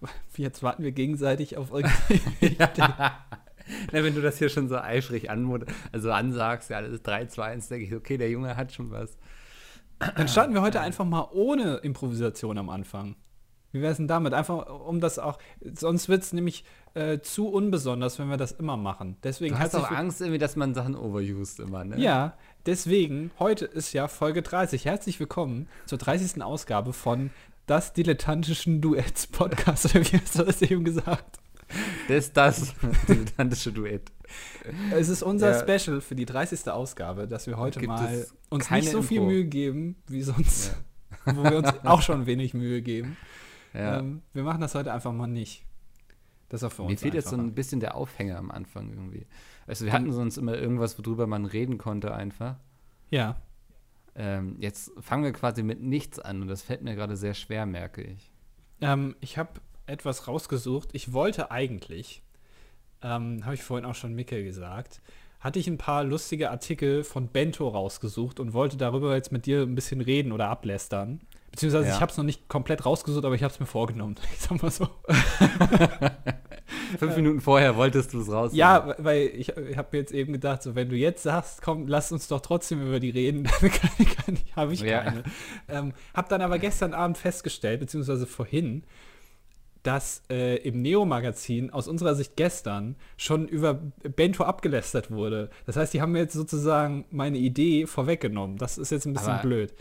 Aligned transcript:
Jetzt 0.36 0.62
warten 0.62 0.82
wir 0.82 0.92
gegenseitig 0.92 1.56
auf 1.56 1.70
irgendwie. 1.72 2.56
ja. 2.58 3.18
Na, 3.92 4.02
wenn 4.02 4.14
du 4.14 4.22
das 4.22 4.38
hier 4.38 4.48
schon 4.48 4.68
so 4.68 4.76
eifrig 4.76 5.30
anmod 5.30 5.64
also 5.92 6.10
ansagst, 6.10 6.70
ja, 6.70 6.80
das 6.80 6.90
ist 6.90 7.06
3, 7.06 7.26
2, 7.26 7.44
1, 7.44 7.68
denke 7.68 7.86
ich, 7.86 7.94
okay, 7.94 8.18
der 8.18 8.30
Junge 8.30 8.56
hat 8.56 8.72
schon 8.72 8.90
was. 8.90 9.16
Dann 10.16 10.28
starten 10.28 10.54
wir 10.54 10.62
heute 10.62 10.80
einfach 10.80 11.04
mal 11.04 11.28
ohne 11.32 11.76
Improvisation 11.76 12.58
am 12.58 12.68
Anfang. 12.68 13.16
Wie 13.72 13.80
wäre 13.80 13.92
es 13.92 13.98
denn 13.98 14.08
damit? 14.08 14.34
Einfach 14.34 14.66
um 14.80 15.00
das 15.00 15.18
auch, 15.18 15.38
sonst 15.60 16.08
wird 16.08 16.22
es 16.22 16.32
nämlich 16.32 16.64
äh, 16.94 17.20
zu 17.20 17.48
unbesonders, 17.48 18.18
wenn 18.18 18.28
wir 18.28 18.36
das 18.36 18.50
immer 18.50 18.76
machen. 18.76 19.16
Deswegen 19.22 19.54
du 19.54 19.60
hast 19.60 19.76
auch 19.76 19.90
Angst 19.92 20.20
irgendwie, 20.20 20.38
dass 20.38 20.56
man 20.56 20.74
Sachen 20.74 20.96
overused 20.96 21.60
immer, 21.60 21.84
ne? 21.84 22.00
Ja, 22.00 22.36
deswegen, 22.66 23.30
heute 23.38 23.66
ist 23.66 23.92
ja 23.92 24.08
Folge 24.08 24.42
30. 24.42 24.84
Herzlich 24.86 25.20
willkommen 25.20 25.68
zur 25.86 25.98
30. 25.98 26.42
Ausgabe 26.42 26.92
von 26.92 27.30
Das 27.70 27.92
Dilettantischen 27.92 28.80
Duets 28.80 29.28
Podcast, 29.28 29.94
oder 29.94 30.04
wie 30.04 30.18
hast 30.18 30.36
du 30.36 30.42
das 30.42 30.60
eben 30.60 30.82
gesagt? 30.82 31.38
Das 32.08 32.32
das 32.32 32.74
dilettantische 33.08 33.70
Duett. 33.70 34.10
Es 34.90 35.08
ist 35.08 35.22
unser 35.22 35.52
ja. 35.52 35.78
Special 35.78 36.00
für 36.00 36.16
die 36.16 36.26
30. 36.26 36.68
Ausgabe, 36.68 37.28
dass 37.28 37.46
wir 37.46 37.58
heute 37.58 37.80
mal 37.86 38.26
uns 38.48 38.68
nicht 38.72 38.90
so 38.90 38.96
Info. 38.96 39.06
viel 39.06 39.20
Mühe 39.20 39.44
geben 39.44 39.94
wie 40.08 40.22
sonst, 40.22 40.74
ja. 41.26 41.36
wo 41.36 41.44
wir 41.44 41.58
uns 41.58 41.72
auch 41.84 42.02
schon 42.02 42.26
wenig 42.26 42.54
Mühe 42.54 42.82
geben. 42.82 43.16
Ja. 43.72 44.00
Ähm, 44.00 44.22
wir 44.32 44.42
machen 44.42 44.60
das 44.60 44.74
heute 44.74 44.92
einfach 44.92 45.12
mal 45.12 45.28
nicht. 45.28 45.64
Das 46.48 46.62
ist 46.62 46.66
auch 46.66 46.72
für 46.72 46.82
uns. 46.82 46.90
Mir 46.90 46.98
fehlt 46.98 47.14
jetzt 47.14 47.28
so 47.28 47.36
ein 47.36 47.54
bisschen 47.54 47.78
der 47.78 47.94
Aufhänger 47.94 48.36
am 48.36 48.50
Anfang 48.50 48.90
irgendwie. 48.90 49.28
Also 49.68 49.84
wir 49.84 49.92
hatten 49.92 50.10
sonst 50.10 50.38
immer 50.38 50.58
irgendwas, 50.58 50.98
worüber 50.98 51.28
man 51.28 51.44
reden 51.44 51.78
konnte 51.78 52.12
einfach. 52.12 52.56
Ja. 53.10 53.40
Ähm, 54.14 54.56
jetzt 54.58 54.92
fangen 55.00 55.24
wir 55.24 55.32
quasi 55.32 55.62
mit 55.62 55.80
nichts 55.80 56.18
an 56.18 56.42
und 56.42 56.48
das 56.48 56.62
fällt 56.62 56.82
mir 56.82 56.94
gerade 56.94 57.16
sehr 57.16 57.34
schwer, 57.34 57.66
merke 57.66 58.02
ich. 58.02 58.30
Ähm, 58.80 59.16
ich 59.20 59.38
habe 59.38 59.60
etwas 59.86 60.26
rausgesucht. 60.26 60.90
Ich 60.92 61.12
wollte 61.12 61.50
eigentlich, 61.50 62.22
ähm, 63.02 63.44
habe 63.44 63.54
ich 63.54 63.62
vorhin 63.62 63.84
auch 63.84 63.94
schon 63.94 64.14
Micke 64.14 64.42
gesagt, 64.42 65.00
hatte 65.40 65.58
ich 65.58 65.66
ein 65.68 65.78
paar 65.78 66.04
lustige 66.04 66.50
Artikel 66.50 67.02
von 67.02 67.28
Bento 67.28 67.68
rausgesucht 67.68 68.40
und 68.40 68.52
wollte 68.52 68.76
darüber 68.76 69.14
jetzt 69.14 69.32
mit 69.32 69.46
dir 69.46 69.62
ein 69.62 69.74
bisschen 69.74 70.00
reden 70.00 70.32
oder 70.32 70.48
ablästern. 70.48 71.20
Beziehungsweise 71.50 71.88
ja. 71.88 71.94
ich 71.94 72.00
habe 72.00 72.12
es 72.12 72.18
noch 72.18 72.24
nicht 72.24 72.48
komplett 72.48 72.84
rausgesucht, 72.86 73.24
aber 73.24 73.34
ich 73.34 73.42
habe 73.42 73.52
es 73.52 73.58
mir 73.58 73.66
vorgenommen. 73.66 74.16
Ich 74.32 74.40
sag 74.40 74.62
mal 74.62 74.70
so. 74.70 74.88
Fünf 76.98 77.16
Minuten 77.16 77.40
vorher 77.40 77.76
wolltest 77.76 78.12
du 78.12 78.20
es 78.20 78.30
raus. 78.30 78.52
Ja, 78.54 78.94
weil 78.98 79.30
ich, 79.34 79.48
ich 79.56 79.76
habe 79.76 79.88
mir 79.92 79.98
jetzt 79.98 80.12
eben 80.12 80.32
gedacht, 80.32 80.62
so 80.62 80.74
wenn 80.74 80.88
du 80.88 80.96
jetzt 80.96 81.22
sagst, 81.22 81.62
komm, 81.62 81.86
lass 81.86 82.12
uns 82.12 82.28
doch 82.28 82.40
trotzdem 82.40 82.86
über 82.86 83.00
die 83.00 83.10
reden, 83.10 83.48
dann 84.26 84.38
habe 84.56 84.72
ich 84.72 84.80
ja. 84.80 85.02
keine. 85.02 85.22
Ähm, 85.68 85.92
habe 86.14 86.28
dann 86.28 86.42
aber 86.42 86.58
gestern 86.58 86.94
Abend 86.94 87.18
festgestellt, 87.18 87.80
beziehungsweise 87.80 88.26
vorhin, 88.26 88.84
dass 89.82 90.22
äh, 90.30 90.56
im 90.56 90.82
Neo-Magazin 90.82 91.70
aus 91.70 91.88
unserer 91.88 92.14
Sicht 92.14 92.36
gestern 92.36 92.96
schon 93.16 93.48
über 93.48 93.74
Bento 93.74 94.44
abgelästert 94.44 95.10
wurde. 95.10 95.50
Das 95.66 95.76
heißt, 95.76 95.94
die 95.94 96.02
haben 96.02 96.12
mir 96.12 96.18
jetzt 96.18 96.34
sozusagen 96.34 97.06
meine 97.10 97.38
Idee 97.38 97.86
vorweggenommen. 97.86 98.58
Das 98.58 98.76
ist 98.76 98.90
jetzt 98.90 99.06
ein 99.06 99.14
bisschen 99.14 99.32
aber 99.32 99.42
blöd. 99.42 99.74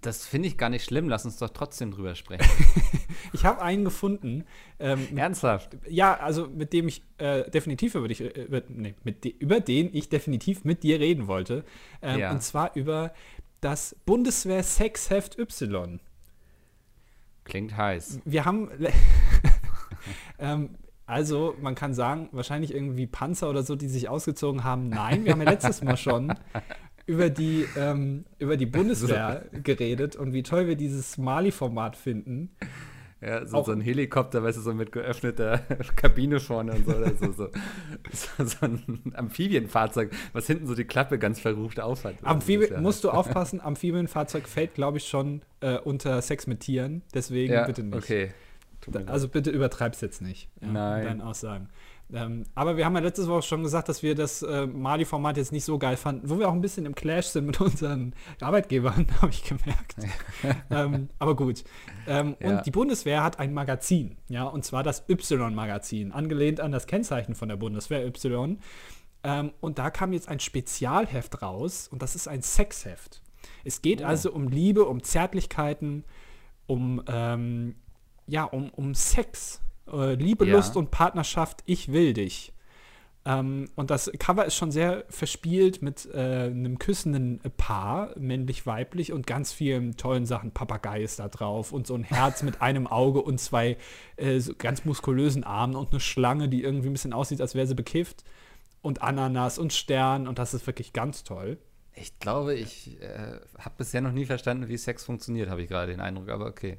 Das 0.00 0.26
finde 0.26 0.48
ich 0.48 0.58
gar 0.58 0.70
nicht 0.70 0.84
schlimm. 0.84 1.08
Lass 1.08 1.24
uns 1.24 1.38
doch 1.38 1.50
trotzdem 1.50 1.90
drüber 1.90 2.14
sprechen. 2.14 2.46
ich 3.32 3.44
habe 3.44 3.62
einen 3.62 3.84
gefunden. 3.84 4.44
Ähm, 4.78 5.16
Ernsthaft? 5.16 5.76
Ja, 5.88 6.14
also 6.14 6.48
mit 6.48 6.72
dem 6.72 6.88
ich 6.88 7.02
äh, 7.18 7.48
definitiv 7.50 7.94
über 7.94 8.08
dich, 8.08 8.20
äh, 8.20 8.62
nee, 8.68 8.94
mit 9.04 9.24
de, 9.24 9.34
über 9.38 9.60
den 9.60 9.94
ich 9.94 10.08
definitiv 10.08 10.64
mit 10.64 10.82
dir 10.82 11.00
reden 11.00 11.26
wollte. 11.26 11.64
Ähm, 12.02 12.20
ja. 12.20 12.32
Und 12.32 12.42
zwar 12.42 12.74
über 12.74 13.12
das 13.60 13.96
Bundeswehr 14.04 14.62
Sexheft 14.62 15.38
Y. 15.38 16.00
Klingt 17.44 17.76
heiß. 17.76 18.20
Wir 18.24 18.44
haben. 18.44 18.70
ähm, 20.38 20.70
also, 21.06 21.54
man 21.60 21.74
kann 21.74 21.92
sagen, 21.92 22.30
wahrscheinlich 22.32 22.72
irgendwie 22.72 23.06
Panzer 23.06 23.50
oder 23.50 23.62
so, 23.62 23.76
die 23.76 23.88
sich 23.88 24.08
ausgezogen 24.08 24.64
haben. 24.64 24.88
Nein, 24.88 25.24
wir 25.24 25.32
haben 25.32 25.42
ja 25.42 25.50
letztes 25.50 25.82
Mal 25.82 25.98
schon 25.98 26.34
über 27.06 27.30
die, 27.30 27.66
ähm, 27.76 28.24
über 28.38 28.56
die 28.56 28.66
Bundeswehr 28.66 29.44
geredet 29.62 30.16
und 30.16 30.32
wie 30.32 30.42
toll 30.42 30.66
wir 30.66 30.76
dieses 30.76 31.18
Mali-Format 31.18 31.96
finden. 31.96 32.50
Ja, 33.20 33.46
so, 33.46 33.62
so, 33.62 33.72
ein 33.72 33.80
Helikopter, 33.80 34.42
weißt 34.42 34.58
du, 34.58 34.62
so 34.62 34.74
mit 34.74 34.92
geöffneter 34.92 35.58
Kabine 35.96 36.40
vorne 36.40 36.72
und 36.72 36.84
so. 36.84 36.94
Oder 36.94 37.14
so, 37.14 37.32
so, 37.32 37.48
so, 38.12 38.44
so, 38.44 38.56
ein 38.66 39.12
Amphibienfahrzeug, 39.14 40.10
was 40.34 40.46
hinten 40.46 40.66
so 40.66 40.74
die 40.74 40.84
Klappe 40.84 41.18
ganz 41.18 41.40
verrucht 41.40 41.80
aufhat. 41.80 42.16
Amphibien, 42.22 42.70
ja 42.70 42.80
musst 42.82 43.02
du 43.02 43.10
aufpassen, 43.10 43.62
Amphibienfahrzeug 43.62 44.46
fällt, 44.46 44.74
glaube 44.74 44.98
ich, 44.98 45.08
schon 45.08 45.40
äh, 45.60 45.78
unter 45.78 46.20
Sex 46.20 46.46
mit 46.46 46.60
Tieren. 46.60 47.00
Deswegen 47.14 47.54
ja, 47.54 47.64
bitte 47.64 47.82
nicht. 47.82 47.96
Okay. 47.96 48.32
Also 49.06 49.28
bitte 49.28 49.50
übertreib's 49.50 50.02
jetzt 50.02 50.20
nicht. 50.20 50.50
Ja, 50.60 50.68
Nein. 50.68 51.04
Deinen 51.04 51.20
Aussagen. 51.22 51.70
Ähm, 52.12 52.44
aber 52.54 52.76
wir 52.76 52.84
haben 52.84 52.94
ja 52.94 53.00
letztes 53.00 53.28
Woche 53.28 53.42
schon 53.42 53.62
gesagt, 53.62 53.88
dass 53.88 54.02
wir 54.02 54.14
das 54.14 54.42
äh, 54.42 54.66
Mali-Format 54.66 55.36
jetzt 55.36 55.52
nicht 55.52 55.64
so 55.64 55.78
geil 55.78 55.96
fanden, 55.96 56.28
wo 56.28 56.38
wir 56.38 56.48
auch 56.48 56.52
ein 56.52 56.60
bisschen 56.60 56.86
im 56.86 56.94
Clash 56.94 57.26
sind 57.26 57.46
mit 57.46 57.60
unseren 57.60 58.14
Arbeitgebern, 58.40 59.06
habe 59.20 59.30
ich 59.30 59.42
gemerkt. 59.44 59.96
ähm, 60.70 61.08
aber 61.18 61.34
gut. 61.34 61.64
Ähm, 62.06 62.36
ja. 62.40 62.50
Und 62.50 62.66
die 62.66 62.70
Bundeswehr 62.70 63.22
hat 63.22 63.38
ein 63.38 63.54
Magazin, 63.54 64.16
ja, 64.28 64.44
und 64.44 64.64
zwar 64.64 64.82
das 64.82 65.04
Y-Magazin, 65.08 66.12
angelehnt 66.12 66.60
an 66.60 66.72
das 66.72 66.86
Kennzeichen 66.86 67.34
von 67.34 67.48
der 67.48 67.56
Bundeswehr 67.56 68.06
Y. 68.06 68.58
Ähm, 69.22 69.52
und 69.60 69.78
da 69.78 69.90
kam 69.90 70.12
jetzt 70.12 70.28
ein 70.28 70.40
Spezialheft 70.40 71.40
raus 71.40 71.88
und 71.90 72.02
das 72.02 72.14
ist 72.14 72.28
ein 72.28 72.42
Sexheft. 72.42 73.22
Es 73.64 73.80
geht 73.80 74.02
oh. 74.02 74.06
also 74.06 74.30
um 74.30 74.48
Liebe, 74.48 74.84
um 74.84 75.02
Zärtlichkeiten, 75.02 76.04
um, 76.66 77.02
ähm, 77.08 77.76
ja, 78.26 78.44
um, 78.44 78.70
um 78.70 78.94
Sex 78.94 79.62
äh, 79.92 80.14
Liebe, 80.14 80.46
ja. 80.46 80.54
Lust 80.54 80.76
und 80.76 80.90
Partnerschaft, 80.90 81.62
ich 81.66 81.92
will 81.92 82.12
dich. 82.12 82.54
Ähm, 83.26 83.70
und 83.74 83.90
das 83.90 84.10
Cover 84.18 84.44
ist 84.44 84.54
schon 84.54 84.70
sehr 84.70 85.04
verspielt 85.08 85.80
mit 85.80 86.06
äh, 86.12 86.44
einem 86.46 86.78
küssenden 86.78 87.40
Paar, 87.56 88.10
männlich-weiblich, 88.18 89.12
und 89.12 89.26
ganz 89.26 89.52
vielen 89.52 89.96
tollen 89.96 90.26
Sachen. 90.26 90.50
Papagei 90.50 91.02
ist 91.02 91.18
da 91.18 91.28
drauf 91.28 91.72
und 91.72 91.86
so 91.86 91.94
ein 91.94 92.04
Herz 92.04 92.42
mit 92.42 92.60
einem 92.60 92.86
Auge 92.86 93.22
und 93.22 93.40
zwei 93.40 93.78
äh, 94.16 94.40
so 94.40 94.54
ganz 94.56 94.84
muskulösen 94.84 95.42
Armen 95.42 95.74
und 95.74 95.90
eine 95.92 96.00
Schlange, 96.00 96.48
die 96.48 96.62
irgendwie 96.62 96.88
ein 96.88 96.92
bisschen 96.92 97.14
aussieht, 97.14 97.40
als 97.40 97.54
wäre 97.54 97.66
sie 97.66 97.74
bekifft. 97.74 98.24
Und 98.82 99.00
Ananas 99.00 99.58
und 99.58 99.72
Stern 99.72 100.28
und 100.28 100.38
das 100.38 100.52
ist 100.52 100.66
wirklich 100.66 100.92
ganz 100.92 101.24
toll. 101.24 101.56
Ich 101.96 102.18
glaube, 102.18 102.54
ich 102.54 103.00
äh, 103.00 103.38
habe 103.58 103.74
bisher 103.78 104.02
noch 104.02 104.12
nie 104.12 104.26
verstanden, 104.26 104.68
wie 104.68 104.76
Sex 104.76 105.04
funktioniert, 105.04 105.48
habe 105.48 105.62
ich 105.62 105.68
gerade 105.68 105.92
den 105.92 106.00
Eindruck, 106.00 106.28
aber 106.28 106.46
okay. 106.46 106.76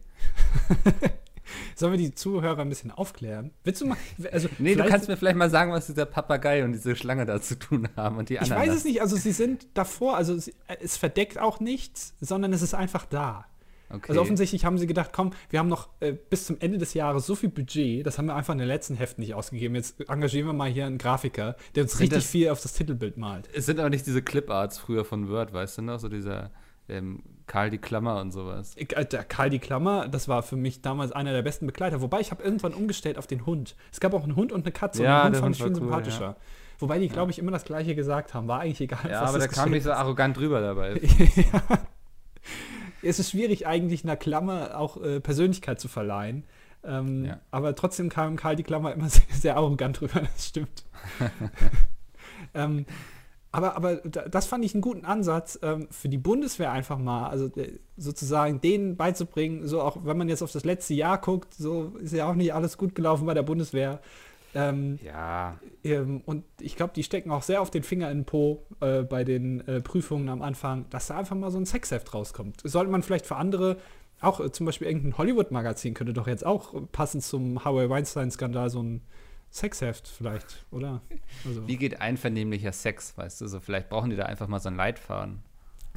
Sollen 1.76 1.94
wir 1.94 1.98
die 1.98 2.14
Zuhörer 2.14 2.62
ein 2.62 2.70
bisschen 2.70 2.92
aufklären? 2.92 3.52
Willst 3.64 3.82
du 3.82 3.88
mal. 3.88 3.98
Also 4.32 4.50
nee, 4.60 4.76
du 4.76 4.86
kannst 4.86 5.08
mir 5.08 5.18
vielleicht 5.18 5.38
mal 5.38 5.50
sagen, 5.50 5.72
was 5.72 5.88
dieser 5.88 6.06
Papagei 6.06 6.64
und 6.64 6.74
diese 6.74 6.96
Schlange 6.96 7.26
da 7.26 7.42
zu 7.42 7.58
tun 7.58 7.88
haben 7.96 8.18
und 8.18 8.30
die 8.30 8.40
anderen. 8.40 8.62
Ich 8.62 8.70
weiß 8.70 8.76
es 8.76 8.84
nicht, 8.84 9.02
also 9.02 9.16
sie 9.16 9.32
sind 9.32 9.68
davor, 9.74 10.18
also 10.18 10.36
es 10.80 10.98
verdeckt 10.98 11.40
auch 11.40 11.60
nichts, 11.60 12.16
sondern 12.20 12.54
es 12.54 12.62
ist 12.62 12.74
einfach 12.74 13.06
da. 13.06 13.46
Okay. 13.90 14.10
Also 14.10 14.22
offensichtlich 14.22 14.66
haben 14.66 14.78
sie 14.78 14.88
gedacht, 14.88 15.12
komm, 15.14 15.32
wir 15.50 15.60
haben 15.60 15.68
noch 15.68 15.90
äh, 16.00 16.14
bis 16.14 16.46
zum 16.46 16.58
Ende 16.60 16.78
des 16.78 16.94
Jahres 16.94 17.26
so 17.26 17.36
viel 17.36 17.50
Budget, 17.50 18.06
das 18.06 18.18
haben 18.18 18.26
wir 18.26 18.36
einfach 18.36 18.54
in 18.54 18.60
den 18.60 18.68
letzten 18.68 18.96
Heften 18.96 19.22
nicht 19.22 19.36
ausgegeben. 19.36 19.76
Jetzt 19.76 20.10
engagieren 20.10 20.48
wir 20.48 20.54
mal 20.54 20.70
hier 20.70 20.86
einen 20.86 20.98
Grafiker, 20.98 21.56
der 21.76 21.84
uns 21.84 21.94
sind 21.94 22.02
richtig 22.02 22.18
das, 22.18 22.26
viel 22.30 22.50
auf 22.50 22.62
das 22.62 22.74
Titelbild 22.74 23.18
malt. 23.18 23.48
Es 23.54 23.68
sind 23.68 23.80
aber 23.80 23.90
nicht 23.90 24.06
diese 24.08 24.22
Cliparts 24.22 24.80
früher 24.80 25.06
von 25.06 25.30
Word, 25.30 25.54
weißt 25.54 25.78
du 25.78 25.82
noch? 25.84 26.00
So 26.00 26.10
dieser 26.10 26.52
ähm, 26.90 27.22
Karl 27.48 27.70
die 27.70 27.78
Klammer 27.78 28.22
und 28.22 28.32
sowas. 28.32 28.76
Äh, 28.76 29.06
der 29.06 29.24
Karl 29.24 29.50
die 29.50 29.60
Klammer, 29.60 30.08
das 30.08 30.28
war 30.28 30.44
für 30.44 30.56
mich 30.56 30.82
damals 30.82 31.12
einer 31.12 31.34
der 31.34 31.42
besten 31.42 31.68
Begleiter. 31.68 32.02
Wobei 32.02 32.20
ich 32.20 32.32
habe 32.32 32.44
irgendwann 32.44 32.74
umgestellt 32.74 33.18
auf 33.18 33.28
den 33.28 33.46
Hund. 33.46 33.76
Es 33.92 34.00
gab 34.00 34.14
auch 34.14 34.24
einen 34.24 34.36
Hund 34.36 34.52
und 34.52 34.66
eine 34.66 34.72
Katze. 34.72 35.04
Ja, 35.04 35.26
und 35.26 35.34
den 35.36 35.44
Hund 35.44 35.44
fand 35.44 35.56
ich 35.56 35.62
viel 35.62 35.72
cool, 35.72 35.76
sympathischer. 35.76 36.26
Ja. 36.26 36.36
Wobei 36.80 37.00
die, 37.00 37.08
glaube 37.08 37.32
ich, 37.32 37.40
immer 37.40 37.52
das 37.52 37.64
Gleiche 37.66 37.96
gesagt 37.96 38.34
haben. 38.34 38.48
War 38.48 38.62
eigentlich 38.62 38.82
egal. 38.82 39.10
Ja, 39.10 39.22
aber 39.22 39.40
der 39.40 39.48
kam 39.48 39.72
nicht 39.72 39.84
so 39.84 39.92
arrogant 39.92 40.38
drüber 40.38 40.60
dabei. 40.62 41.00
ja. 41.36 41.62
Es 43.02 43.20
ist 43.20 43.32
schwierig, 43.32 43.68
eigentlich 43.68 44.04
einer 44.04 44.18
Klammer 44.18 44.78
auch 44.78 45.02
äh, 45.02 45.20
Persönlichkeit 45.20 45.80
zu 45.80 45.88
verleihen. 45.88 46.44
Ähm, 46.84 47.26
ja. 47.26 47.40
Aber 47.52 47.76
trotzdem 47.76 48.10
kam 48.10 48.36
Karl 48.36 48.56
die 48.56 48.64
Klammer 48.64 48.94
immer 48.94 49.10
sehr, 49.10 49.24
sehr 49.30 49.56
arrogant 49.58 50.02
drüber, 50.02 50.22
das 50.22 50.48
stimmt. 50.48 50.86
ähm, 52.54 52.86
aber, 53.56 53.78
aber 53.78 53.96
das 53.96 54.48
fand 54.48 54.66
ich 54.66 54.74
einen 54.74 54.82
guten 54.82 55.06
Ansatz 55.06 55.58
ähm, 55.62 55.88
für 55.90 56.10
die 56.10 56.18
Bundeswehr 56.18 56.72
einfach 56.72 56.98
mal, 56.98 57.30
also 57.30 57.46
äh, 57.56 57.80
sozusagen 57.96 58.60
denen 58.60 58.98
beizubringen, 58.98 59.66
so 59.66 59.82
auch 59.82 59.98
wenn 60.04 60.18
man 60.18 60.28
jetzt 60.28 60.42
auf 60.42 60.52
das 60.52 60.66
letzte 60.66 60.94
Jahr 60.94 61.20
guckt, 61.20 61.54
so 61.54 61.94
ist 62.00 62.14
ja 62.14 62.30
auch 62.30 62.36
nicht 62.36 62.54
alles 62.54 62.78
gut 62.78 62.96
gelaufen 62.96 63.26
bei 63.26 63.34
der 63.34 63.44
Bundeswehr. 63.44 64.02
Ähm, 64.54 65.00
ja. 65.04 65.58
Ähm, 65.84 66.22
und 66.26 66.44
ich 66.60 66.76
glaube, 66.76 66.92
die 66.94 67.04
stecken 67.04 67.32
auch 67.32 67.44
sehr 67.44 67.62
auf 67.62 67.72
den 67.72 67.84
Finger 67.84 68.12
in 68.12 68.20
den 68.20 68.26
Po 68.26 68.66
äh, 68.82 69.04
bei 69.04 69.24
den 69.24 69.66
äh, 69.68 69.80
Prüfungen 69.80 70.28
am 70.28 70.42
Anfang, 70.42 70.86
dass 70.90 71.08
da 71.08 71.18
einfach 71.18 71.36
mal 71.36 71.52
so 71.52 71.58
ein 71.58 71.66
Sexheft 71.66 72.14
rauskommt. 72.14 72.62
Sollte 72.64 72.92
man 72.92 73.04
vielleicht 73.04 73.26
für 73.26 73.38
andere, 73.38 73.78
auch 74.20 74.42
äh, 74.42 74.52
zum 74.52 74.66
Beispiel 74.66 74.88
irgendein 74.88 75.18
Hollywood-Magazin 75.18 75.94
könnte 75.94 76.14
doch 76.14 76.28
jetzt 76.28 76.46
auch 76.46 76.74
passend 76.92 77.24
zum 77.24 77.64
Harvey 77.64 77.90
Weinstein-Skandal 77.90 78.70
so 78.70 78.84
ein 78.84 79.02
Sexheft 79.52 80.08
vielleicht, 80.08 80.66
oder? 80.72 81.02
Also. 81.46 81.68
Wie 81.68 81.78
geht 81.78 82.02
einvernehmlicher 82.02 82.72
Sex, 82.74 83.18
weißt 83.18 83.42
du? 83.42 83.48
So, 83.48 83.60
vielleicht 83.60 83.90
brauchen 83.90 84.10
die 84.10 84.16
da 84.16 84.24
einfach 84.26 84.48
mal 84.48 84.60
so 84.60 84.70
ein 84.70 84.76
Leitfaden. 84.76 85.44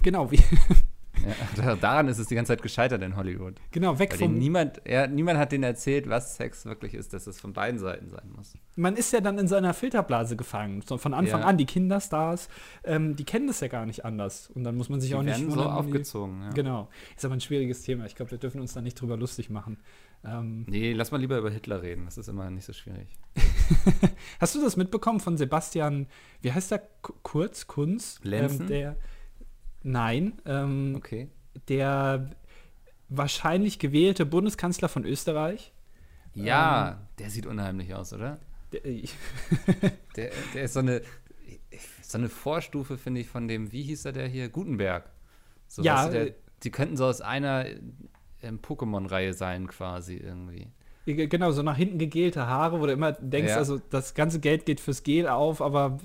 Genau, 0.03 0.31
wie, 0.31 0.41
Ja, 1.56 1.75
daran 1.77 2.09
ist 2.09 2.19
es 2.19 2.29
die 2.29 2.35
ganze 2.35 2.53
Zeit 2.53 2.62
gescheitert 2.62 3.03
in 3.03 3.17
Hollywood. 3.17 3.55
Genau, 3.73 3.99
weg 3.99 4.12
Weil 4.12 4.19
vom. 4.19 4.35
niemand, 4.39 4.81
ja, 4.87 5.06
niemand 5.06 5.39
hat 5.39 5.53
denen 5.53 5.65
erzählt, 5.65 6.09
was 6.09 6.37
Sex 6.37 6.65
wirklich 6.65 6.95
ist, 6.95 7.12
dass 7.12 7.27
es 7.27 7.41
von 7.41 7.53
beiden 7.53 7.79
Seiten 7.79 8.09
sein 8.09 8.31
muss. 8.37 8.55
Man 8.77 8.97
ist 8.97 9.12
ja 9.12 9.21
dann 9.21 9.39
in 9.39 9.49
seiner 9.49 9.75
Filterblase 9.75 10.37
gefangen. 10.37 10.83
Von 10.83 11.15
Anfang 11.15 11.41
Ja. 11.41 11.47
an. 11.47 11.56
Die 11.59 11.67
Kinderstars, 11.67 12.49
ähm, 12.85 13.17
die 13.17 13.25
kennen 13.25 13.47
das 13.49 13.61
ja 13.61 13.69
gar 13.69 13.87
nicht 13.87 14.05
anders. 14.05 14.50
Und 14.55 14.65
dann 14.65 14.77
muss 14.77 14.89
man 14.89 15.00
sich 15.00 15.11
Die 15.11 15.17
auch 15.17 15.23
nicht 15.23 15.39
werden 15.41 15.50
so 15.50 15.62
aufgezogen. 15.65 16.43
Ja. 16.43 16.50
Genau. 16.50 16.89
Ist 17.17 17.25
aber 17.25 17.35
ein 17.35 17.41
schwieriges 17.41 17.83
Thema. 17.83 18.06
Ich 18.06 18.15
glaube, 18.15 18.31
wir 18.31 18.39
dürfen 18.39 18.61
uns 18.61 18.75
da 18.75 18.81
nicht 18.81 19.00
drüber 19.00 19.17
lustig 19.17 19.50
machen. 19.50 19.79
Ähm, 20.25 20.65
Nee, 20.69 20.93
lass 20.93 21.11
mal 21.11 21.19
lieber 21.20 21.38
über 21.38 21.50
Hitler 21.50 21.82
reden. 21.82 22.05
Das 22.05 22.19
ist 22.19 22.29
immer 22.29 22.50
nicht 22.50 22.65
so 22.65 22.73
schwierig. 22.73 23.09
hast 24.41 24.55
du 24.55 24.61
das 24.62 24.76
mitbekommen 24.76 25.20
von 25.20 25.37
Sebastian, 25.37 26.06
wie 26.43 26.53
heißt 26.53 26.70
der? 26.70 26.82
Kurz, 27.03 27.67
Kunz? 27.67 28.19
Lenzen? 28.23 28.62
Ähm, 28.62 28.67
der, 28.69 28.97
nein, 29.82 30.32
ähm, 30.44 30.94
Okay. 30.97 31.29
der 31.69 32.31
wahrscheinlich 33.09 33.79
gewählte 33.79 34.26
Bundeskanzler 34.26 34.88
von 34.88 35.05
Österreich. 35.05 35.73
Ja, 36.35 37.09
der 37.19 37.31
sieht 37.31 37.47
unheimlich 37.47 37.94
aus, 37.94 38.12
oder? 38.12 38.38
Der, 38.73 38.85
ich, 38.85 39.14
Der, 40.17 40.31
der 40.55 40.62
ist 40.64 40.75
so 40.75 40.81
eine, 40.81 41.00
so 42.03 42.19
eine 42.19 42.29
Vorstufe, 42.29 42.99
finde 42.99 43.21
ich, 43.21 43.29
von 43.29 43.49
dem, 43.49 43.73
wie 43.73 43.82
hieß 43.82 44.05
er 44.05 44.12
der 44.12 44.29
hier? 44.29 44.49
Gutenberg. 44.49 45.09
So, 45.69 45.82
Ja, 45.82 46.05
weißt 46.05 46.12
du, 46.12 46.19
äh, 46.19 46.25
der, 46.26 46.35
die 46.64 46.71
könnten 46.71 46.97
so 46.97 47.06
aus 47.06 47.21
einer 47.21 47.67
ähm, 47.67 48.09
Pokémon-Reihe 48.43 49.32
sein, 49.35 49.67
quasi 49.69 50.17
irgendwie. 50.17 50.69
genau, 51.06 51.50
so 51.52 51.62
nach 51.62 51.76
hinten 51.76 51.99
gegelte 51.99 52.46
Haare, 52.46 52.81
wo 52.81 52.87
du 52.87 52.93
immer 52.93 53.12
denkst, 53.12 53.50
Ja. 53.52 53.56
also 53.56 53.79
das 53.90 54.14
ganze 54.14 54.40
Geld 54.40 54.67
geht 54.67 54.81
fürs 54.81 55.02
Gel 55.02 55.26
auf, 55.29 55.61
aber 55.62 55.99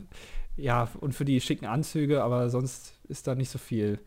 ja, 0.55 0.87
und 1.01 1.13
für 1.13 1.25
die 1.25 1.41
schicken 1.41 1.65
Anzüge, 1.65 2.23
aber 2.23 2.49
sonst 2.49 2.93
ist 3.09 3.27
da 3.27 3.35
nicht 3.35 3.49
so 3.49 3.57
viel. 3.59 3.99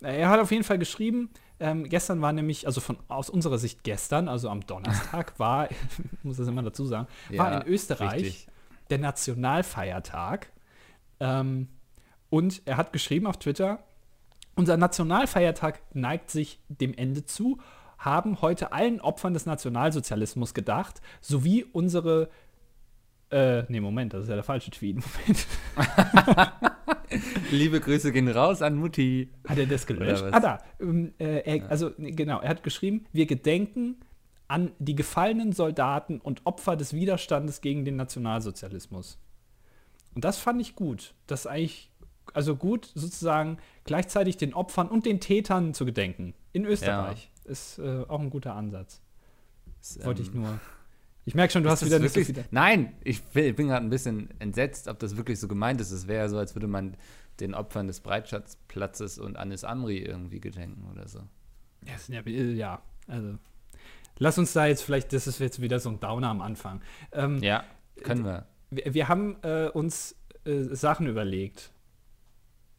Er 0.00 0.28
hat 0.28 0.38
auf 0.40 0.50
jeden 0.50 0.64
Fall 0.64 0.78
geschrieben, 0.78 1.30
ähm, 1.60 1.84
gestern 1.88 2.20
war 2.20 2.32
nämlich, 2.32 2.66
also 2.66 2.80
von 2.80 2.98
aus 3.08 3.30
unserer 3.30 3.58
Sicht 3.58 3.84
gestern, 3.84 4.28
also 4.28 4.48
am 4.50 4.66
Donnerstag, 4.66 5.32
war, 5.38 5.70
ich 5.70 5.76
muss 6.22 6.36
das 6.36 6.46
immer 6.48 6.62
dazu 6.62 6.84
sagen, 6.84 7.06
war 7.30 7.52
Ja, 7.52 7.60
in 7.60 7.66
Österreich 7.68 8.12
richtig. 8.22 8.46
der 8.90 8.98
Nationalfeiertag. 8.98 10.50
Ähm, 11.20 11.68
und 12.30 12.62
er 12.64 12.76
hat 12.76 12.92
geschrieben 12.92 13.26
auf 13.26 13.38
Twitter, 13.38 13.82
unser 14.56 14.76
Nationalfeiertag 14.76 15.80
neigt 15.94 16.30
sich 16.30 16.60
dem 16.68 16.94
Ende 16.94 17.24
zu, 17.24 17.58
haben 17.98 18.40
heute 18.42 18.72
allen 18.72 19.00
Opfern 19.00 19.34
des 19.34 19.46
Nationalsozialismus 19.46 20.54
gedacht, 20.54 21.00
sowie 21.20 21.64
unsere 21.64 22.28
äh, 23.30 23.64
nee, 23.68 23.80
Moment, 23.80 24.12
das 24.12 24.24
ist 24.24 24.28
ja 24.28 24.36
der 24.36 24.44
falsche 24.44 24.70
Tweet. 24.70 24.96
Moment. 24.96 25.46
Liebe 27.50 27.80
Grüße 27.80 28.12
gehen 28.12 28.28
raus 28.28 28.62
an 28.62 28.76
Mutti. 28.76 29.30
Hat 29.48 29.58
er 29.58 29.66
das 29.66 29.86
gelöscht? 29.86 30.24
Ah, 30.30 30.38
da. 30.38 30.58
Ähm, 30.80 31.14
äh, 31.18 31.58
er, 31.58 31.68
Also, 31.68 31.90
genau, 31.98 32.40
er 32.40 32.50
hat 32.50 32.62
geschrieben, 32.62 33.06
wir 33.12 33.26
gedenken 33.26 33.96
an 34.46 34.72
die 34.78 34.94
gefallenen 34.94 35.52
Soldaten 35.52 36.20
und 36.20 36.42
Opfer 36.44 36.76
des 36.76 36.92
Widerstandes 36.92 37.60
gegen 37.60 37.84
den 37.84 37.96
Nationalsozialismus. 37.96 39.18
Und 40.14 40.24
das 40.24 40.38
fand 40.38 40.60
ich 40.60 40.76
gut. 40.76 41.14
Das 41.26 41.40
ist 41.40 41.46
eigentlich, 41.46 41.90
also 42.34 42.54
gut, 42.54 42.92
sozusagen 42.94 43.58
gleichzeitig 43.84 44.36
den 44.36 44.54
Opfern 44.54 44.88
und 44.88 45.06
den 45.06 45.18
Tätern 45.18 45.74
zu 45.74 45.84
gedenken. 45.84 46.34
In 46.52 46.66
Österreich. 46.66 47.30
Ist 47.44 47.78
äh, 47.78 48.04
auch 48.08 48.20
ein 48.20 48.30
guter 48.30 48.54
Ansatz. 48.54 49.00
Das, 49.80 50.04
Wollte 50.04 50.22
ich 50.22 50.28
ähm, 50.34 50.42
nur. 50.42 50.60
Ich 51.26 51.34
merke 51.34 51.52
schon, 51.52 51.62
du 51.62 51.70
hast 51.70 51.84
wieder 51.84 51.98
nicht 51.98 52.12
so 52.12 52.20
wirklich, 52.20 52.36
viel. 52.36 52.44
Nein, 52.50 52.94
ich 53.02 53.22
will- 53.34 53.52
bin 53.54 53.68
gerade 53.68 53.84
ein 53.86 53.90
bisschen 53.90 54.28
entsetzt, 54.40 54.88
ob 54.88 54.98
das 54.98 55.16
wirklich 55.16 55.40
so 55.40 55.48
gemeint 55.48 55.80
ist. 55.80 55.90
Es 55.90 56.06
wäre 56.06 56.24
ja 56.24 56.28
so, 56.28 56.38
als 56.38 56.54
würde 56.54 56.66
man 56.66 56.96
den 57.40 57.54
Opfern 57.54 57.86
des 57.86 58.00
Breitschatzplatzes 58.00 59.18
und 59.18 59.36
Anis 59.36 59.64
Amri 59.64 59.98
irgendwie 59.98 60.40
gedenken 60.40 60.86
oder 60.92 61.08
so. 61.08 61.20
Ja, 62.08 62.20
äh, 62.20 62.52
ja, 62.52 62.82
also. 63.08 63.38
Lass 64.18 64.38
uns 64.38 64.52
da 64.52 64.66
jetzt 64.66 64.82
vielleicht, 64.82 65.12
das 65.12 65.26
ist 65.26 65.40
jetzt 65.40 65.60
wieder 65.60 65.80
so 65.80 65.88
ein 65.90 65.98
Downer 65.98 66.28
am 66.28 66.40
Anfang. 66.40 66.80
Ähm, 67.12 67.42
Ja, 67.42 67.64
können 68.02 68.24
wir. 68.24 68.46
wir, 68.70 68.94
wir 68.94 69.08
haben 69.08 69.36
äh, 69.42 69.68
uns 69.68 70.14
äh, 70.44 70.62
Sachen 70.74 71.06
überlegt. 71.06 71.72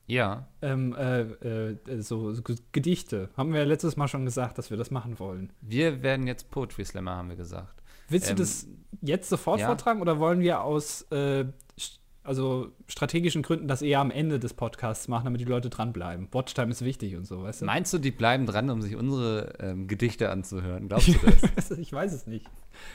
Ja, 0.07 0.47
Ähm, 0.61 0.93
äh, 0.95 1.21
äh, 1.21 1.77
so, 2.01 2.31
so 2.33 2.43
Gedichte. 2.71 3.29
Haben 3.35 3.53
wir 3.53 3.61
ja 3.61 3.65
letztes 3.65 3.97
Mal 3.97 4.07
schon 4.07 4.23
gesagt, 4.25 4.57
dass 4.57 4.69
wir 4.69 4.77
das 4.77 4.91
machen 4.91 5.17
wollen. 5.19 5.51
wir 5.61 6.03
werden 6.03 6.27
jetzt 6.27 6.51
Poetry 6.51 6.85
Slammer, 6.85 7.15
haben 7.15 7.29
wir 7.29 7.35
gesagt. 7.35 7.81
Willst 8.09 8.29
Ähm, 8.29 8.35
du 8.35 8.43
das 8.43 8.67
jetzt 9.01 9.29
sofort 9.29 9.59
ja. 9.61 9.65
vortragen 9.67 10.01
oder 10.01 10.19
wollen 10.19 10.41
wir 10.41 10.61
aus 10.61 11.01
äh, 11.11 11.45
st- 11.79 11.97
also 12.23 12.71
strategischen 12.87 13.41
Gründen 13.41 13.67
das 13.67 13.81
eher 13.81 13.99
am 13.99 14.09
Ende 14.11 14.39
des 14.39 14.53
Podcasts 14.53 15.07
machen, 15.07 15.25
damit 15.25 15.41
die 15.41 15.45
Leute 15.45 15.71
dranbleiben? 15.71 16.27
Watchtime 16.31 16.69
ist 16.71 16.83
wichtig 16.85 17.15
und 17.15 17.25
so, 17.25 17.41
weißt 17.43 17.61
du? 17.61 17.65
Meinst 17.65 17.91
du, 17.93 17.97
die 17.97 18.11
bleiben 18.11 18.45
dran, 18.45 18.69
um 18.69 18.81
sich 18.83 18.95
unsere 18.95 19.53
ähm, 19.59 19.87
Gedichte 19.87 20.29
anzuhören? 20.29 20.87
Glaubst 20.87 21.07
du 21.07 21.13
das? 21.55 21.71
ich 21.71 21.91
weiß 21.91 22.13
es 22.13 22.27
nicht. 22.27 22.45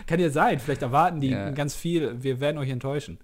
Kann 0.06 0.20
ja 0.20 0.30
sein, 0.30 0.60
vielleicht 0.60 0.82
erwarten 0.82 1.20
die 1.20 1.30
Ja. 1.30 1.50
ganz 1.50 1.74
viel. 1.74 2.22
Wir 2.22 2.38
werden 2.40 2.58
euch 2.58 2.70
enttäuschen. 2.70 3.18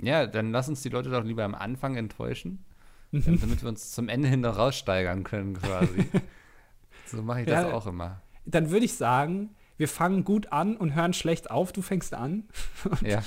Ja, 0.00 0.26
dann 0.26 0.50
lass 0.52 0.68
uns 0.68 0.82
die 0.82 0.88
Leute 0.88 1.10
doch 1.10 1.24
lieber 1.24 1.44
am 1.44 1.54
Anfang 1.54 1.96
enttäuschen, 1.96 2.64
Mhm. 3.12 3.22
ähm, 3.26 3.40
damit 3.40 3.62
wir 3.62 3.68
uns 3.68 3.92
zum 3.92 4.08
Ende 4.08 4.28
hin 4.28 4.40
noch 4.40 4.58
raussteigern 4.58 5.22
können, 5.24 5.54
quasi. 5.54 6.06
so 7.06 7.22
mache 7.22 7.40
ich 7.42 7.46
das 7.46 7.62
Ja. 7.64 7.72
auch 7.72 7.86
immer. 7.86 8.20
Dann 8.44 8.70
würde 8.70 8.84
ich 8.84 8.94
sagen, 8.94 9.50
wir 9.76 9.88
fangen 9.88 10.24
gut 10.24 10.52
an 10.52 10.76
und 10.76 10.94
hören 10.94 11.12
schlecht 11.12 11.50
auf. 11.50 11.72
Du 11.72 11.82
fängst 11.82 12.14
an 12.14 12.44
Ja. 13.04 13.22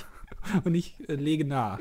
und 0.63 0.75
ich 0.75 0.95
äh, 1.09 1.15
lege 1.15 1.45
nach. 1.45 1.79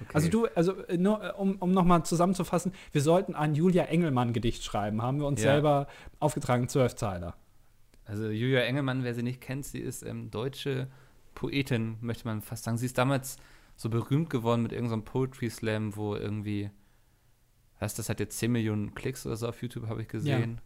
Okay. 0.00 0.10
Also 0.14 0.28
du, 0.30 0.46
also 0.54 0.82
äh, 0.86 0.96
nur 0.96 1.22
äh, 1.24 1.32
um, 1.32 1.56
um 1.56 1.72
nochmal 1.72 2.04
zusammenzufassen, 2.04 2.72
wir 2.92 3.02
sollten 3.02 3.34
ein 3.34 3.54
Julia 3.54 3.84
Engelmann-Gedicht 3.84 4.62
schreiben, 4.64 5.02
haben 5.02 5.18
wir 5.20 5.26
uns 5.26 5.42
Ja. 5.42 5.52
selber 5.52 5.86
aufgetragen, 6.20 6.68
Zwölfzeiler. 6.68 7.34
Also 8.04 8.28
Julia 8.30 8.60
Engelmann, 8.60 9.04
wer 9.04 9.14
sie 9.14 9.22
nicht 9.22 9.40
kennt, 9.40 9.64
sie 9.66 9.80
ist 9.80 10.02
ähm, 10.02 10.30
deutsche 10.30 10.88
Poetin, 11.34 11.98
möchte 12.00 12.26
man 12.26 12.42
fast 12.42 12.64
sagen. 12.64 12.78
Sie 12.78 12.86
ist 12.86 12.96
damals 12.98 13.36
so 13.78 13.88
berühmt 13.88 14.28
geworden 14.28 14.62
mit 14.64 14.72
irgendeinem 14.72 15.04
Poetry 15.04 15.48
Slam, 15.48 15.94
wo 15.94 16.16
irgendwie, 16.16 16.70
was 17.78 17.94
das 17.94 18.08
hat 18.08 18.18
jetzt 18.18 18.36
10 18.38 18.50
Millionen 18.50 18.94
Klicks 18.94 19.24
oder 19.24 19.36
so 19.36 19.48
auf 19.48 19.62
YouTube, 19.62 19.86
habe 19.86 20.02
ich 20.02 20.08
gesehen. 20.08 20.60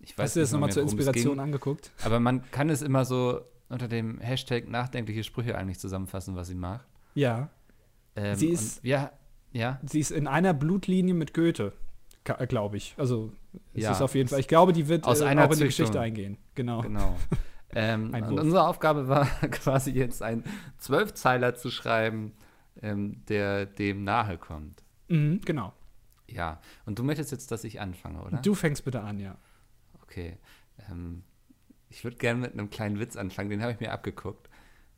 Ich 0.00 0.16
weiß 0.16 0.24
Hast 0.30 0.36
du 0.36 0.40
das 0.40 0.52
nochmal 0.52 0.72
zur 0.72 0.82
Inspiration 0.82 1.38
angeguckt? 1.40 1.92
Aber 2.04 2.20
man 2.20 2.50
kann 2.50 2.70
es 2.70 2.80
immer 2.82 3.04
so 3.04 3.42
unter 3.68 3.86
dem 3.86 4.18
Hashtag 4.18 4.66
nachdenkliche 4.68 5.24
Sprüche 5.24 5.56
eigentlich 5.56 5.78
zusammenfassen, 5.78 6.36
was 6.36 6.48
sie 6.48 6.54
macht. 6.54 6.86
Ja. 7.14 7.50
Ähm, 8.16 8.34
Sie 8.34 8.48
ist- 8.48 8.78
und 8.78 8.88
ja, 8.88 9.12
ja, 9.52 9.78
Sie 9.84 10.00
ist 10.00 10.10
in 10.10 10.26
einer 10.26 10.54
Blutlinie 10.54 11.14
mit 11.14 11.34
Goethe, 11.34 11.74
glaube 12.48 12.78
ich. 12.78 12.94
Also 12.96 13.30
es 13.74 13.82
Ja. 13.82 13.92
ist 13.92 14.00
auf 14.00 14.14
jeden 14.14 14.28
Fall. 14.30 14.40
Ich 14.40 14.48
glaube, 14.48 14.72
die 14.72 14.88
wird 14.88 15.04
Aus 15.04 15.20
äh, 15.20 15.24
einer 15.24 15.46
auch 15.46 15.52
in 15.52 15.58
die. 15.58 15.64
Geschichte 15.64 16.00
eingehen. 16.00 16.38
Genau. 16.54 16.80
Genau. 16.80 17.14
ähm, 17.74 18.14
und 18.14 18.38
unsere 18.38 18.66
Aufgabe 18.66 19.06
war 19.08 19.26
quasi 19.50 19.90
jetzt 19.90 20.22
einen 20.22 20.44
Zwölfzeiler 20.78 21.54
zu 21.54 21.70
schreiben, 21.70 22.32
ähm, 22.82 23.24
der 23.26 23.66
dem 23.66 24.04
nahe 24.04 24.38
kommt. 24.38 24.82
Mhm, 25.08 25.40
genau. 25.44 25.72
Ja. 26.26 26.60
Und 26.86 26.98
du 26.98 27.04
möchtest 27.04 27.32
jetzt, 27.32 27.50
dass 27.50 27.64
ich 27.64 27.80
anfange, 27.80 28.22
oder? 28.22 28.38
Du 28.38 28.54
fängst 28.54 28.84
bitte 28.84 29.00
an, 29.02 29.20
ja. 29.20 29.36
Okay. 30.02 30.38
Ähm, 30.90 31.22
ich 31.88 32.04
würde 32.04 32.16
gerne 32.16 32.40
mit 32.40 32.52
einem 32.52 32.70
kleinen 32.70 32.98
Witz 32.98 33.16
anfangen, 33.16 33.50
den 33.50 33.62
habe 33.62 33.72
ich 33.72 33.80
mir 33.80 33.92
abgeguckt. 33.92 34.48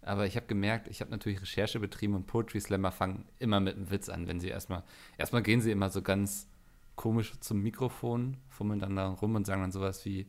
Aber 0.02 0.24
ich 0.24 0.36
habe 0.36 0.46
gemerkt, 0.46 0.88
ich 0.88 1.00
habe 1.00 1.10
natürlich 1.10 1.40
Recherche 1.42 1.80
betrieben 1.80 2.14
und 2.14 2.26
Poetry 2.26 2.60
Slammer 2.60 2.92
fangen 2.92 3.26
immer 3.38 3.58
mit 3.58 3.76
einem 3.76 3.90
Witz 3.90 4.08
an, 4.08 4.28
wenn 4.28 4.38
sie 4.38 4.48
erstmal, 4.48 4.84
erstmal 5.18 5.42
gehen 5.42 5.60
sie 5.60 5.72
immer 5.72 5.90
so 5.90 6.00
ganz 6.00 6.48
komisch 6.94 7.38
zum 7.40 7.60
Mikrofon, 7.60 8.36
fummeln 8.48 8.78
dann 8.78 8.96
da 8.96 9.08
rum 9.08 9.34
und 9.34 9.46
sagen 9.46 9.62
dann 9.62 9.72
sowas 9.72 10.04
wie 10.04 10.28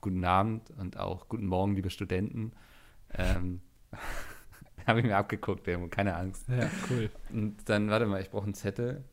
Guten 0.00 0.24
Abend 0.24 0.70
und 0.70 0.96
auch 0.96 1.28
Guten 1.28 1.46
Morgen, 1.46 1.74
liebe 1.74 1.90
Studenten. 1.90 2.52
Ähm, 3.12 3.60
habe 4.86 5.00
ich 5.00 5.06
mir 5.06 5.16
abgeguckt, 5.16 5.66
Demo, 5.66 5.88
keine 5.88 6.14
Angst. 6.16 6.44
Ja, 6.48 6.68
cool. 6.90 7.10
Und 7.32 7.56
dann, 7.66 7.90
warte 7.90 8.06
mal, 8.06 8.20
ich 8.20 8.30
brauche 8.30 8.44
einen 8.44 8.54
Zettel. 8.54 9.04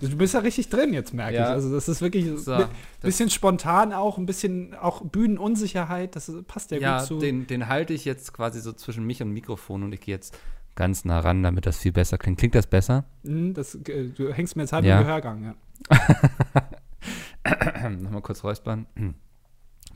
Du 0.00 0.14
bist 0.16 0.34
ja 0.34 0.40
richtig 0.40 0.68
drin 0.68 0.92
jetzt, 0.92 1.14
merke 1.14 1.36
Ja. 1.36 1.44
ich. 1.44 1.50
Also 1.50 1.72
das 1.74 1.88
ist 1.88 2.02
wirklich 2.02 2.26
So, 2.36 2.52
ein 2.52 2.58
das- 2.60 2.68
bisschen 3.00 3.30
spontan 3.30 3.94
auch, 3.94 4.18
ein 4.18 4.26
bisschen 4.26 4.74
auch 4.74 5.02
Bühnenunsicherheit. 5.02 6.14
Das 6.16 6.30
passt 6.46 6.70
ja, 6.70 6.76
Ja, 6.78 6.98
gut 6.98 7.06
zu. 7.08 7.18
den, 7.18 7.46
den 7.46 7.68
halte 7.68 7.94
ich 7.94 8.04
jetzt 8.04 8.34
quasi 8.34 8.60
so 8.60 8.72
zwischen 8.74 9.04
mich 9.04 9.22
und 9.22 9.30
Mikrofon 9.30 9.82
und 9.84 9.92
ich 9.94 10.00
gehe 10.02 10.14
jetzt 10.14 10.38
ganz 10.74 11.06
nah 11.06 11.20
ran, 11.20 11.42
damit 11.42 11.64
das 11.64 11.78
viel 11.78 11.92
besser 11.92 12.18
klingt. 12.18 12.38
Klingt 12.38 12.54
das 12.54 12.66
besser? 12.66 13.04
Mhm, 13.22 13.54
das, 13.54 13.74
äh, 13.74 14.08
du 14.10 14.30
hängst 14.34 14.54
mir 14.56 14.62
jetzt 14.64 14.72
halb 14.74 14.84
Ja. 14.84 14.98
im 14.98 15.06
Gehörgang, 15.06 15.44
ja. 15.44 15.54
Nochmal 17.88 18.20
kurz 18.20 18.44
räuspern. 18.44 18.84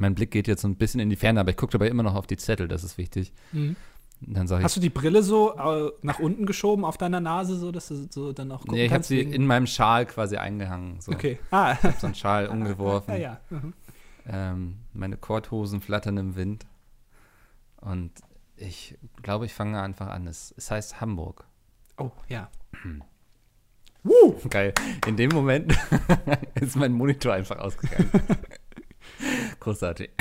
Mein 0.00 0.14
Blick 0.14 0.30
geht 0.30 0.48
jetzt 0.48 0.62
so 0.62 0.68
ein 0.68 0.76
bisschen 0.76 0.98
in 0.98 1.10
die 1.10 1.16
Ferne, 1.16 1.40
aber 1.40 1.50
ich 1.50 1.56
gucke 1.56 1.72
dabei 1.72 1.88
immer 1.88 2.02
noch 2.02 2.14
auf 2.14 2.26
die 2.26 2.36
Zettel, 2.38 2.68
das 2.68 2.84
ist 2.84 2.96
wichtig. 2.96 3.32
Mhm. 3.52 3.76
Dann 4.22 4.46
ich, 4.46 4.52
Hast 4.64 4.76
du 4.76 4.80
die 4.80 4.90
Brille 4.90 5.22
so 5.22 5.54
äh, 5.56 5.92
nach 6.02 6.18
unten 6.18 6.44
geschoben 6.46 6.84
auf 6.84 6.98
deiner 6.98 7.20
Nase, 7.20 7.56
so 7.56 7.70
dass 7.72 7.88
du 7.88 8.06
so 8.10 8.32
dann 8.32 8.50
auch 8.52 8.60
gucken 8.60 8.74
nee, 8.74 8.86
ich 8.86 8.92
habe 8.92 9.04
sie 9.04 9.20
in 9.20 9.46
meinem 9.46 9.66
Schal 9.66 10.04
quasi 10.06 10.36
eingehangen. 10.36 11.00
So. 11.00 11.12
Okay. 11.12 11.38
Ah, 11.50 11.72
Ich 11.72 11.82
hab 11.82 11.98
so 12.00 12.06
einen 12.06 12.14
Schal 12.14 12.46
umgeworfen. 12.50 13.14
ja, 13.14 13.20
ja. 13.20 13.40
Mhm. 13.50 13.72
Ähm, 14.26 14.74
meine 14.92 15.16
Korthosen 15.16 15.80
flattern 15.80 16.16
im 16.18 16.36
Wind. 16.36 16.66
Und 17.80 18.12
ich 18.56 18.98
glaube, 19.22 19.46
ich 19.46 19.54
fange 19.54 19.80
einfach 19.80 20.08
an. 20.08 20.26
Es, 20.26 20.54
es 20.56 20.70
heißt 20.70 21.00
Hamburg. 21.00 21.44
Oh, 21.96 22.10
ja. 22.28 22.50
Woo! 24.02 24.34
Geil. 24.48 24.72
In 25.06 25.16
dem 25.16 25.30
Moment 25.30 25.74
ist 26.60 26.76
mein 26.76 26.92
Monitor 26.92 27.32
einfach 27.34 27.58
ausgegangen. 27.58 28.10
Großartig. 29.60 30.10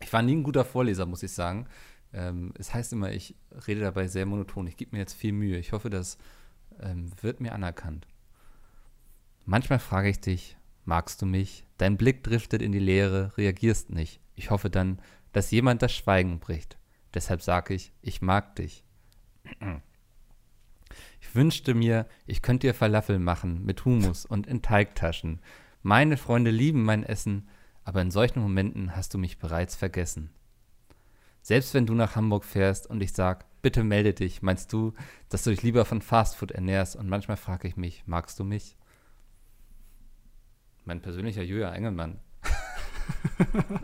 Ich 0.00 0.12
war 0.12 0.20
nie 0.20 0.34
ein 0.34 0.42
guter 0.42 0.64
Vorleser, 0.64 1.06
muss 1.06 1.22
ich 1.22 1.30
sagen. 1.30 1.68
Ähm, 2.12 2.52
es 2.58 2.74
heißt 2.74 2.92
immer, 2.92 3.12
ich 3.12 3.36
rede 3.68 3.80
dabei 3.82 4.08
sehr 4.08 4.26
monoton. 4.26 4.66
Ich 4.66 4.76
gebe 4.76 4.96
mir 4.96 4.98
jetzt 4.98 5.14
viel 5.14 5.30
Mühe. 5.30 5.56
Ich 5.58 5.70
hoffe, 5.70 5.90
das 5.90 6.18
ähm, 6.80 7.12
wird 7.20 7.40
mir 7.40 7.52
anerkannt. 7.52 8.08
Manchmal 9.44 9.78
frage 9.78 10.08
ich 10.08 10.20
dich, 10.20 10.56
magst 10.84 11.22
du 11.22 11.26
mich? 11.26 11.64
Dein 11.78 11.96
Blick 11.96 12.24
driftet 12.24 12.62
in 12.62 12.72
die 12.72 12.80
Leere, 12.80 13.32
reagierst 13.36 13.90
nicht. 13.90 14.20
Ich 14.34 14.50
hoffe 14.50 14.70
dann, 14.70 15.00
dass 15.32 15.52
jemand 15.52 15.82
das 15.82 15.94
Schweigen 15.94 16.40
bricht. 16.40 16.78
Deshalb 17.14 17.42
sage 17.42 17.74
ich, 17.74 17.92
ich 18.02 18.22
mag 18.22 18.56
dich. 18.56 18.84
Ich 21.20 21.36
wünschte 21.36 21.72
mir, 21.72 22.06
ich 22.26 22.42
könnte 22.42 22.66
dir 22.66 22.74
Falafel 22.74 23.18
machen 23.18 23.64
mit 23.64 23.84
Humus 23.84 24.26
und 24.26 24.46
in 24.46 24.60
Teigtaschen. 24.60 25.40
Meine 25.80 26.16
Freunde 26.18 26.50
lieben 26.50 26.82
mein 26.82 27.04
Essen, 27.04 27.48
aber 27.84 28.02
in 28.02 28.10
solchen 28.10 28.40
Momenten 28.40 28.96
hast 28.96 29.14
du 29.14 29.18
mich 29.18 29.38
bereits 29.38 29.76
vergessen. 29.76 30.30
Selbst 31.42 31.74
wenn 31.74 31.86
du 31.86 31.94
nach 31.94 32.14
Hamburg 32.14 32.44
fährst 32.44 32.86
und 32.86 33.02
ich 33.02 33.12
sag, 33.12 33.44
bitte 33.62 33.82
melde 33.82 34.14
dich, 34.14 34.42
meinst 34.42 34.72
du, 34.72 34.92
dass 35.28 35.42
du 35.42 35.50
dich 35.50 35.62
lieber 35.62 35.84
von 35.84 36.00
Fastfood 36.00 36.52
ernährst 36.52 36.96
und 36.96 37.08
manchmal 37.08 37.36
frage 37.36 37.66
ich 37.66 37.76
mich, 37.76 38.04
magst 38.06 38.38
du 38.38 38.44
mich? 38.44 38.76
Mein 40.84 41.00
persönlicher 41.00 41.42
Julia 41.42 41.72
Engelmann. 41.72 42.20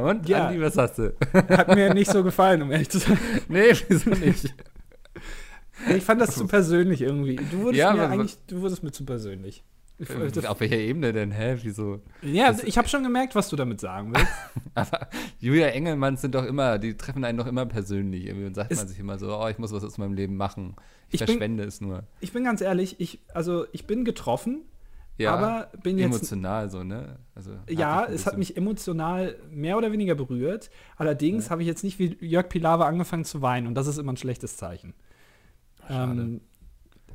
und 0.00 0.28
ja, 0.28 0.48
Andi, 0.48 0.60
was 0.60 0.76
hast 0.76 0.98
du? 0.98 1.16
Hat 1.32 1.74
mir 1.74 1.94
nicht 1.94 2.10
so 2.10 2.22
gefallen, 2.22 2.62
um 2.62 2.70
ehrlich 2.70 2.90
zu 2.90 2.98
sein. 2.98 3.18
Nee, 3.48 3.74
wieso 3.88 4.10
nicht? 4.10 4.54
Ich 5.94 6.04
fand 6.04 6.20
das 6.20 6.34
zu 6.34 6.46
persönlich 6.46 7.02
irgendwie. 7.02 7.36
Du 7.36 7.62
wurdest 7.62 7.78
ja, 7.78 7.92
mir 7.92 8.08
eigentlich, 8.08 8.38
du 8.46 8.60
wurdest 8.60 8.82
mir 8.82 8.92
zu 8.92 9.04
persönlich. 9.04 9.64
Das 9.98 10.44
auf 10.44 10.60
welcher 10.60 10.76
Ebene 10.76 11.12
denn? 11.12 11.30
Hä? 11.30 11.56
Wieso? 11.62 12.02
Ja, 12.20 12.52
das, 12.52 12.62
ich 12.64 12.76
habe 12.76 12.86
schon 12.86 13.02
gemerkt, 13.02 13.34
was 13.34 13.48
du 13.48 13.56
damit 13.56 13.80
sagen 13.80 14.12
willst. 14.14 14.30
Aber 14.74 15.08
Julia 15.38 15.68
Engelmann 15.68 16.18
sind 16.18 16.34
doch 16.34 16.44
immer, 16.44 16.78
die 16.78 16.96
treffen 16.96 17.24
einen 17.24 17.38
doch 17.38 17.46
immer 17.46 17.64
persönlich. 17.64 18.26
Irgendwie 18.26 18.46
und 18.46 18.54
sagt 18.54 18.70
es, 18.70 18.78
man 18.78 18.88
sich 18.88 18.98
immer 18.98 19.18
so, 19.18 19.34
oh, 19.34 19.48
ich 19.48 19.58
muss 19.58 19.72
was 19.72 19.84
aus 19.84 19.96
meinem 19.96 20.12
Leben 20.12 20.36
machen. 20.36 20.76
Ich, 21.08 21.14
ich 21.14 21.18
verschwende 21.26 21.62
bin, 21.62 21.68
es 21.68 21.80
nur. 21.80 22.02
Ich 22.20 22.32
bin 22.32 22.44
ganz 22.44 22.60
ehrlich, 22.60 23.00
ich, 23.00 23.20
also 23.32 23.64
ich 23.72 23.86
bin 23.86 24.04
getroffen, 24.04 24.64
ja, 25.18 25.34
aber 25.34 25.70
bin 25.82 25.96
jetzt. 25.96 26.14
Emotional 26.14 26.70
so, 26.70 26.84
ne? 26.84 27.18
Also, 27.34 27.52
ja, 27.68 28.04
es 28.04 28.26
hat 28.26 28.36
mich 28.36 28.56
emotional 28.56 29.36
mehr 29.50 29.78
oder 29.78 29.92
weniger 29.92 30.14
berührt. 30.14 30.70
Allerdings 30.96 31.46
ja. 31.46 31.50
habe 31.52 31.62
ich 31.62 31.68
jetzt 31.68 31.84
nicht 31.84 31.98
wie 31.98 32.18
Jörg 32.20 32.50
Pilawa 32.50 32.86
angefangen 32.86 33.24
zu 33.24 33.40
weinen 33.40 33.66
und 33.66 33.74
das 33.74 33.86
ist 33.86 33.96
immer 33.96 34.12
ein 34.12 34.18
schlechtes 34.18 34.58
Zeichen. 34.58 34.92
Ähm, 35.88 36.42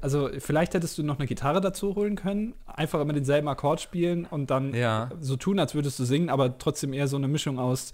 also 0.02 0.30
vielleicht 0.40 0.74
hättest 0.74 0.98
du 0.98 1.04
noch 1.04 1.20
eine 1.20 1.28
Gitarre 1.28 1.62
dazu 1.62 1.96
holen 1.96 2.16
können, 2.16 2.56
einfach 2.66 3.00
immer 3.00 3.14
denselben 3.14 3.48
Akkord 3.48 3.82
spielen 3.82 4.26
und 4.26 4.50
dann 4.50 4.74
ja. 4.74 5.10
so 5.20 5.36
tun, 5.36 5.60
als 5.60 5.76
würdest 5.76 6.00
du 6.00 6.06
singen, 6.06 6.30
aber 6.30 6.58
trotzdem 6.58 6.94
eher 6.94 7.08
so 7.08 7.18
eine 7.18 7.28
Mischung 7.28 7.60
aus 7.60 7.94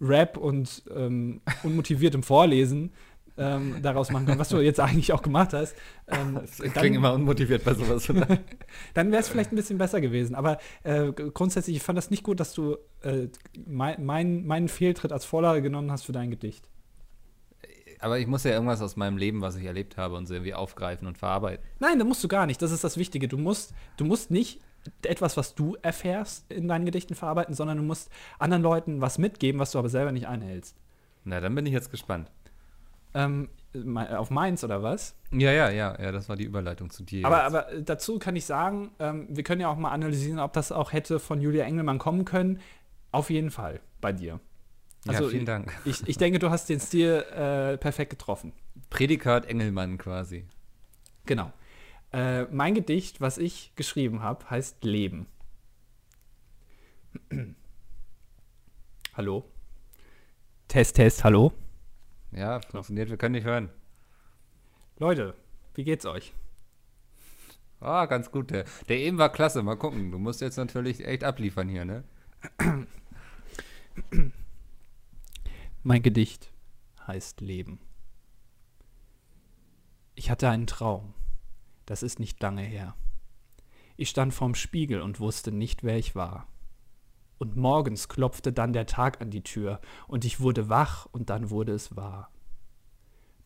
Rap 0.00 0.36
und 0.36 0.82
ähm, 0.94 1.40
unmotiviertem 1.62 2.22
Vorlesen 2.22 2.92
ähm, 3.36 3.76
daraus 3.82 4.10
machen 4.10 4.26
können, 4.26 4.38
was 4.38 4.48
du 4.48 4.56
jetzt 4.60 4.80
eigentlich 4.80 5.12
auch 5.12 5.22
gemacht 5.22 5.52
hast. 5.52 5.76
Ähm, 6.08 6.40
ich 6.62 6.72
klinge 6.72 6.96
immer 6.96 7.12
unmotiviert 7.12 7.64
bei 7.64 7.74
sowas. 7.74 8.06
dann 8.94 9.10
wäre 9.10 9.22
es 9.22 9.28
vielleicht 9.28 9.52
ein 9.52 9.56
bisschen 9.56 9.78
besser 9.78 10.00
gewesen. 10.00 10.34
Aber 10.34 10.58
äh, 10.82 11.12
grundsätzlich, 11.12 11.76
ich 11.76 11.82
fand 11.82 11.96
das 11.96 12.10
nicht 12.10 12.24
gut, 12.24 12.40
dass 12.40 12.52
du 12.52 12.76
äh, 13.02 13.28
mein, 13.66 14.04
mein, 14.04 14.44
meinen 14.44 14.68
Fehltritt 14.68 15.12
als 15.12 15.24
Vorlage 15.24 15.62
genommen 15.62 15.90
hast 15.90 16.04
für 16.04 16.12
dein 16.12 16.30
Gedicht 16.30 16.68
aber 18.00 18.18
ich 18.18 18.26
muss 18.26 18.44
ja 18.44 18.52
irgendwas 18.52 18.80
aus 18.80 18.96
meinem 18.96 19.16
Leben, 19.16 19.40
was 19.40 19.56
ich 19.56 19.64
erlebt 19.64 19.96
habe, 19.96 20.16
und 20.16 20.26
so 20.26 20.34
irgendwie 20.34 20.54
aufgreifen 20.54 21.06
und 21.06 21.18
verarbeiten. 21.18 21.64
Nein, 21.80 21.98
da 21.98 22.04
musst 22.04 22.22
du 22.22 22.28
gar 22.28 22.46
nicht. 22.46 22.62
Das 22.62 22.72
ist 22.72 22.84
das 22.84 22.96
Wichtige. 22.96 23.28
Du 23.28 23.38
musst, 23.38 23.74
du 23.96 24.04
musst 24.04 24.30
nicht 24.30 24.60
etwas, 25.02 25.36
was 25.36 25.54
du 25.54 25.76
erfährst, 25.82 26.50
in 26.50 26.68
deinen 26.68 26.84
Gedichten 26.84 27.14
verarbeiten, 27.14 27.54
sondern 27.54 27.76
du 27.76 27.82
musst 27.82 28.10
anderen 28.38 28.62
Leuten 28.62 29.00
was 29.00 29.18
mitgeben, 29.18 29.60
was 29.60 29.72
du 29.72 29.78
aber 29.78 29.88
selber 29.88 30.12
nicht 30.12 30.28
einhältst. 30.28 30.76
Na, 31.24 31.40
dann 31.40 31.54
bin 31.54 31.66
ich 31.66 31.72
jetzt 31.72 31.90
gespannt. 31.90 32.30
Ähm, 33.14 33.48
auf 33.94 34.30
meins 34.30 34.64
oder 34.64 34.82
was? 34.82 35.14
Ja, 35.30 35.52
ja, 35.52 35.70
ja, 35.70 36.00
ja, 36.00 36.12
das 36.12 36.28
war 36.28 36.36
die 36.36 36.44
Überleitung 36.44 36.90
zu 36.90 37.02
dir. 37.02 37.26
Aber, 37.26 37.44
aber 37.44 37.66
dazu 37.80 38.18
kann 38.18 38.36
ich 38.36 38.46
sagen, 38.46 38.90
ähm, 38.98 39.26
wir 39.28 39.42
können 39.42 39.60
ja 39.60 39.68
auch 39.68 39.76
mal 39.76 39.90
analysieren, 39.90 40.38
ob 40.38 40.52
das 40.52 40.72
auch 40.72 40.92
hätte 40.92 41.18
von 41.18 41.40
Julia 41.40 41.64
Engelmann 41.64 41.98
kommen 41.98 42.24
können. 42.24 42.60
Auf 43.10 43.30
jeden 43.30 43.50
Fall 43.50 43.80
bei 44.00 44.12
dir. 44.12 44.40
Also, 45.08 45.24
ja, 45.24 45.30
vielen 45.30 45.46
Dank. 45.46 45.72
Ich, 45.84 46.06
ich 46.06 46.16
denke, 46.18 46.38
du 46.38 46.50
hast 46.50 46.68
den 46.68 46.80
Stil 46.80 47.24
äh, 47.34 47.76
perfekt 47.78 48.10
getroffen. 48.10 48.52
Prädikat 48.90 49.46
Engelmann 49.46 49.98
quasi. 49.98 50.44
Genau. 51.26 51.52
Äh, 52.12 52.44
mein 52.44 52.74
Gedicht, 52.74 53.20
was 53.20 53.38
ich 53.38 53.72
geschrieben 53.76 54.22
habe, 54.22 54.48
heißt 54.48 54.84
Leben. 54.84 55.26
hallo? 59.14 59.44
Test, 60.68 60.96
Test, 60.96 61.24
hallo? 61.24 61.52
Ja, 62.32 62.60
funktioniert, 62.60 63.10
wir 63.10 63.16
können 63.16 63.34
nicht 63.34 63.46
hören. 63.46 63.70
Leute, 64.98 65.34
wie 65.74 65.84
geht's 65.84 66.06
euch? 66.06 66.32
Ah, 67.80 68.06
ganz 68.06 68.30
gut. 68.30 68.50
Der, 68.50 68.64
der 68.88 68.98
eben 68.98 69.18
war 69.18 69.30
klasse. 69.30 69.62
Mal 69.62 69.76
gucken. 69.76 70.10
Du 70.10 70.18
musst 70.18 70.40
jetzt 70.40 70.56
natürlich 70.56 71.06
echt 71.06 71.22
abliefern 71.24 71.68
hier, 71.68 71.84
ne? 71.84 72.04
Mein 75.84 76.02
Gedicht 76.02 76.52
heißt 77.06 77.40
Leben. 77.40 77.78
Ich 80.16 80.28
hatte 80.28 80.50
einen 80.50 80.66
Traum. 80.66 81.14
Das 81.86 82.02
ist 82.02 82.18
nicht 82.18 82.42
lange 82.42 82.62
her. 82.62 82.96
Ich 83.96 84.10
stand 84.10 84.34
vorm 84.34 84.56
Spiegel 84.56 85.00
und 85.00 85.20
wusste 85.20 85.52
nicht, 85.52 85.84
wer 85.84 85.96
ich 85.96 86.16
war. 86.16 86.48
Und 87.38 87.56
morgens 87.56 88.08
klopfte 88.08 88.52
dann 88.52 88.72
der 88.72 88.86
Tag 88.86 89.20
an 89.20 89.30
die 89.30 89.44
Tür, 89.44 89.80
und 90.08 90.24
ich 90.24 90.40
wurde 90.40 90.68
wach, 90.68 91.06
und 91.12 91.30
dann 91.30 91.48
wurde 91.48 91.72
es 91.72 91.94
wahr. 91.94 92.32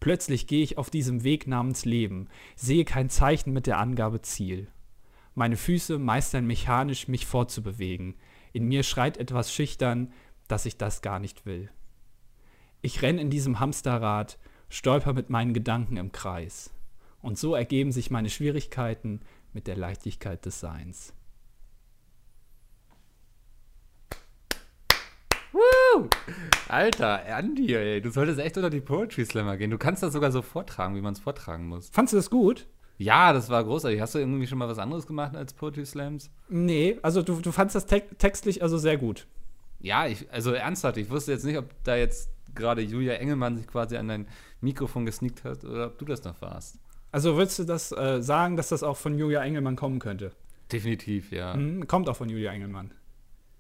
Plötzlich 0.01 0.47
gehe 0.47 0.65
ich 0.65 0.79
auf 0.79 0.89
diesem 0.89 1.25
Weg 1.25 1.47
namens 1.47 1.85
Leben, 1.85 2.29
sehe 2.57 2.87
kein 2.87 3.11
Zeichen 3.11 3.53
mit 3.53 3.67
der 3.67 3.79
Angabe 3.79 4.23
Ziel. 4.23 4.73
Meine 5.35 5.59
Füße 5.59 5.99
meistern 5.99 6.47
mechanisch, 6.47 7.09
mich 7.09 7.27
fortzubewegen. 7.27 8.17
In 8.55 8.65
mir 8.69 8.85
schreit 8.85 9.19
etwas 9.19 9.53
schüchtern, 9.53 10.15
dass 10.49 10.65
ich 10.65 10.79
das 10.79 11.03
gar 11.03 11.19
nicht 11.19 11.45
will. 11.45 11.71
Ich 12.85 13.01
renn 13.01 13.19
in 13.19 13.31
diesem 13.31 13.61
Hamsterrad, 13.61 14.39
stolper 14.69 15.13
mit 15.13 15.31
meinen 15.31 15.55
Gedanken 15.55 15.97
im 15.97 16.11
Kreis. 16.11 16.75
Und 17.21 17.39
so 17.39 17.55
ergeben 17.55 17.93
sich 17.93 18.11
meine 18.11 18.29
Schwierigkeiten 18.29 19.21
mit 19.53 19.69
der 19.69 19.77
Leichtigkeit 19.77 20.45
des 20.45 20.59
Seins. 20.59 21.15
Woo! 25.53 26.09
Alter, 26.67 27.25
Andy, 27.25 27.73
ey, 27.73 28.01
du 28.01 28.11
solltest 28.11 28.41
echt 28.41 28.57
unter 28.57 28.71
die 28.71 28.81
Poetry 28.81 29.25
Slammer 29.27 29.57
gehen. 29.57 29.71
Du 29.71 29.79
kannst 29.79 30.03
das 30.03 30.13
sogar 30.13 30.33
so 30.33 30.43
vortragen, 30.43 30.97
wie 30.97 31.03
man 31.03 31.13
es 31.13 31.21
vortragen 31.21 31.69
muss. 31.69 31.89
Fandest 31.91 32.15
du 32.15 32.17
das 32.17 32.31
gut? 32.31 32.67
Ja, 32.99 33.33
das 33.33 33.49
war 33.49 33.63
großartig. 33.63 34.01
Hast 34.01 34.17
du 34.17 34.19
irgendwie 34.19 34.49
schon 34.49 34.59
mal 34.59 34.69
was 34.69 34.79
anderes 34.79 35.07
gemacht 35.07 35.37
als 35.37 35.53
Poetry 35.53 35.87
Slams? 35.87 36.33
Nee, 36.49 36.99
also 37.03 37.23
du, 37.23 37.41
du 37.41 37.53
fandest 37.53 37.77
das 37.77 37.87
te 37.87 38.03
textlich 38.19 38.61
also 38.61 38.77
sehr 38.77 38.97
gut. 38.97 39.29
Ja, 39.79 40.09
ich, 40.09 40.33
also 40.33 40.53
ernsthaft, 40.53 40.97
ich 40.97 41.11
wusste 41.11 41.31
jetzt 41.31 41.45
nicht, 41.45 41.59
ob 41.59 41.71
da 41.85 41.95
jetzt 41.95 42.33
gerade 42.55 42.83
Julia 42.83 43.15
Engelmann 43.15 43.57
sich 43.57 43.67
quasi 43.67 43.97
an 43.97 44.09
dein 44.09 44.27
Mikrofon 44.61 45.07
gesneakt 45.07 45.45
hat 45.45 45.65
oder 45.65 45.87
ob 45.87 45.99
du 45.99 46.05
das 46.05 46.25
noch 46.25 46.41
warst. 46.41 46.79
Also 47.11 47.37
würdest 47.37 47.59
du 47.59 47.65
das 47.65 47.93
äh, 47.93 48.23
sagen, 48.23 48.57
dass 48.57 48.71
das 48.71 48.83
auch 48.83 48.97
von 48.97 49.19
Julia 49.19 49.43
Engelmann 49.43 49.77
kommen 49.77 49.99
könnte? 49.99 50.33
Definitiv, 50.73 51.31
ja. 51.31 51.55
Mhm, 51.55 51.87
kommt 51.87 52.09
auch 52.09 52.17
von 52.17 52.29
Julia 52.29 52.53
Engelmann. 52.53 52.93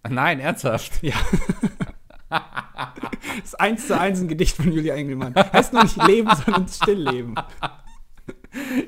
Nein, 0.08 0.40
ernsthaft? 0.40 1.02
Ja. 1.02 1.14
das 2.30 3.44
ist 3.44 3.60
eins 3.60 3.86
zu 3.86 3.98
eins 3.98 4.20
ein 4.20 4.28
Gedicht 4.28 4.56
von 4.56 4.72
Julia 4.72 4.94
Engelmann. 4.94 5.34
Heißt 5.34 5.72
nur 5.72 5.82
nicht 5.82 6.02
Leben, 6.06 6.30
sondern 6.44 6.66
Stillleben. 6.68 7.34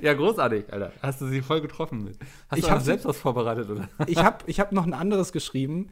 Ja, 0.02 0.14
großartig, 0.14 0.72
Alter. 0.72 0.92
Hast 1.02 1.20
du 1.20 1.26
sie 1.26 1.42
voll 1.42 1.60
getroffen 1.60 2.04
mit. 2.04 2.18
Hast 2.48 2.58
ich 2.58 2.66
du 2.66 2.80
selbst 2.80 3.06
was 3.06 3.18
vorbereitet, 3.18 3.68
oder? 3.70 3.88
Ich 4.06 4.18
habe 4.18 4.38
ich 4.46 4.60
hab 4.60 4.72
noch 4.72 4.86
ein 4.86 4.94
anderes 4.94 5.32
geschrieben. 5.32 5.90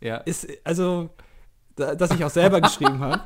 Ja. 0.00 0.18
Ist, 0.18 0.48
also, 0.64 1.10
das 1.78 2.10
ich 2.10 2.24
auch 2.24 2.30
selber 2.30 2.60
geschrieben 2.60 3.00
habe. 3.00 3.22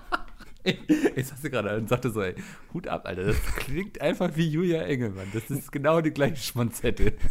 Ich 1.16 1.26
sagte 1.26 1.50
gerade 1.50 1.76
und 1.76 1.88
sagte 1.88 2.10
so, 2.10 2.22
ey, 2.22 2.34
Hut 2.72 2.86
ab, 2.86 3.06
Alter. 3.06 3.24
Das 3.24 3.42
klingt 3.56 4.00
einfach 4.00 4.36
wie 4.36 4.48
Julia 4.48 4.82
Engelmann. 4.82 5.26
Das 5.34 5.50
ist 5.50 5.72
genau 5.72 6.00
die 6.00 6.12
gleiche 6.12 6.36
Schmonzette. 6.36 7.14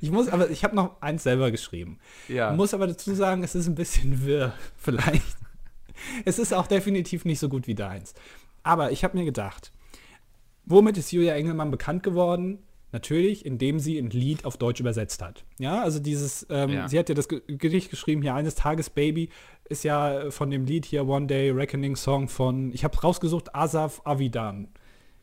Ich 0.00 0.10
muss 0.10 0.28
aber, 0.28 0.50
ich 0.50 0.64
habe 0.64 0.74
noch 0.74 1.00
eins 1.00 1.22
selber 1.22 1.50
geschrieben. 1.50 1.98
Ja. 2.28 2.52
Muss 2.52 2.74
aber 2.74 2.86
dazu 2.86 3.14
sagen, 3.14 3.44
es 3.44 3.54
ist 3.54 3.68
ein 3.68 3.74
bisschen 3.74 4.24
wirr, 4.24 4.52
vielleicht. 4.76 5.36
Es 6.24 6.38
ist 6.38 6.52
auch 6.52 6.66
definitiv 6.66 7.24
nicht 7.24 7.38
so 7.38 7.48
gut 7.48 7.66
wie 7.66 7.74
deins. 7.74 8.14
Aber 8.62 8.90
ich 8.90 9.04
habe 9.04 9.16
mir 9.16 9.24
gedacht, 9.24 9.70
womit 10.64 10.96
ist 10.98 11.12
Julia 11.12 11.34
Engelmann 11.34 11.70
bekannt 11.70 12.02
geworden? 12.02 12.58
Natürlich, 12.92 13.46
indem 13.46 13.78
sie 13.78 13.98
ein 13.98 14.10
Lied 14.10 14.44
auf 14.44 14.56
Deutsch 14.56 14.80
übersetzt 14.80 15.22
hat. 15.22 15.44
Ja, 15.60 15.80
also 15.82 16.00
dieses, 16.00 16.44
ähm, 16.50 16.70
ja. 16.70 16.88
sie 16.88 16.98
hat 16.98 17.08
ja 17.08 17.14
das 17.14 17.28
Gedicht 17.28 17.90
geschrieben, 17.90 18.22
hier 18.22 18.34
eines 18.34 18.56
Tages 18.56 18.90
Baby, 18.90 19.28
ist 19.70 19.84
ja 19.84 20.30
von 20.30 20.50
dem 20.50 20.66
Lied 20.66 20.84
hier 20.84 21.06
One 21.06 21.26
Day 21.26 21.50
Reckoning 21.50 21.96
Song 21.96 22.28
von, 22.28 22.72
ich 22.72 22.84
habe 22.84 22.98
rausgesucht, 22.98 23.54
Asaf 23.54 24.02
Avidan. 24.04 24.68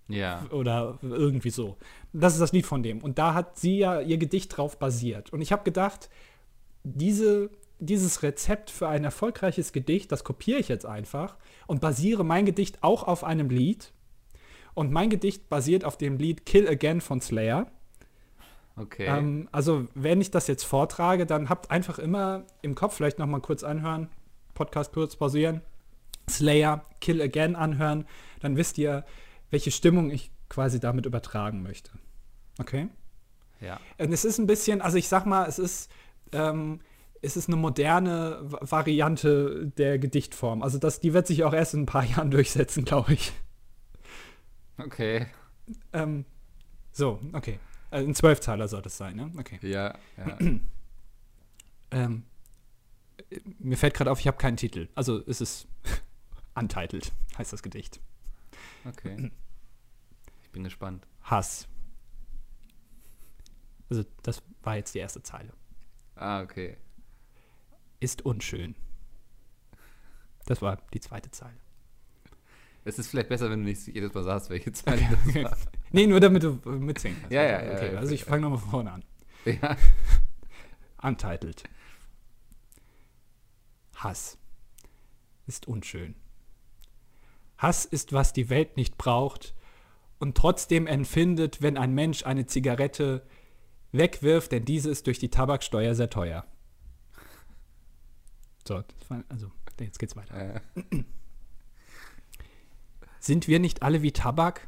Ja. 0.07 0.45
Oder 0.51 0.97
irgendwie 1.01 1.49
so. 1.49 1.77
Das 2.13 2.33
ist 2.33 2.39
das 2.39 2.53
Lied 2.53 2.65
von 2.65 2.81
dem. 2.81 3.03
Und 3.03 3.19
da 3.19 3.33
hat 3.33 3.59
sie 3.59 3.79
ja 3.79 3.99
ihr 3.99 4.17
Gedicht 4.17 4.55
drauf 4.55 4.79
basiert. 4.79 5.33
Und 5.33 5.41
ich 5.41 5.51
habe 5.51 5.63
gedacht, 5.63 6.09
diese, 6.83 7.49
dieses 7.79 8.23
Rezept 8.23 8.69
für 8.69 8.87
ein 8.87 9.03
erfolgreiches 9.03 9.73
Gedicht, 9.73 10.11
das 10.13 10.23
kopiere 10.23 10.59
ich 10.59 10.69
jetzt 10.69 10.85
einfach 10.85 11.35
und 11.67 11.81
basiere 11.81 12.23
mein 12.23 12.45
Gedicht 12.45 12.83
auch 12.83 13.03
auf 13.03 13.25
einem 13.25 13.49
Lied. 13.49 13.91
Und 14.73 14.91
mein 14.91 15.09
Gedicht 15.09 15.49
basiert 15.49 15.83
auf 15.83 15.97
dem 15.97 16.17
Lied 16.17 16.45
Kill 16.45 16.69
Again 16.69 17.01
von 17.01 17.19
Slayer. 17.19 17.67
Okay. 18.77 19.07
Ähm, 19.07 19.49
also, 19.51 19.87
wenn 19.93 20.21
ich 20.21 20.31
das 20.31 20.47
jetzt 20.47 20.63
vortrage, 20.63 21.25
dann 21.25 21.49
habt 21.49 21.69
einfach 21.69 21.99
immer 21.99 22.45
im 22.61 22.75
Kopf 22.75 22.95
vielleicht 22.95 23.19
noch 23.19 23.25
mal 23.25 23.41
kurz 23.41 23.63
anhören, 23.63 24.07
Podcast 24.57 24.91
kurz 24.91 25.15
pausieren, 25.15 25.61
Slayer, 26.29 26.83
Kill 26.99 27.21
Again 27.21 27.55
anhören, 27.55 28.05
dann 28.39 28.57
wisst 28.57 28.77
ihr, 28.79 29.05
welche 29.51 29.71
Stimmung 29.71 30.09
ich 30.09 30.31
quasi 30.49 30.79
damit 30.79 31.05
übertragen 31.05 31.61
möchte. 31.61 31.91
Okay? 32.59 32.89
ja. 33.61 33.79
Und 33.99 34.11
es 34.11 34.25
ist 34.25 34.39
ein 34.39 34.47
bisschen, 34.47 34.81
also 34.81 34.97
ich 34.97 35.07
sag 35.07 35.25
mal, 35.25 35.45
es 35.47 35.59
ist, 35.59 35.91
ähm, 36.31 36.79
es 37.21 37.37
ist 37.37 37.47
eine 37.49 37.55
moderne 37.57 38.39
Va- 38.41 38.59
Variante 38.61 39.71
der 39.77 39.99
Gedichtform. 39.99 40.61
Also 40.63 40.77
das, 40.77 40.99
die 40.99 41.13
wird 41.13 41.27
sich 41.27 41.43
auch 41.43 41.53
erst 41.53 41.73
in 41.75 41.81
ein 41.83 41.85
paar 41.85 42.03
Jahren 42.13 42.31
durchsetzen, 42.31 42.83
glaube 42.85 43.13
ich. 43.13 43.31
Okay. 44.77 45.27
Ähm, 45.93 46.25
so, 46.91 47.19
okay. 47.33 47.59
Äh, 47.91 47.99
ein 47.99 48.15
Zwölfteiler 48.15 48.67
soll 48.67 48.81
das 48.81 48.97
sein, 48.97 49.15
ne? 49.15 49.31
Okay. 49.39 49.59
Ja, 49.61 49.95
ja. 50.17 50.37
Ähm, 51.89 52.23
äh, 52.23 52.36
mir 53.59 53.77
fällt 53.77 53.93
gerade 53.93 54.11
auf, 54.11 54.19
ich 54.19 54.27
habe 54.27 54.37
keinen 54.37 54.57
Titel. 54.57 54.87
Also 54.95 55.21
es 55.27 55.41
ist 55.41 55.67
untitled, 56.55 57.11
heißt 57.37 57.53
das 57.53 57.63
Gedicht. 57.63 57.99
Okay. 58.85 59.31
Ich 60.43 60.49
bin 60.51 60.63
gespannt. 60.63 61.07
Hass. 61.23 61.67
Also 63.89 64.03
das 64.23 64.41
war 64.63 64.75
jetzt 64.75 64.93
die 64.95 64.99
erste 64.99 65.21
Zeile. 65.23 65.53
Ah, 66.15 66.41
okay. 66.41 66.77
Ist 67.99 68.25
unschön. 68.25 68.75
Das 70.45 70.61
war 70.61 70.77
die 70.93 70.99
zweite 70.99 71.31
Zeile. 71.31 71.57
Es 72.85 72.97
ist 72.97 73.09
vielleicht 73.09 73.27
besser, 73.27 73.49
wenn 73.49 73.59
du 73.59 73.65
nicht 73.65 73.85
jedes 73.87 74.13
Mal 74.13 74.23
sagst, 74.23 74.49
welche 74.49 74.71
Zeile 74.73 75.01
das 75.11 75.35
war. 75.35 75.57
Nee, 75.91 76.07
nur 76.07 76.19
damit 76.19 76.43
du 76.43 76.59
äh, 76.65 76.69
mitsingen 76.69 77.17
kannst. 77.19 77.33
Ja, 77.33 77.43
ja, 77.43 77.63
ja, 77.63 77.73
Okay, 77.73 77.93
ja, 77.93 77.99
also 77.99 78.13
ich 78.13 78.23
fange 78.23 78.43
nochmal 78.43 78.59
von 78.59 78.69
vorne 78.69 78.91
an. 78.93 79.03
Ja. 79.45 79.75
Untitled. 81.01 81.63
Hass 83.97 84.37
ist 85.47 85.67
unschön. 85.67 86.15
Hass 87.57 87.85
ist, 87.85 88.13
was 88.13 88.33
die 88.33 88.49
Welt 88.49 88.77
nicht 88.77 88.97
braucht 88.97 89.55
und 90.19 90.37
trotzdem 90.37 90.87
empfindet, 90.87 91.61
wenn 91.61 91.77
ein 91.77 91.93
Mensch 91.93 92.23
eine 92.25 92.45
Zigarette 92.45 93.25
wegwirft, 93.91 94.51
denn 94.51 94.65
diese 94.65 94.89
ist 94.91 95.07
durch 95.07 95.19
die 95.19 95.29
Tabaksteuer 95.29 95.95
sehr 95.95 96.09
teuer. 96.09 96.45
So, 98.67 98.83
also 99.29 99.51
jetzt 99.79 99.97
geht's 99.97 100.15
weiter. 100.15 100.55
Äh, 100.55 100.61
Sind 103.19 103.47
wir 103.47 103.59
nicht 103.59 103.81
alle 103.81 104.01
wie 104.01 104.11
Tabak? 104.11 104.67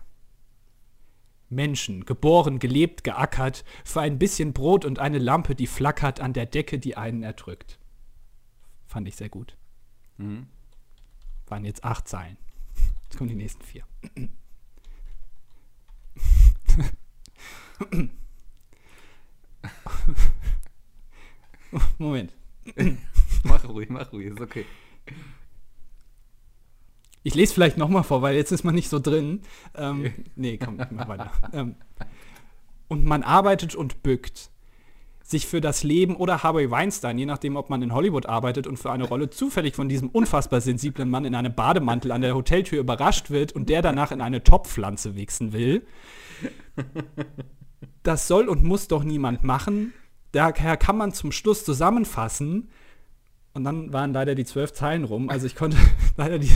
Menschen, 1.49 2.05
geboren, 2.05 2.59
gelebt, 2.59 3.03
geackert, 3.03 3.65
für 3.83 4.01
ein 4.01 4.19
bisschen 4.19 4.53
Brot 4.53 4.85
und 4.85 4.99
eine 4.99 5.17
Lampe, 5.17 5.55
die 5.55 5.67
flackert 5.67 6.19
an 6.19 6.33
der 6.33 6.45
Decke, 6.45 6.77
die 6.79 6.95
einen 6.95 7.23
erdrückt. 7.23 7.79
Fand 8.89 9.07
ich 9.07 9.15
sehr 9.15 9.29
gut. 9.29 9.55
mhm. 10.17 10.47
Waren 11.45 11.63
jetzt 11.63 11.83
acht 11.83 12.07
Zeilen. 12.07 12.37
Jetzt 13.03 13.17
kommen 13.17 13.29
die 13.29 13.35
nächsten 13.35 13.63
vier. 13.63 13.83
Moment. 21.99 22.33
Mach 23.43 23.63
ruhig, 23.67 23.89
mach 23.89 24.11
ruhig, 24.11 24.27
ist 24.27 24.41
okay. 24.41 24.65
Ich 27.21 27.35
lese 27.35 27.53
vielleicht 27.53 27.77
nochmal 27.77 28.03
vor, 28.03 28.23
weil 28.23 28.35
jetzt 28.35 28.51
ist 28.51 28.63
man 28.63 28.73
nicht 28.73 28.89
so 28.89 28.99
drin. 28.99 29.41
Ähm, 29.75 30.11
nee, 30.35 30.57
komm, 30.57 30.79
ich 30.79 30.91
mach 30.91 31.07
weiter. 31.07 31.31
Ähm, 31.53 31.75
und 32.87 33.05
man 33.05 33.21
arbeitet 33.21 33.75
und 33.75 34.01
bückt 34.01 34.49
sich 35.29 35.45
für 35.45 35.61
das 35.61 35.83
Leben 35.83 36.15
oder 36.15 36.41
Harvey 36.41 36.71
Weinstein, 36.71 37.19
je 37.19 37.27
nachdem, 37.27 37.55
ob 37.55 37.69
man 37.69 37.83
in 37.83 37.93
Hollywood 37.93 38.25
arbeitet 38.25 38.65
und 38.65 38.77
für 38.77 38.91
eine 38.91 39.03
Rolle 39.03 39.29
zufällig 39.29 39.75
von 39.75 39.87
diesem 39.87 40.09
unfassbar 40.09 40.59
sensiblen 40.59 41.07
Mann 41.07 41.23
in 41.23 41.35
einem 41.35 41.53
Bademantel 41.53 42.11
an 42.11 42.21
der 42.21 42.33
Hoteltür 42.33 42.79
überrascht 42.79 43.29
wird 43.29 43.51
und 43.51 43.69
der 43.69 43.83
danach 43.83 44.11
in 44.11 44.21
eine 44.21 44.43
Topfpflanze 44.43 45.15
wichsen 45.15 45.53
will. 45.53 45.85
Das 48.01 48.27
soll 48.27 48.47
und 48.47 48.63
muss 48.63 48.87
doch 48.87 49.03
niemand 49.03 49.43
machen. 49.43 49.93
Daher 50.31 50.77
kann 50.77 50.97
man 50.97 51.13
zum 51.13 51.31
Schluss 51.31 51.63
zusammenfassen. 51.63 52.69
Und 53.53 53.63
dann 53.63 53.93
waren 53.93 54.13
leider 54.13 54.33
die 54.33 54.45
zwölf 54.45 54.73
Zeilen 54.73 55.03
rum. 55.03 55.29
Also 55.29 55.45
ich 55.45 55.55
konnte 55.55 55.77
leider 56.17 56.39
die, 56.39 56.51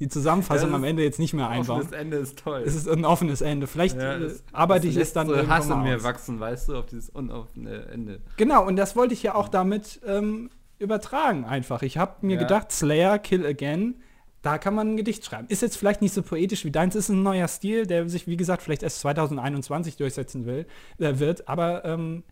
die 0.00 0.08
Zusammenfassung 0.08 0.68
Das 0.70 0.76
am 0.76 0.84
ist- 0.84 0.90
Ende 0.90 1.02
jetzt 1.04 1.18
nicht 1.18 1.34
mehr 1.34 1.48
einbauen. 1.48 1.80
Offenes 1.82 1.92
Ende 1.98 2.16
ist 2.16 2.38
toll. 2.38 2.62
Es 2.66 2.74
ist 2.74 2.88
ein 2.88 3.04
offenes 3.04 3.40
Ende. 3.40 3.66
Vielleicht 3.66 3.96
Ja, 3.96 4.14
äh, 4.14 4.20
das- 4.20 4.42
arbeite 4.52 4.86
ich 4.88 4.94
das 4.94 5.04
es 5.08 5.12
dann 5.12 5.28
so 5.28 5.48
Hass 5.48 5.68
in 5.68 5.82
mir 5.82 5.96
aus. 5.96 6.02
wachsen, 6.02 6.40
weißt 6.40 6.68
du, 6.68 6.76
auf 6.76 6.86
dieses 6.86 7.10
unoffene 7.10 7.86
Ende. 7.92 8.20
Genau, 8.36 8.66
und 8.66 8.76
das 8.76 8.96
wollte 8.96 9.14
ich 9.14 9.22
ja 9.22 9.34
auch 9.34 9.48
damit 9.48 10.00
ähm, 10.06 10.50
übertragen 10.78 11.44
einfach. 11.44 11.82
Ich 11.82 11.96
habe 11.98 12.26
mir 12.26 12.34
Ja. 12.34 12.40
gedacht, 12.42 12.72
Slayer, 12.72 13.18
Kill 13.20 13.46
Again, 13.46 13.94
da 14.42 14.58
kann 14.58 14.74
man 14.74 14.90
ein 14.92 14.96
Gedicht 14.96 15.24
schreiben. 15.24 15.46
Ist 15.48 15.62
jetzt 15.62 15.76
vielleicht 15.76 16.02
nicht 16.02 16.12
so 16.12 16.22
poetisch 16.22 16.64
wie 16.64 16.70
deins, 16.70 16.94
ist 16.96 17.08
ein 17.08 17.22
neuer 17.22 17.48
Stil, 17.48 17.86
der 17.86 18.08
sich, 18.08 18.26
wie 18.26 18.36
gesagt, 18.36 18.62
vielleicht 18.62 18.82
erst 18.82 19.00
2021 19.00 19.96
durchsetzen 19.96 20.44
will, 20.44 20.66
äh, 20.98 21.18
wird, 21.18 21.48
aber 21.48 21.84
ähm, 21.84 22.24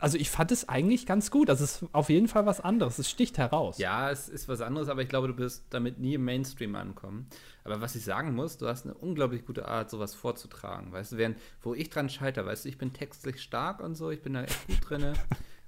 also 0.00 0.16
ich 0.16 0.30
fand 0.30 0.50
es 0.52 0.68
eigentlich 0.68 1.06
ganz 1.06 1.30
gut. 1.30 1.50
Also 1.50 1.64
es 1.64 1.82
ist 1.82 1.88
auf 1.92 2.08
jeden 2.08 2.28
Fall 2.28 2.46
was 2.46 2.60
anderes. 2.60 2.98
Es 2.98 3.10
sticht 3.10 3.38
heraus. 3.38 3.78
Ja, 3.78 4.10
es 4.10 4.28
ist 4.28 4.48
was 4.48 4.60
anderes, 4.60 4.88
aber 4.88 5.02
ich 5.02 5.08
glaube, 5.08 5.28
du 5.28 5.36
wirst 5.38 5.66
damit 5.70 5.98
nie 5.98 6.14
im 6.14 6.24
Mainstream 6.24 6.74
ankommen. 6.74 7.26
Aber 7.64 7.80
was 7.80 7.94
ich 7.94 8.04
sagen 8.04 8.34
muss, 8.34 8.56
du 8.58 8.66
hast 8.66 8.84
eine 8.86 8.94
unglaublich 8.94 9.44
gute 9.44 9.68
Art, 9.68 9.90
sowas 9.90 10.14
vorzutragen. 10.14 10.92
Weißt 10.92 11.12
du, 11.12 11.16
während, 11.18 11.36
wo 11.62 11.74
ich 11.74 11.90
dran 11.90 12.08
scheitere, 12.08 12.46
weißt 12.46 12.64
du, 12.64 12.68
ich 12.70 12.78
bin 12.78 12.92
textlich 12.92 13.42
stark 13.42 13.80
und 13.80 13.94
so, 13.94 14.10
ich 14.10 14.22
bin 14.22 14.34
da 14.34 14.44
echt 14.44 14.66
gut 14.66 14.78
drin. 14.88 15.12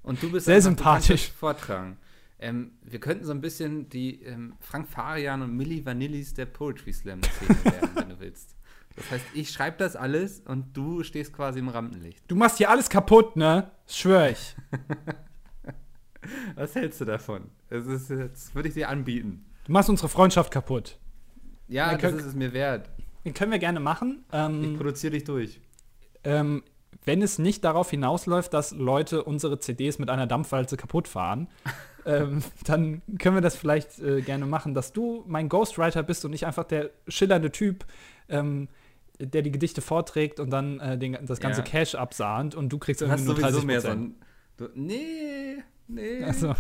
Und 0.03 0.23
du 0.23 0.31
bist 0.33 0.47
Sehr 0.47 0.57
einfach, 0.57 0.69
sympathisch. 0.71 1.31
vortragen. 1.33 1.99
Ähm, 2.39 2.73
wir 2.83 3.01
könnten 3.01 3.25
so 3.25 3.33
ein 3.33 3.43
bisschen 3.43 3.91
die 3.91 4.23
ähm, 4.23 4.55
Frank 4.61 4.89
Farian 4.89 5.43
und 5.43 5.55
Milli 5.55 5.85
Vanillis 5.85 6.33
der 6.33 6.47
Poetry 6.47 6.93
Slam 6.93 7.21
Szene 7.23 7.65
werden, 7.65 7.91
wenn 7.95 8.09
du 8.09 8.21
willst. 8.21 8.57
Das 9.01 9.11
heißt, 9.13 9.25
ich 9.35 9.51
schreibe 9.51 9.77
das 9.79 9.97
alles 9.97 10.41
und 10.41 10.77
du 10.77 11.03
stehst 11.03 11.33
quasi 11.33 11.59
im 11.59 11.69
Rampenlicht. 11.69 12.23
Du 12.29 12.37
machst 12.37 12.59
hier 12.59 12.71
alles 12.71 12.89
kaputt, 12.91 13.35
ne? 13.37 13.71
Schwör 13.87 14.31
ich. 14.31 14.55
Was 16.55 16.75
hältst 16.75 17.01
du 17.01 17.05
davon? 17.07 17.51
Das, 17.71 17.87
ist, 17.87 18.11
das 18.11 18.55
würde 18.55 18.69
ich 18.69 18.75
dir 18.75 18.89
anbieten. 18.89 19.45
Du 19.65 19.73
machst 19.73 19.89
unsere 19.89 20.09
Freundschaft 20.09 20.53
kaputt. 20.53 20.99
Ja, 21.69 21.93
Ja, 21.93 21.99
das 21.99 22.13
ist 22.15 22.25
es 22.27 22.35
mir 22.35 22.53
wert. 22.53 22.91
Den 23.25 23.33
können 23.35 23.53
wir 23.53 23.59
gerne 23.59 23.81
machen. 23.81 24.25
Ich 24.29 24.35
Ähm, 24.39 24.77
produziere 24.77 25.13
dich 25.13 25.25
durch. 25.25 25.61
ähm, 26.25 26.63
wenn 27.07 27.23
es 27.23 27.39
nicht 27.39 27.65
darauf 27.65 27.89
hinausläuft, 27.91 28.53
dass 28.53 28.73
Leute 28.73 29.25
unsere 29.25 29.59
CDs 29.59 29.99
mit 29.99 30.11
einer 30.11 30.27
Dampfwalze 30.27 30.77
kaputt 30.77 31.09
fahren, 31.09 31.49
ähm, 32.05 32.43
dann 32.65 33.01
können 33.19 33.37
wir 33.37 33.41
das 33.43 33.57
vielleicht 33.57 33.99
äh, 34.01 34.21
gerne 34.21 34.45
machen, 34.45 34.75
dass 34.75 34.93
du 34.93 35.25
mein 35.27 35.49
Ghostwriter 35.49 36.03
bist 36.03 36.25
und 36.27 36.33
nicht 36.33 36.47
einfach 36.47 36.65
der 36.65 36.91
schillernde 37.09 37.51
Typ, 37.53 37.87
ähm, 38.29 38.69
der 39.27 39.43
die 39.43 39.51
Gedichte 39.51 39.81
vorträgt 39.81 40.41
und 40.41 40.51
dann 40.51 40.81
äh, 40.81 40.99
den, 40.99 41.19
das 41.27 41.41
ganze 41.41 41.61
Ja. 41.61 41.65
Cash 41.67 41.95
absahnt 41.95 42.55
und 42.55 42.71
du 42.71 42.79
kriegst 42.79 43.03
irgendwie 43.03 43.25
nur 43.25 43.37
sowieso 43.37 43.51
30 43.51 43.67
mehr 43.67 43.81
so 43.81 43.89
ein. 43.89 44.15
Du, 44.57 44.69
nee, 44.75 45.57
nee. 45.89 46.23
Also, 46.25 46.55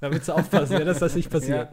da 0.00 0.10
willst 0.10 0.28
du 0.28 0.32
aufpassen, 0.32 0.74
ja, 0.74 0.84
dass 0.84 0.98
das 0.98 1.14
nicht 1.14 1.30
passiert. 1.30 1.70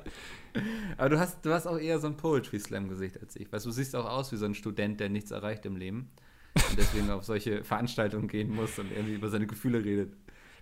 Ja. 0.56 0.62
Aber 0.98 1.10
du 1.10 1.20
hast, 1.20 1.46
du 1.46 1.54
hast 1.54 1.68
auch 1.68 1.78
eher 1.78 2.00
so 2.00 2.08
ein 2.08 2.18
Poetry 2.18 2.60
Slam-Gesicht 2.60 3.20
als 3.20 3.36
ich. 3.36 3.52
Weißt 3.52 3.66
du, 3.66 3.72
siehst 3.72 3.96
auch 3.96 4.06
aus 4.06 4.32
wie 4.32 4.38
so 4.38 4.46
ein 4.46 4.56
Student, 4.56 5.00
der 5.00 5.10
nichts 5.10 5.32
erreicht 5.32 5.66
im 5.66 5.76
Leben. 5.76 6.10
Und 6.56 6.78
deswegen 6.78 7.12
auf 7.12 7.24
solche 7.24 7.64
Veranstaltungen 7.66 8.28
gehen 8.28 8.50
muss 8.50 8.80
und 8.80 8.92
irgendwie 8.92 9.14
über 9.14 9.30
seine 9.30 9.46
Gefühle 9.46 9.84
redet. 9.84 10.14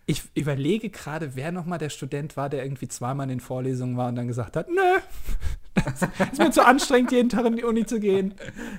Ich 0.08 0.24
überlege 0.36 0.90
gerade, 0.90 1.36
wer 1.36 1.52
nochmal 1.52 1.80
der 1.80 1.90
Student 1.90 2.38
war, 2.38 2.50
der 2.50 2.64
irgendwie 2.64 2.88
zweimal 2.88 3.26
in 3.26 3.30
den 3.30 3.40
Vorlesungen 3.40 3.98
war 3.98 4.10
und 4.10 4.16
dann 4.16 4.28
gesagt 4.28 4.56
hat, 4.56 4.68
nö, 4.70 5.00
ist 6.32 6.39
mir 6.39 6.52
zu 6.52 6.65
anstrengend, 6.65 7.12
jeden 7.12 7.30
Tag 7.30 7.45
in 7.45 7.56
die 7.56 7.63
Uni 7.63 7.86
zu 7.86 8.00
gehen. 8.00 8.34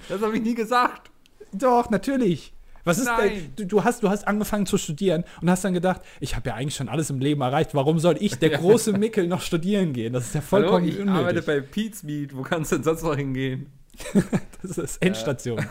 Das 0.08 0.20
habe 0.22 0.36
ich 0.36 0.42
nie 0.42 0.54
gesagt. 0.54 1.10
Doch, 1.52 1.90
natürlich. 1.90 2.52
Was 2.84 2.98
ist 2.98 3.06
Nein. 3.06 3.30
denn, 3.30 3.52
du, 3.56 3.66
du, 3.66 3.84
hast, 3.84 4.02
du 4.04 4.10
hast 4.10 4.28
angefangen 4.28 4.64
zu 4.64 4.78
studieren 4.78 5.24
und 5.40 5.50
hast 5.50 5.64
dann 5.64 5.74
gedacht, 5.74 6.02
ich 6.20 6.36
habe 6.36 6.50
ja 6.50 6.54
eigentlich 6.54 6.76
schon 6.76 6.88
alles 6.88 7.10
im 7.10 7.18
Leben 7.18 7.40
erreicht, 7.40 7.74
warum 7.74 7.98
soll 7.98 8.16
ich, 8.20 8.38
der 8.38 8.50
große 8.58 8.92
Mickel, 8.92 9.26
noch 9.26 9.40
studieren 9.40 9.92
gehen? 9.92 10.12
Das 10.12 10.26
ist 10.26 10.34
ja 10.36 10.40
Hallo, 10.52 10.68
vollkommen 10.68 10.86
ich 10.88 11.00
arbeite 11.00 11.40
unnötig. 11.40 11.46
bei 11.46 11.60
Pete's 11.60 12.02
Meat. 12.04 12.36
Wo 12.36 12.42
kannst 12.42 12.70
du 12.70 12.76
denn 12.76 12.84
sonst 12.84 13.02
noch 13.02 13.16
hingehen? 13.16 13.66
Das 14.62 14.78
ist 14.78 15.00
Endstation. 15.00 15.64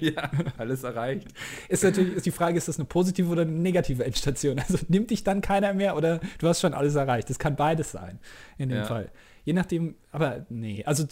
ja, 0.00 0.30
alles 0.58 0.82
erreicht. 0.82 1.28
Ist 1.68 1.84
natürlich 1.84 2.16
ist 2.16 2.26
die 2.26 2.30
Frage, 2.32 2.58
ist 2.58 2.66
das 2.66 2.76
eine 2.78 2.86
positive 2.86 3.28
oder 3.30 3.42
eine 3.42 3.52
negative 3.52 4.04
Endstation? 4.04 4.58
Also 4.58 4.78
nimmt 4.88 5.10
dich 5.10 5.22
dann 5.22 5.40
keiner 5.42 5.72
mehr 5.74 5.96
oder 5.96 6.18
du 6.38 6.48
hast 6.48 6.60
schon 6.60 6.74
alles 6.74 6.96
erreicht? 6.96 7.30
Das 7.30 7.38
kann 7.38 7.54
beides 7.56 7.92
sein 7.92 8.18
in 8.58 8.68
dem 8.70 8.78
Ja. 8.78 8.84
Fall. 8.84 9.10
Je 9.44 9.52
nachdem, 9.52 9.96
aber 10.12 10.46
nee, 10.50 10.84
also 10.84 11.04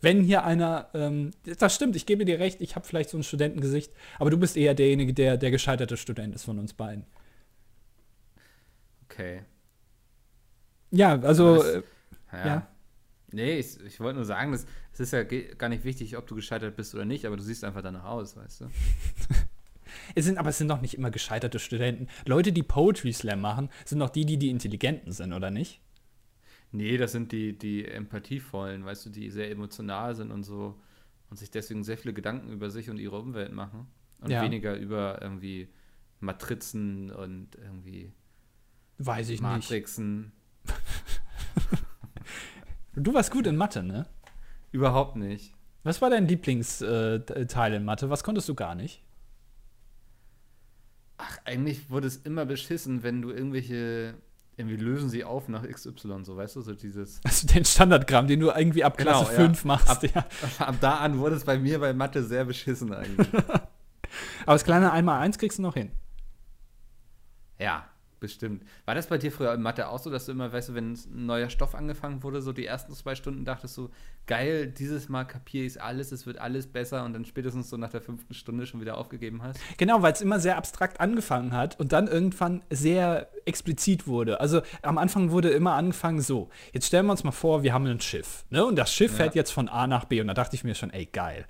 wenn 0.00 0.22
hier 0.22 0.44
einer, 0.44 0.88
ähm, 0.94 1.30
das 1.58 1.74
stimmt, 1.74 1.94
ich 1.94 2.04
gebe 2.04 2.24
dir 2.24 2.40
recht, 2.40 2.60
ich 2.60 2.74
habe 2.74 2.84
vielleicht 2.86 3.10
so 3.10 3.16
ein 3.16 3.22
Studentengesicht, 3.22 3.92
aber 4.18 4.30
du 4.30 4.36
bist 4.38 4.56
eher 4.56 4.74
derjenige, 4.74 5.14
der 5.14 5.36
der 5.36 5.52
gescheiterte 5.52 5.96
Student 5.96 6.34
ist 6.34 6.44
von 6.44 6.58
uns 6.58 6.72
beiden. 6.74 7.04
Okay. 9.08 9.42
Ja, 10.90 11.20
also, 11.20 11.56
Das- 11.56 11.66
äh, 11.74 11.82
Ja. 12.32 12.46
Ja. 12.46 12.68
Nee, 13.32 13.58
ich, 13.58 13.80
ich 13.84 14.00
wollte 14.00 14.16
nur 14.16 14.24
sagen, 14.24 14.52
es 14.52 14.66
ist 14.98 15.12
ja 15.12 15.22
gar 15.24 15.68
nicht 15.68 15.84
wichtig, 15.84 16.16
ob 16.16 16.26
du 16.26 16.34
gescheitert 16.36 16.76
bist 16.76 16.94
oder 16.94 17.04
nicht, 17.04 17.24
aber 17.26 17.36
du 17.36 17.42
siehst 17.42 17.64
einfach 17.64 17.82
danach 17.82 18.04
aus, 18.04 18.36
weißt 18.36 18.62
du? 18.62 18.64
es 20.14 20.24
sind, 20.24 20.38
aber 20.38 20.50
es 20.50 20.58
sind 20.58 20.68
doch 20.68 20.80
nicht 20.80 20.94
immer 20.94 21.10
gescheiterte 21.10 21.58
Studenten. 21.58 22.08
Leute, 22.24 22.52
die 22.52 22.62
Poetry 22.62 23.12
Slam 23.12 23.40
machen, 23.40 23.68
sind 23.84 23.98
doch 23.98 24.10
die, 24.10 24.24
die 24.26 24.38
die 24.38 24.50
Intelligenten 24.50 25.12
sind, 25.12 25.32
oder 25.32 25.50
nicht? 25.50 25.80
Nee, 26.76 26.96
das 26.98 27.12
sind 27.12 27.32
die, 27.32 27.56
die 27.56 27.84
empathievollen, 27.86 28.84
weißt 28.84 29.06
du, 29.06 29.10
die 29.10 29.30
sehr 29.30 29.50
emotional 29.50 30.14
sind 30.14 30.30
und 30.30 30.42
so 30.44 30.80
und 31.30 31.38
sich 31.38 31.50
deswegen 31.50 31.82
sehr 31.84 31.96
viele 31.98 32.14
Gedanken 32.14 32.52
über 32.52 32.70
sich 32.70 32.90
und 32.90 32.98
ihre 32.98 33.18
Umwelt 33.18 33.52
machen 33.52 33.86
und 34.20 34.30
Ja. 34.30 34.42
weniger 34.42 34.76
über 34.76 35.20
irgendwie 35.22 35.68
Matrizen 36.20 37.10
und 37.10 37.54
irgendwie 37.56 38.12
Weiß 38.98 39.28
ich 39.28 39.40
nicht. 39.40 39.42
Matrixen. 39.42 40.32
Du 42.98 43.12
warst 43.12 43.30
gut 43.30 43.46
in 43.46 43.56
Mathe, 43.56 43.82
ne? 43.82 44.06
Überhaupt 44.72 45.16
nicht. 45.16 45.52
Was 45.82 46.00
war 46.00 46.08
dein 46.08 46.26
Lieblingsteil 46.26 47.74
in 47.74 47.84
Mathe? 47.84 48.08
Was 48.08 48.24
konntest 48.24 48.48
du 48.48 48.54
gar 48.54 48.74
nicht? 48.74 49.02
Ach, 51.18 51.38
eigentlich 51.44 51.90
wurde 51.90 52.06
es 52.06 52.16
immer 52.16 52.46
beschissen, 52.46 53.02
wenn 53.02 53.20
du 53.22 53.30
irgendwelche, 53.30 54.14
irgendwie 54.56 54.76
lösen 54.76 55.10
sie 55.10 55.22
auf 55.24 55.48
nach 55.48 55.68
XY, 55.68 56.24
so 56.24 56.36
weißt 56.36 56.56
du, 56.56 56.62
so 56.62 56.72
dieses. 56.72 57.20
Also 57.24 57.46
den 57.46 57.64
Standardgramm, 57.64 58.26
den 58.26 58.40
du 58.40 58.50
irgendwie 58.50 58.84
ab 58.84 58.96
Genau, 58.96 59.10
Klasse 59.22 59.32
ja. 59.32 59.40
5 59.40 59.64
machst, 59.64 60.02
ja. 60.02 60.24
Ab 60.58 60.76
da 60.80 60.96
an 60.98 61.18
wurde 61.18 61.36
es 61.36 61.44
bei 61.44 61.58
mir 61.58 61.78
bei 61.78 61.92
Mathe 61.92 62.22
sehr 62.24 62.44
beschissen 62.44 62.92
eigentlich. 62.92 63.28
Aber 63.34 64.54
das 64.54 64.64
kleine 64.64 64.94
1x1 64.94 65.38
kriegst 65.38 65.58
du 65.58 65.62
noch 65.62 65.74
hin. 65.74 65.90
ja, 67.58 67.86
bestimmt. 68.26 68.62
War 68.84 68.94
das 68.94 69.06
bei 69.06 69.18
dir 69.18 69.30
früher 69.30 69.54
in 69.54 69.62
Mathe 69.62 69.88
auch 69.88 69.98
so, 69.98 70.10
dass 70.10 70.26
du 70.26 70.32
immer, 70.32 70.52
weißt 70.52 70.70
du, 70.70 70.74
wenn 70.74 70.92
ein 70.94 71.26
neuer 71.26 71.48
Stoff 71.48 71.74
angefangen 71.74 72.22
wurde, 72.22 72.42
so 72.42 72.52
die 72.52 72.66
ersten 72.66 72.92
zwei 72.94 73.14
Stunden 73.14 73.44
dachtest 73.44 73.76
du, 73.76 73.90
geil, 74.26 74.66
dieses 74.66 75.08
Mal 75.08 75.24
kapiere 75.24 75.64
ich 75.64 75.80
alles, 75.80 76.10
es 76.12 76.26
wird 76.26 76.38
alles 76.38 76.66
besser 76.66 77.04
und 77.04 77.12
dann 77.12 77.24
spätestens 77.24 77.70
so 77.70 77.76
nach 77.76 77.90
der 77.90 78.00
fünften 78.00 78.34
Stunde 78.34 78.66
schon 78.66 78.80
wieder 78.80 78.98
aufgegeben 78.98 79.42
hast? 79.42 79.60
Genau, 79.78 80.02
weil 80.02 80.12
es 80.12 80.20
immer 80.20 80.40
sehr 80.40 80.56
abstrakt 80.56 81.00
angefangen 81.00 81.52
hat 81.52 81.78
und 81.78 81.92
dann 81.92 82.08
irgendwann 82.08 82.62
sehr 82.70 83.28
explizit 83.44 84.06
wurde. 84.06 84.40
Also 84.40 84.62
am 84.82 84.98
Anfang 84.98 85.30
wurde 85.30 85.50
immer 85.50 85.74
angefangen 85.74 86.20
so, 86.20 86.50
jetzt 86.72 86.86
stellen 86.86 87.06
wir 87.06 87.12
uns 87.12 87.22
mal 87.24 87.30
vor, 87.30 87.62
wir 87.62 87.72
haben 87.72 87.86
ein 87.86 88.00
Schiff, 88.00 88.44
ne? 88.50 88.64
Und 88.66 88.76
das 88.76 88.92
Schiff 88.92 89.12
Ja. 89.12 89.18
fährt 89.18 89.34
jetzt 89.36 89.52
von 89.52 89.68
A 89.68 89.86
nach 89.86 90.04
B 90.06 90.20
und 90.20 90.26
da 90.26 90.34
dachte 90.34 90.56
ich 90.56 90.64
mir 90.64 90.74
schon, 90.74 90.90
ey, 90.90 91.06
geil. 91.06 91.46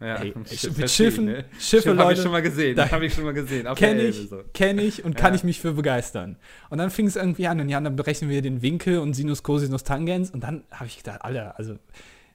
Ja, 0.00 0.16
Ey, 0.16 0.32
mit 0.36 0.48
verstehe 0.48 0.86
Schiffen- 0.88 1.24
ne? 1.24 1.44
Schiffe, 1.58 1.60
Schiff 1.60 1.86
habe 1.86 1.96
Leute, 1.96 2.12
ich 2.14 2.22
schon 2.22 2.32
mal 2.32 2.42
gesehen, 2.42 2.76
da- 2.76 2.90
habe 2.90 3.06
ich 3.06 3.14
schon 3.14 3.24
mal 3.24 3.32
gesehen. 3.34 3.66
Kenne 3.76 4.02
ich, 4.02 4.28
so. 4.28 4.42
kenne 4.52 4.82
ich 4.82 5.04
und 5.04 5.14
Ja. 5.14 5.20
kann 5.20 5.34
ich 5.34 5.44
mich 5.44 5.60
für 5.60 5.72
begeistern. 5.72 6.36
Und 6.70 6.78
dann 6.78 6.90
fing 6.90 7.06
es 7.06 7.16
irgendwie 7.16 7.46
an 7.46 7.60
und 7.60 7.68
ja, 7.68 7.80
dann 7.80 7.94
berechnen 7.96 8.28
wir 8.28 8.42
den 8.42 8.60
Winkel 8.62 8.98
und 8.98 9.14
Sinus, 9.14 9.42
Cosinus, 9.42 9.84
Tangens 9.84 10.30
und 10.30 10.42
dann 10.42 10.64
habe 10.72 10.86
ich 10.86 10.96
gedacht, 10.98 11.22
Alter, 11.24 11.56
also 11.58 11.76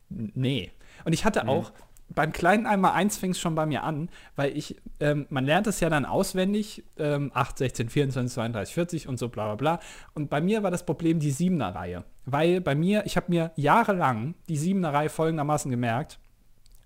nee. 0.10 0.72
Und 1.06 1.14
ich 1.14 1.26
hatte 1.26 1.48
auch 1.48 1.72
beim 2.16 2.32
kleinen 2.32 2.66
einmal 2.66 2.94
eins 2.94 3.18
fing 3.18 3.32
es 3.32 3.40
schon 3.40 3.54
bei 3.54 3.68
mir 3.68 3.84
an, 3.84 4.10
weil 4.36 4.58
ich, 4.58 4.78
ähm, 5.00 5.28
man 5.30 5.46
lernt 5.46 5.68
es 5.68 5.80
ja 5.80 5.90
dann 5.90 6.06
auswendig, 6.06 6.84
ähm, 6.98 7.30
8, 7.36 7.58
16, 7.60 7.90
24, 7.90 8.34
32, 8.34 8.74
40 8.74 9.08
und 9.08 9.20
so 9.20 9.30
bla 9.30 9.46
bla 9.46 9.56
bla. 9.56 9.80
Und 10.16 10.28
bei 10.30 10.42
mir 10.42 10.64
war 10.64 10.72
das 10.72 10.86
Problem 10.86 11.20
die 11.20 11.30
Siebener 11.30 11.76
Reihe. 11.76 12.04
Weil 12.26 12.62
bei 12.62 12.74
mir, 12.74 13.04
ich 13.06 13.16
habe 13.16 13.28
mir 13.30 13.52
jahrelang 13.58 14.34
die 14.48 14.58
Siebener 14.58 14.92
Reihe 14.92 15.10
folgendermaßen 15.10 15.70
gemerkt. 15.70 16.18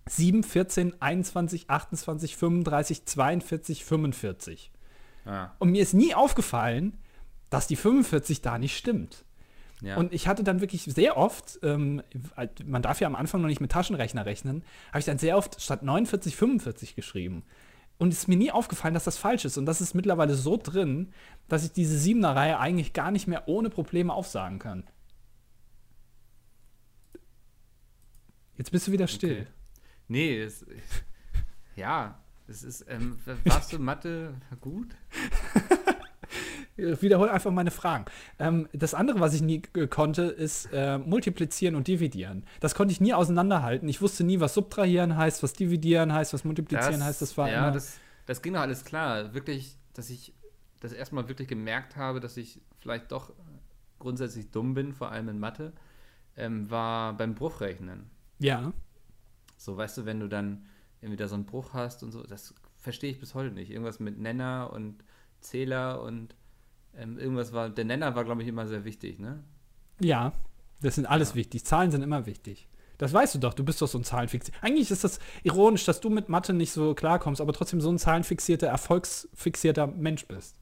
7, 0.07 0.43
14, 0.43 1.01
21, 1.01 1.69
28, 1.69 2.35
35, 2.37 3.05
42, 3.05 3.85
45. 3.85 4.71
Ah, 5.25 5.51
Und 5.59 5.71
mir 5.71 5.81
ist 5.81 5.93
nie 5.93 6.13
aufgefallen, 6.13 6.97
dass 7.49 7.67
die 7.67 7.75
45 7.75 8.41
da 8.41 8.57
nicht 8.57 8.75
stimmt. 8.75 9.23
ja. 9.81 9.95
Und 9.95 10.11
ich 10.13 10.27
hatte 10.27 10.43
dann 10.43 10.59
wirklich 10.59 10.83
sehr 10.83 11.17
oft, 11.17 11.59
ähm, 11.63 12.01
man 12.65 12.81
darf 12.81 12.99
ja 12.99 13.07
am 13.07 13.15
Anfang 13.15 13.41
noch 13.41 13.47
nicht 13.47 13.61
mit 13.61 13.71
Taschenrechner 13.71 14.25
rechnen, 14.25 14.63
habe 14.89 14.99
ich 14.99 15.05
dann 15.05 15.17
sehr 15.19 15.37
oft 15.37 15.61
statt 15.61 15.83
49 15.83 16.35
45 16.35 16.95
geschrieben. 16.95 17.43
Und 17.99 18.11
es 18.11 18.19
ist 18.19 18.27
mir 18.27 18.35
nie 18.37 18.51
aufgefallen, 18.51 18.95
dass 18.95 19.03
das 19.05 19.17
falsch 19.17 19.45
ist. 19.45 19.57
Und 19.57 19.65
das 19.65 19.79
ist 19.79 19.93
mittlerweile 19.93 20.33
so 20.35 20.57
drin, 20.57 21.13
dass 21.47 21.63
ich 21.63 21.71
diese 21.71 21.97
Siebener 21.97 22.35
Reihe 22.35 22.59
eigentlich 22.59 22.91
gar 22.91 23.11
nicht 23.11 23.27
mehr 23.27 23.47
ohne 23.47 23.69
Probleme 23.69 24.11
aufsagen 24.11 24.59
kann. 24.59 24.83
Jetzt 28.57 28.71
bist 28.71 28.87
du 28.87 28.91
wieder 28.91 29.07
still. 29.07 29.41
Okay. 29.41 29.47
Nee, 30.13 30.43
es, 30.43 30.63
ja, 31.75 32.19
es 32.47 32.63
ist, 32.63 32.85
ähm, 32.87 33.17
warst 33.45 33.73
du 33.73 33.79
Mathe 33.79 34.35
gut? 34.61 34.89
Wiederhol 36.75 37.29
einfach 37.29 37.49
meine 37.49 37.71
Fragen. 37.71 38.05
Ähm, 38.37 38.69
das 38.73 38.93
andere, 38.93 39.21
was 39.21 39.33
ich 39.33 39.41
nie 39.41 39.63
äh, 39.75 39.87
konnte, 39.87 40.21
ist 40.21 40.69
äh, 40.71 40.99
multiplizieren 40.99 41.73
und 41.73 41.87
dividieren. 41.87 42.45
Das 42.59 42.75
konnte 42.75 42.91
ich 42.91 43.01
nie 43.01 43.15
auseinanderhalten. 43.15 43.89
Ich 43.89 44.03
wusste 44.03 44.23
nie, 44.23 44.39
was 44.39 44.53
subtrahieren 44.53 45.17
heißt, 45.17 45.41
was 45.41 45.53
dividieren 45.53 46.13
heißt, 46.13 46.31
was 46.31 46.43
multiplizieren 46.43 47.03
heißt. 47.03 47.19
Das 47.19 47.35
war 47.35 47.49
ja, 47.49 47.57
immer 47.57 47.71
das, 47.71 47.97
das 48.27 48.43
ging 48.43 48.53
doch 48.53 48.61
alles 48.61 48.85
klar. 48.85 49.33
Wirklich, 49.33 49.79
dass 49.95 50.11
ich 50.11 50.35
das 50.79 50.93
erstmal 50.93 51.27
wirklich 51.27 51.47
gemerkt 51.47 51.95
habe, 51.95 52.19
dass 52.19 52.37
ich 52.37 52.61
vielleicht 52.81 53.11
doch 53.11 53.33
grundsätzlich 53.97 54.51
dumm 54.51 54.75
bin, 54.75 54.93
vor 54.93 55.11
allem 55.11 55.27
in 55.29 55.39
Mathe, 55.39 55.73
ähm, 56.37 56.69
war 56.69 57.17
beim 57.17 57.33
Bruchrechnen. 57.33 58.11
ja. 58.37 58.71
So, 59.63 59.77
weißt 59.77 59.97
du, 59.97 60.05
wenn 60.05 60.19
du 60.19 60.27
dann 60.27 60.65
irgendwie 61.01 61.17
da 61.17 61.27
so 61.27 61.35
einen 61.35 61.45
Bruch 61.45 61.73
hast 61.73 62.03
und 62.03 62.11
so, 62.11 62.23
das 62.23 62.53
verstehe 62.77 63.11
ich 63.11 63.19
bis 63.19 63.33
heute 63.33 63.53
nicht. 63.53 63.71
Irgendwas 63.71 63.99
mit 63.99 64.19
Nenner 64.19 64.71
und 64.73 65.03
Zähler 65.39 66.01
und 66.01 66.35
ähm, 66.95 67.17
irgendwas 67.17 67.53
war, 67.53 67.69
der 67.69 67.85
Nenner 67.85 68.13
war, 68.15 68.25
glaube 68.25 68.41
ich, 68.41 68.47
immer 68.47 68.67
sehr 68.67 68.83
wichtig, 68.83 69.19
ne? 69.19 69.43
Ja, 69.99 70.33
das 70.81 70.95
sind 70.95 71.05
alles 71.05 71.29
Ja. 71.29 71.35
wichtig. 71.35 71.63
Zahlen 71.65 71.91
sind 71.91 72.01
immer 72.01 72.25
wichtig. 72.25 72.67
Das 72.97 73.13
weißt 73.13 73.35
du 73.35 73.39
doch, 73.39 73.53
du 73.53 73.63
bist 73.63 73.81
doch 73.81 73.87
so 73.87 73.97
ein 73.97 74.03
Zahlenfixier. 74.03 74.53
Eigentlich 74.61 74.91
ist 74.91 75.03
das 75.03 75.19
ironisch, 75.43 75.85
dass 75.85 75.99
du 75.99 76.09
mit 76.09 76.29
Mathe 76.29 76.53
nicht 76.53 76.71
so 76.71 76.93
klarkommst, 76.93 77.41
aber 77.41 77.53
trotzdem 77.53 77.81
so 77.81 77.89
ein 77.89 77.97
zahlenfixierter, 77.97 78.67
erfolgsfixierter 78.67 79.87
Mensch 79.87 80.27
bist. 80.27 80.57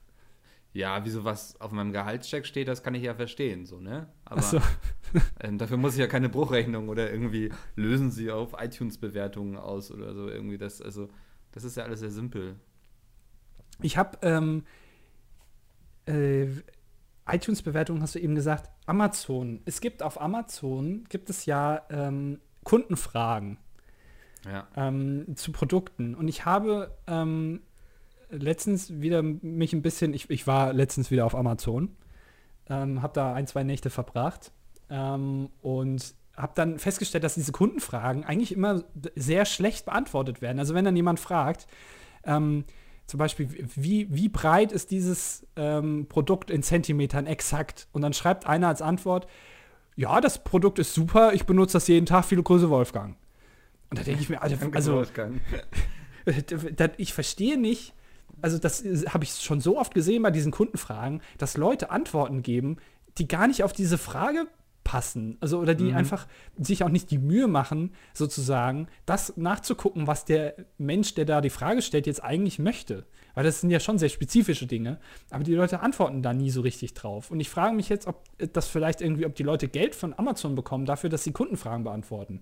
Ja, 0.74 1.04
wie 1.04 1.10
sowas 1.10 1.60
auf 1.60 1.72
meinem 1.72 1.92
Gehaltscheck 1.92 2.46
steht, 2.46 2.68
das 2.70 2.82
kann 2.82 2.96
ich 2.96 3.04
ja 3.04 3.14
verstehen, 3.14 3.66
so, 3.66 3.82
ne? 3.82 4.08
Aber 4.24 4.42
so. 4.42 4.60
ähm, 5.42 5.58
dafür 5.58 5.76
muss 5.78 5.94
ich 5.96 6.00
ja 6.00 6.08
keine 6.08 6.30
Bruchrechnung 6.30 6.88
oder 6.88 7.12
irgendwie 7.12 7.52
lösen 7.76 8.10
sie 8.10 8.32
auf 8.32 8.54
iTunes-Bewertungen 8.58 9.58
aus 9.58 9.92
oder 9.92 10.14
so 10.14 10.30
irgendwie. 10.30 10.58
Das, 10.58 10.82
also, 10.82 11.10
das 11.52 11.66
ist 11.66 11.76
ja 11.76 11.84
alles 11.84 12.00
sehr 12.00 12.12
simpel. 12.12 12.56
Ich 13.82 13.98
habe 13.98 14.18
ähm, 14.22 14.64
äh, 16.06 16.48
iTunes-Bewertungen, 17.28 18.02
hast 18.02 18.16
du 18.16 18.20
eben 18.20 18.36
gesagt, 18.36 18.70
Amazon. 18.86 19.62
Es 19.66 19.82
gibt 19.82 20.02
auf 20.04 20.20
Amazon, 20.22 21.04
gibt 21.10 21.30
es 21.30 21.46
ja 21.46 21.82
ähm, 21.90 22.40
Kundenfragen 22.64 23.58
Ja. 24.46 24.68
ähm, 24.76 25.36
zu 25.36 25.52
Produkten. 25.52 26.16
Und 26.16 26.28
ich 26.28 26.46
habe 26.46 26.96
ähm, 27.08 27.62
letztens 28.32 29.02
wieder 29.02 29.22
mich 29.22 29.74
ein 29.74 29.82
bisschen, 29.82 30.14
ich, 30.14 30.30
ich 30.30 30.48
war 30.48 30.74
letztens 30.74 31.12
wieder 31.12 31.26
auf 31.26 31.36
Amazon, 31.36 31.96
ähm, 32.70 33.02
habe 33.02 33.14
da 33.14 33.34
ein, 33.34 33.48
zwei 33.48 33.64
Nächte 33.64 33.90
verbracht 33.90 34.52
ähm, 34.90 35.50
und 35.62 36.14
habe 36.36 36.54
dann 36.56 36.80
festgestellt, 36.80 37.24
dass 37.24 37.36
diese 37.36 37.52
Kundenfragen 37.52 38.24
eigentlich 38.24 38.52
immer 38.54 38.84
sehr 39.16 39.46
schlecht 39.46 39.86
beantwortet 39.86 40.42
werden. 40.42 40.60
Also 40.60 40.74
wenn 40.74 40.86
dann 40.86 40.96
jemand 40.96 41.20
fragt, 41.20 41.68
ähm, 42.24 42.64
zum 43.08 43.18
Beispiel, 43.18 43.50
wie, 43.76 44.08
wie 44.10 44.30
breit 44.30 44.72
ist 44.72 44.90
dieses 44.92 45.46
ähm, 45.58 46.06
Produkt 46.08 46.50
in 46.50 46.64
Zentimetern 46.64 47.28
exakt? 47.28 47.88
Und 47.92 48.02
dann 48.04 48.14
schreibt 48.14 48.48
einer 48.48 48.70
als 48.70 48.82
Antwort, 48.82 49.28
ja, 49.98 50.22
das 50.22 50.44
Produkt 50.44 50.80
ist 50.80 50.94
super, 50.94 51.34
ich 51.34 51.46
benutze 51.46 51.74
das 51.74 51.88
jeden 51.90 52.06
Tag, 52.06 52.24
viele 52.24 52.42
Grüße, 52.44 52.70
Wolfgang. 52.70 53.18
Und 53.90 54.00
da 54.00 54.04
denke 54.04 54.22
ich 54.22 54.30
mir, 54.30 54.42
Alter, 54.42 54.56
also 54.74 55.04
da- 56.78 56.90
ich 56.98 57.14
verstehe 57.14 57.60
nicht, 57.60 57.94
also 58.42 58.58
das 58.58 58.84
habe 59.10 59.24
ich 59.24 59.32
schon 59.34 59.60
so 59.62 59.78
oft 59.78 59.94
gesehen 59.94 60.24
bei 60.24 60.32
diesen 60.32 60.52
Kundenfragen, 60.52 61.22
dass 61.38 61.58
Leute 61.58 61.92
Antworten 61.92 62.42
geben, 62.44 62.78
die 63.18 63.28
gar 63.28 63.48
nicht 63.48 63.64
auf 63.64 63.74
diese 63.74 63.98
Frage 63.98 64.48
passen. 64.84 65.38
Also 65.42 65.60
oder 65.60 65.76
die 65.76 65.92
Mhm. 65.92 65.96
einfach 65.96 66.28
sich 66.58 66.84
auch 66.84 66.90
nicht 66.90 67.12
die 67.12 67.20
Mühe 67.20 67.48
machen, 67.48 67.92
sozusagen, 68.14 68.88
das 69.06 69.38
nachzugucken, 69.38 70.08
was 70.08 70.26
der 70.26 70.56
Mensch, 70.80 71.14
der 71.14 71.26
da 71.26 71.40
die 71.40 71.52
Frage 71.52 71.82
stellt, 71.84 72.08
jetzt 72.08 72.24
eigentlich 72.24 72.58
möchte. 72.58 73.06
Weil 73.36 73.44
das 73.44 73.62
sind 73.62 73.70
ja 73.70 73.80
schon 73.80 74.00
sehr 74.00 74.10
spezifische 74.10 74.66
Dinge, 74.66 75.00
aber 75.30 75.44
die 75.44 75.54
Leute 75.54 75.82
antworten 75.82 76.24
da 76.24 76.34
nie 76.34 76.50
so 76.50 76.62
richtig 76.62 76.96
drauf. 76.96 77.30
Und 77.32 77.40
ich 77.40 77.50
frage 77.50 77.76
mich 77.76 77.90
jetzt, 77.90 78.08
ob 78.08 78.24
das 78.54 78.68
vielleicht 78.68 79.02
irgendwie, 79.02 79.26
ob 79.26 79.36
die 79.36 79.44
Leute 79.44 79.68
Geld 79.68 79.94
von 79.94 80.18
Amazon 80.18 80.56
bekommen 80.56 80.86
dafür, 80.86 81.10
dass 81.10 81.24
sie 81.24 81.32
Kundenfragen 81.32 81.84
beantworten. 81.84 82.42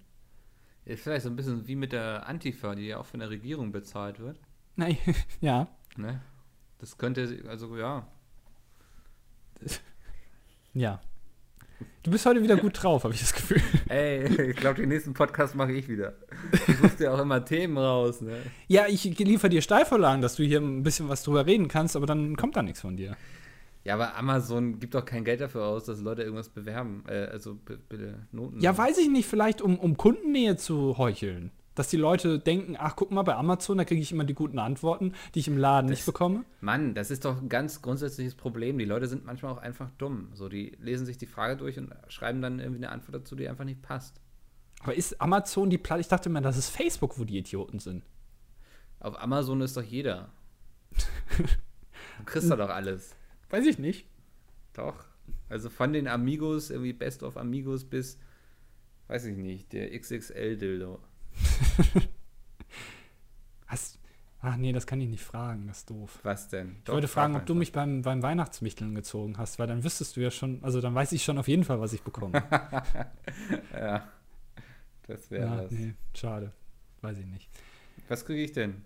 Ja, 0.85 0.95
vielleicht 0.95 1.23
so 1.23 1.29
ein 1.29 1.35
bisschen 1.35 1.67
wie 1.67 1.75
mit 1.75 1.91
der 1.91 2.25
Antifa, 2.27 2.73
die 2.73 2.87
ja 2.87 2.99
auch 2.99 3.05
von 3.05 3.19
der 3.19 3.29
Regierung 3.29 3.71
bezahlt 3.71 4.19
wird. 4.19 4.39
Nein, 4.77 4.97
ja. 5.41 5.67
Ne? 5.97 6.21
Das 6.79 6.97
könnte, 6.97 7.43
also 7.47 7.75
ja. 7.77 8.07
Ja. 10.73 11.01
Du 12.03 12.11
bist 12.11 12.25
heute 12.25 12.41
wieder 12.41 12.57
gut 12.57 12.81
drauf, 12.81 13.03
habe 13.03 13.13
ich 13.13 13.19
das 13.19 13.33
Gefühl. 13.33 13.61
Ey, 13.89 14.51
ich 14.51 14.55
glaube, 14.55 14.79
den 14.79 14.89
nächsten 14.89 15.13
Podcast 15.13 15.55
mache 15.55 15.73
ich 15.73 15.87
wieder. 15.87 16.13
Du 16.65 16.73
suchst 16.73 16.99
ja 16.99 17.13
auch 17.13 17.19
immer 17.19 17.43
Themen 17.43 17.77
raus, 17.77 18.21
ne? 18.21 18.37
Ja, 18.67 18.87
ich 18.87 19.03
liefere 19.03 19.49
dir 19.49 19.61
Steilvorlagen, 19.61 20.21
dass 20.21 20.35
du 20.35 20.43
hier 20.43 20.61
ein 20.61 20.83
bisschen 20.83 21.09
was 21.09 21.23
drüber 21.23 21.45
reden 21.45 21.67
kannst, 21.67 21.95
aber 21.95 22.05
dann 22.05 22.35
kommt 22.37 22.55
da 22.55 22.63
nichts 22.63 22.81
von 22.81 22.95
dir. 22.95 23.17
Ja, 23.83 23.95
aber 23.95 24.15
Amazon 24.15 24.79
gibt 24.79 24.93
doch 24.93 25.05
kein 25.05 25.23
Geld 25.23 25.41
dafür 25.41 25.65
aus, 25.65 25.85
dass 25.85 26.01
Leute 26.01 26.23
irgendwas 26.23 26.49
bewerben. 26.49 27.03
Äh, 27.07 27.25
also 27.25 27.55
bitte 27.55 28.27
Noten. 28.31 28.59
Ja, 28.59 28.77
weiß 28.77 28.97
ich 28.97 29.09
nicht, 29.09 29.27
vielleicht 29.27 29.61
um, 29.61 29.79
um 29.79 29.97
Kundennähe 29.97 30.57
zu 30.57 30.97
heucheln. 30.97 31.51
Dass 31.79 31.87
die 31.87 31.95
Leute 31.95 32.39
denken, 32.39 32.75
ach, 32.77 32.97
guck 32.97 33.09
mal, 33.09 33.21
bei 33.21 33.35
Amazon, 33.35 33.77
da 33.77 33.85
kriege 33.85 34.01
ich 34.01 34.11
immer 34.11 34.25
die 34.25 34.33
guten 34.33 34.59
Antworten, 34.59 35.13
die 35.33 35.39
ich 35.39 35.47
im 35.47 35.57
Laden 35.57 35.87
Das- 35.87 35.99
nicht 35.99 36.05
bekomme. 36.05 36.43
Mann, 36.59 36.93
das 36.93 37.09
ist 37.09 37.23
doch 37.23 37.41
ein 37.41 37.47
ganz 37.47 37.81
grundsätzliches 37.81 38.35
Problem. 38.35 38.77
Die 38.77 38.83
Leute 38.83 39.07
sind 39.07 39.23
manchmal 39.25 39.53
auch 39.53 39.59
einfach 39.59 39.89
dumm. 39.91 40.27
So, 40.33 40.49
die 40.49 40.75
lesen 40.81 41.05
sich 41.05 41.17
die 41.17 41.25
Frage 41.25 41.55
durch 41.55 41.77
und 41.77 41.93
schreiben 42.09 42.41
dann 42.41 42.59
irgendwie 42.59 42.79
eine 42.83 42.89
Antwort 42.91 43.15
dazu, 43.15 43.37
die 43.37 43.47
einfach 43.47 43.63
nicht 43.63 43.81
passt. 43.81 44.19
Aber 44.83 44.93
ist 44.93 45.21
Amazon 45.21 45.69
die 45.69 45.77
Platte? 45.77 46.01
Ich 46.01 46.09
dachte 46.09 46.27
immer, 46.27 46.41
das 46.41 46.57
ist 46.57 46.67
Facebook, 46.69 47.17
wo 47.17 47.23
die 47.23 47.37
Idioten 47.37 47.79
sind. 47.79 48.03
Auf 48.99 49.17
Amazon 49.17 49.61
ist 49.61 49.77
doch 49.77 49.81
jeder. 49.83 50.33
Du 52.17 52.25
kriegst 52.25 52.51
da 52.51 52.57
doch 52.57 52.69
alles. 52.71 53.15
Weiß 53.51 53.65
ich 53.65 53.79
nicht. 53.79 54.05
Doch. 54.73 55.05
Also 55.47 55.69
von 55.69 55.93
den 55.93 56.09
Amigos, 56.09 56.71
irgendwie 56.71 56.91
Best 56.91 57.23
of 57.23 57.37
Amigos 57.37 57.85
bis, 57.85 58.19
weiß 59.07 59.23
ich 59.27 59.37
nicht, 59.37 59.71
der 59.71 59.97
XXL-Dildo. 59.97 60.99
Hast. 63.67 63.99
Ach 64.41 64.55
nee, 64.55 64.71
das 64.71 64.87
kann 64.87 65.01
ich 65.01 65.09
nicht 65.09 65.23
fragen, 65.23 65.67
das 65.67 65.79
ist 65.79 65.89
doof. 65.89 66.19
Was 66.23 66.47
denn? 66.47 66.77
Ich 66.85 66.89
wollte 66.91 67.09
fragen, 67.09 67.35
ob 67.35 67.45
du 67.45 67.55
mich 67.55 67.73
beim, 67.73 68.03
beim 68.03 68.23
Weihnachtswichteln 68.23 68.95
gezogen 68.95 69.37
hast, 69.37 69.59
weil 69.59 69.67
dann 69.67 69.83
wüsstest 69.83 70.15
du 70.15 70.21
ja 70.21 70.31
schon, 70.31 70.63
also 70.63 70.79
dann 70.79 70.95
weiß 70.95 71.11
ich 71.11 71.25
schon 71.25 71.37
auf 71.37 71.49
jeden 71.49 71.65
Fall, 71.65 71.81
was 71.81 71.91
ich 71.93 72.01
bekomme. 72.03 72.41
Ja, 73.73 74.07
das 75.07 75.29
wäre 75.29 75.65
was. 75.65 75.71
nee, 75.71 75.93
schade. 76.15 76.53
Weiß 77.01 77.17
ich 77.17 77.25
nicht. 77.25 77.49
Was 78.07 78.23
kriege 78.25 78.41
ich 78.43 78.53
denn? 78.53 78.81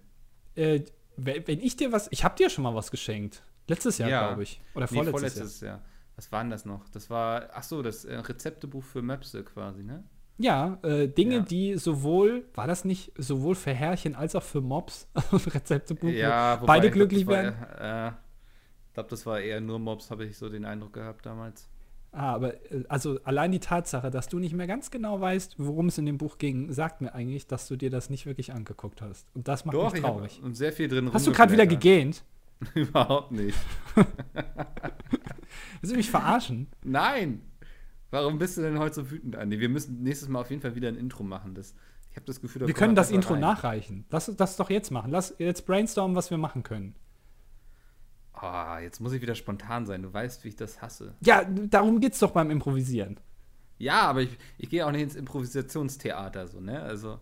Äh, 0.55 0.81
wenn 1.17 1.59
ich 1.59 1.75
dir 1.75 1.91
was, 1.91 2.07
ich 2.11 2.23
habe 2.23 2.35
dir 2.35 2.49
schon 2.49 2.63
mal 2.63 2.73
was 2.73 2.89
geschenkt. 2.89 3.43
Letztes 3.67 3.99
Jahr, 3.99 4.09
Ja. 4.09 4.27
glaube 4.27 4.43
ich. 4.43 4.59
Oder 4.73 4.87
Nee, 4.89 4.95
vorletztes, 5.03 5.33
vorletztes 5.33 5.61
Jahr. 5.61 5.81
Was 6.15 6.31
war 6.31 6.41
denn 6.43 6.49
das 6.51 6.65
noch? 6.65 6.89
Das 6.89 7.09
war, 7.11 7.49
ach 7.53 7.63
so, 7.63 7.81
das 7.83 8.05
äh, 8.05 8.15
Rezeptebuch 8.15 8.83
für 8.83 9.01
Möpse 9.03 9.43
quasi, 9.43 9.83
ne? 9.83 10.03
Ja, 10.37 10.79
äh, 10.83 11.07
Dinge, 11.07 11.35
Ja. 11.35 11.41
die 11.41 11.75
sowohl, 11.77 12.45
war 12.55 12.67
das 12.67 12.85
nicht 12.85 13.11
sowohl 13.17 13.55
für 13.55 13.73
Herrchen 13.73 14.15
als 14.15 14.35
auch 14.35 14.43
für 14.43 14.61
Mobs? 14.61 15.07
Rezeptebuch. 15.31 16.09
Ja, 16.09 16.57
wobei, 16.61 16.67
beide 16.73 16.87
ich 16.87 16.93
glaub, 16.93 17.09
glücklich 17.09 17.25
das 17.25 17.35
werden. 17.35 17.55
War, 17.79 18.07
äh, 18.07 18.11
ich 18.87 18.93
glaube, 18.93 19.09
das 19.09 19.25
war 19.25 19.39
eher 19.39 19.61
nur 19.61 19.79
Mobs, 19.79 20.09
habe 20.11 20.25
ich 20.25 20.37
so 20.37 20.49
den 20.49 20.65
Eindruck 20.65 20.93
gehabt 20.93 21.25
damals. 21.25 21.69
Ah, 22.11 22.33
aber 22.33 22.53
äh, 22.71 22.83
also 22.89 23.19
allein 23.23 23.51
die 23.51 23.59
Tatsache, 23.59 24.09
dass 24.11 24.27
du 24.27 24.37
nicht 24.39 24.53
mehr 24.53 24.67
ganz 24.67 24.91
genau 24.91 25.19
weißt, 25.21 25.55
worum 25.57 25.87
es 25.87 25.97
in 25.97 26.05
dem 26.05 26.17
Buch 26.17 26.37
ging, 26.37 26.71
sagt 26.71 27.01
mir 27.01 27.13
eigentlich, 27.13 27.47
dass 27.47 27.67
du 27.67 27.75
dir 27.75 27.89
das 27.89 28.09
nicht 28.09 28.25
wirklich 28.25 28.53
angeguckt 28.53 29.01
hast. 29.01 29.27
Und 29.35 29.47
das 29.47 29.65
macht 29.65 29.75
mich 29.77 29.93
ich 29.95 30.01
traurig. 30.01 30.41
habe 30.43 30.53
sehr 30.55 30.71
viel 30.73 30.87
drin 30.87 31.11
Hast 31.13 31.25
du 31.27 31.31
gerade 31.31 31.51
wieder 31.53 31.65
gegähnt? 31.67 32.23
Überhaupt 32.75 33.31
nicht. 33.31 33.57
Willst 35.81 35.93
du 35.93 35.97
mich 35.97 36.09
verarschen? 36.09 36.67
Nein! 36.83 37.41
Warum 38.13 38.37
bist 38.37 38.57
du 38.57 38.61
denn 38.61 38.77
heute 38.77 38.93
so 38.93 39.09
wütend, 39.09 39.35
Andi? 39.35 39.59
Wir 39.59 39.69
müssen 39.69 40.03
nächstes 40.03 40.29
Mal 40.29 40.39
auf 40.41 40.51
jeden 40.51 40.61
Fall 40.61 40.75
wieder 40.75 40.87
ein 40.87 40.97
Intro 40.97 41.23
machen. 41.23 41.55
Das, 41.55 41.73
ich 42.11 42.15
habe 42.15 42.27
das 42.27 42.39
Gefühl, 42.41 42.59
da 42.59 42.67
Wir 42.67 42.75
können 42.75 42.93
das 42.93 43.09
Intro 43.09 43.33
rein. 43.33 43.41
nachreichen. 43.41 44.05
Lass 44.11 44.29
uns 44.29 44.37
das 44.37 44.55
doch 44.55 44.69
jetzt 44.69 44.91
machen. 44.91 45.09
Lass 45.09 45.33
jetzt 45.39 45.65
brainstormen, 45.65 46.15
was 46.15 46.29
wir 46.29 46.37
machen 46.37 46.61
können. 46.61 46.95
Ah, 48.33 48.77
jetzt 48.79 48.99
muss 48.99 49.13
ich 49.13 49.21
wieder 49.23 49.33
spontan 49.33 49.87
sein. 49.87 50.03
Du 50.03 50.13
weißt, 50.13 50.43
wie 50.43 50.49
ich 50.49 50.55
das 50.55 50.79
hasse. 50.79 51.15
Ja, 51.21 51.43
darum 51.43 51.99
geht's 52.01 52.19
doch 52.19 52.29
beim 52.29 52.51
Improvisieren. 52.51 53.19
Ja, 53.79 54.01
aber 54.01 54.21
ich, 54.21 54.37
ich 54.59 54.69
gehe 54.69 54.85
auch 54.85 54.91
nicht 54.91 55.01
ins 55.01 55.15
Improvisationstheater, 55.15 56.47
so, 56.47 56.59
ne? 56.59 56.83
Also. 56.83 57.19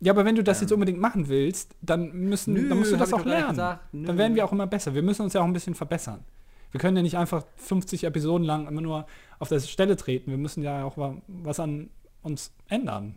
Ja, 0.00 0.12
aber 0.12 0.26
wenn 0.26 0.34
du 0.36 0.44
das 0.44 0.58
Ähm. 0.58 0.64
jetzt 0.64 0.72
unbedingt 0.72 1.00
machen 1.00 1.28
willst, 1.28 1.74
dann 1.80 2.12
müssen, 2.12 2.52
Nö, 2.52 2.68
dann 2.68 2.78
musst 2.80 2.92
du 2.92 2.98
das 2.98 3.14
auch 3.14 3.24
lernen. 3.24 3.48
gesagt. 3.48 3.82
Dann 3.94 4.18
werden 4.18 4.34
wir 4.34 4.44
auch 4.44 4.52
immer 4.52 4.66
besser. 4.66 4.92
Wir 4.94 5.02
müssen 5.02 5.22
uns 5.22 5.32
ja 5.32 5.40
auch 5.40 5.46
ein 5.46 5.54
bisschen 5.54 5.74
verbessern. 5.74 6.22
Wir 6.70 6.80
können 6.80 6.98
ja 6.98 7.02
nicht 7.02 7.16
einfach 7.16 7.46
50 7.56 8.04
Episoden 8.04 8.44
lang 8.46 8.66
immer 8.68 8.82
nur 8.82 9.06
auf 9.38 9.48
der 9.48 9.60
Stelle 9.60 9.96
treten. 9.96 10.30
Wir 10.30 10.38
müssen 10.38 10.62
ja 10.62 10.84
auch 10.84 10.96
wa- 10.96 11.20
was 11.26 11.60
an 11.60 11.90
uns 12.22 12.52
ändern, 12.68 13.16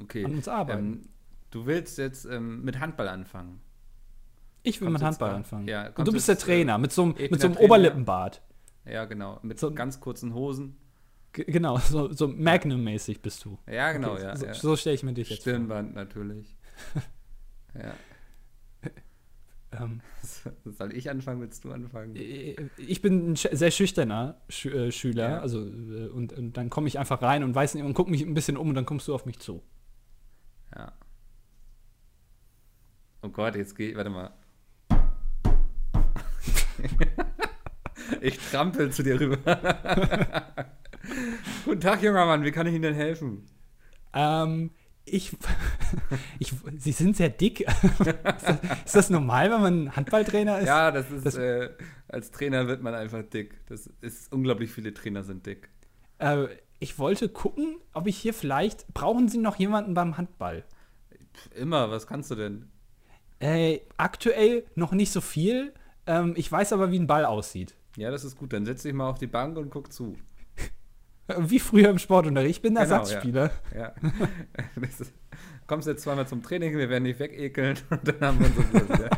Okay. 0.00 0.24
an 0.24 0.34
uns 0.34 0.48
arbeiten. 0.48 0.78
Ähm, 1.02 1.08
du 1.50 1.66
willst 1.66 1.98
jetzt 1.98 2.24
ähm, 2.26 2.62
mit 2.64 2.78
Handball 2.80 3.08
anfangen. 3.08 3.60
ich 4.62 4.80
will 4.80 4.86
kommst 4.88 5.00
mit 5.00 5.06
Handball 5.06 5.30
da- 5.30 5.36
anfangen. 5.36 5.68
ja, 5.68 5.88
Und 5.94 6.06
du 6.08 6.12
bist 6.12 6.28
der 6.28 6.34
jetzt, 6.34 6.42
äh, 6.42 6.46
Trainer 6.46 6.78
mit 6.78 6.92
so 6.92 7.02
einem, 7.02 7.14
mit 7.18 7.40
so 7.40 7.46
einem 7.46 7.56
der. 7.56 7.64
Oberlippenbart. 7.64 8.42
Ja, 8.84 9.04
genau. 9.04 9.38
Mit 9.42 9.58
So- 9.58 9.72
ganz 9.72 10.00
kurzen 10.00 10.34
Hosen. 10.34 10.76
Genau, 11.32 11.76
so, 11.78 12.12
so 12.12 12.26
Magnum-mäßig 12.28 13.20
bist 13.20 13.44
du. 13.44 13.58
Ja, 13.70 13.92
genau, 13.92 14.12
Okay, 14.14 14.22
ja. 14.22 14.36
so 14.36 14.46
ja. 14.46 14.54
so 14.54 14.76
stelle 14.76 14.94
ich 14.94 15.02
mir 15.02 15.12
dich 15.12 15.28
jetzt 15.30 15.44
vor. 15.44 15.52
Stirnband 15.52 15.94
natürlich. 15.94 16.56
ja. 17.74 17.92
Ähm, 19.72 20.00
Soll 20.64 20.94
ich 20.94 21.10
anfangen, 21.10 21.40
willst 21.40 21.64
du 21.64 21.72
anfangen? 21.72 22.14
ich 22.78 23.02
bin 23.02 23.32
ein 23.32 23.36
sch- 23.36 23.54
sehr 23.54 23.70
schüchterner 23.70 24.40
Schü 24.48 24.70
äh, 24.70 24.92
Schüler, 24.92 25.28
Ja. 25.30 25.40
also 25.40 25.60
äh, 25.66 26.08
und, 26.08 26.32
und 26.32 26.56
dann 26.56 26.70
komme 26.70 26.88
ich 26.88 26.98
einfach 26.98 27.20
rein 27.20 27.42
und 27.44 27.54
weiß 27.54 27.74
nicht 27.74 27.84
und 27.84 27.92
gucke 27.94 28.10
mich 28.10 28.22
ein 28.22 28.32
bisschen 28.34 28.56
um 28.56 28.68
und 28.70 28.74
dann 28.74 28.86
kommst 28.86 29.06
du 29.08 29.14
auf 29.14 29.26
mich 29.26 29.38
zu. 29.40 29.62
Ja. 30.74 30.92
Oh 33.22 33.28
Gott, 33.28 33.56
jetzt 33.56 33.76
geh, 33.76 33.94
warte 33.94 34.10
mal. 34.10 34.30
ich 38.20 38.38
trampel 38.50 38.90
zu 38.92 39.02
dir 39.02 39.18
rüber. 39.20 39.38
Guten 41.64 41.80
Tag, 41.80 42.02
junger 42.02 42.26
Mann, 42.26 42.44
wie 42.44 42.52
kann 42.52 42.66
ich 42.66 42.74
Ihnen 42.74 42.82
denn 42.82 42.94
helfen? 42.94 43.44
Ähm, 44.14 44.70
ich, 45.12 45.36
ich, 46.38 46.52
Sie 46.76 46.92
sind 46.92 47.16
sehr 47.16 47.28
dick. 47.30 47.60
ist, 47.62 48.06
das, 48.06 48.42
ist 48.84 48.94
das 48.94 49.10
normal, 49.10 49.50
wenn 49.50 49.60
man 49.60 49.96
Handballtrainer 49.96 50.58
ist? 50.60 50.66
Ja, 50.66 50.90
das 50.90 51.10
ist, 51.10 51.26
das- 51.26 51.36
äh, 51.36 51.70
als 52.08 52.30
Trainer 52.30 52.66
wird 52.66 52.82
man 52.82 52.94
einfach 52.94 53.22
dick. 53.22 53.60
Das 53.66 53.90
ist, 54.00 54.32
unglaublich 54.32 54.70
viele 54.72 54.94
Trainer 54.94 55.24
sind 55.24 55.46
dick. 55.46 55.68
Äh, 56.18 56.46
ich 56.80 56.98
wollte 56.98 57.28
gucken, 57.28 57.76
ob 57.92 58.06
ich 58.06 58.16
hier 58.16 58.32
vielleicht, 58.34 58.92
brauchen 58.94 59.28
Sie 59.28 59.38
noch 59.38 59.56
jemanden 59.56 59.94
beim 59.94 60.16
Handball? 60.16 60.64
Immer, 61.54 61.90
was 61.90 62.06
kannst 62.06 62.30
du 62.30 62.34
denn? 62.34 62.68
Äh, 63.40 63.80
aktuell 63.96 64.64
noch 64.74 64.92
nicht 64.92 65.12
so 65.12 65.20
viel. 65.20 65.72
Ähm, 66.06 66.34
ich 66.36 66.50
weiß 66.50 66.72
aber, 66.72 66.90
wie 66.90 66.98
ein 66.98 67.06
Ball 67.06 67.24
aussieht. 67.24 67.74
Ja, 67.96 68.10
das 68.10 68.24
ist 68.24 68.36
gut. 68.36 68.52
Dann 68.52 68.64
setz 68.64 68.82
dich 68.82 68.92
mal 68.92 69.08
auf 69.08 69.18
die 69.18 69.26
Bank 69.26 69.56
und 69.58 69.70
guck 69.70 69.92
zu. 69.92 70.16
Wie 71.36 71.58
früher 71.58 71.90
im 71.90 71.98
Sportunterricht. 71.98 72.56
Ich 72.56 72.62
bin 72.62 72.70
Genau, 72.74 72.80
Ersatzspieler. 72.82 73.50
Ja. 73.76 73.92
Ist, 74.80 75.12
kommst 75.66 75.86
jetzt 75.86 76.02
zweimal 76.02 76.26
zum 76.26 76.42
Training, 76.42 76.76
wir 76.76 76.88
werden 76.88 77.04
dich 77.04 77.18
wegekeln 77.18 77.76
und 77.90 78.00
dann 78.08 78.20
haben 78.20 78.40
wir 78.40 78.46
uns 78.46 78.56
so 78.96 79.02
ja. 79.02 79.10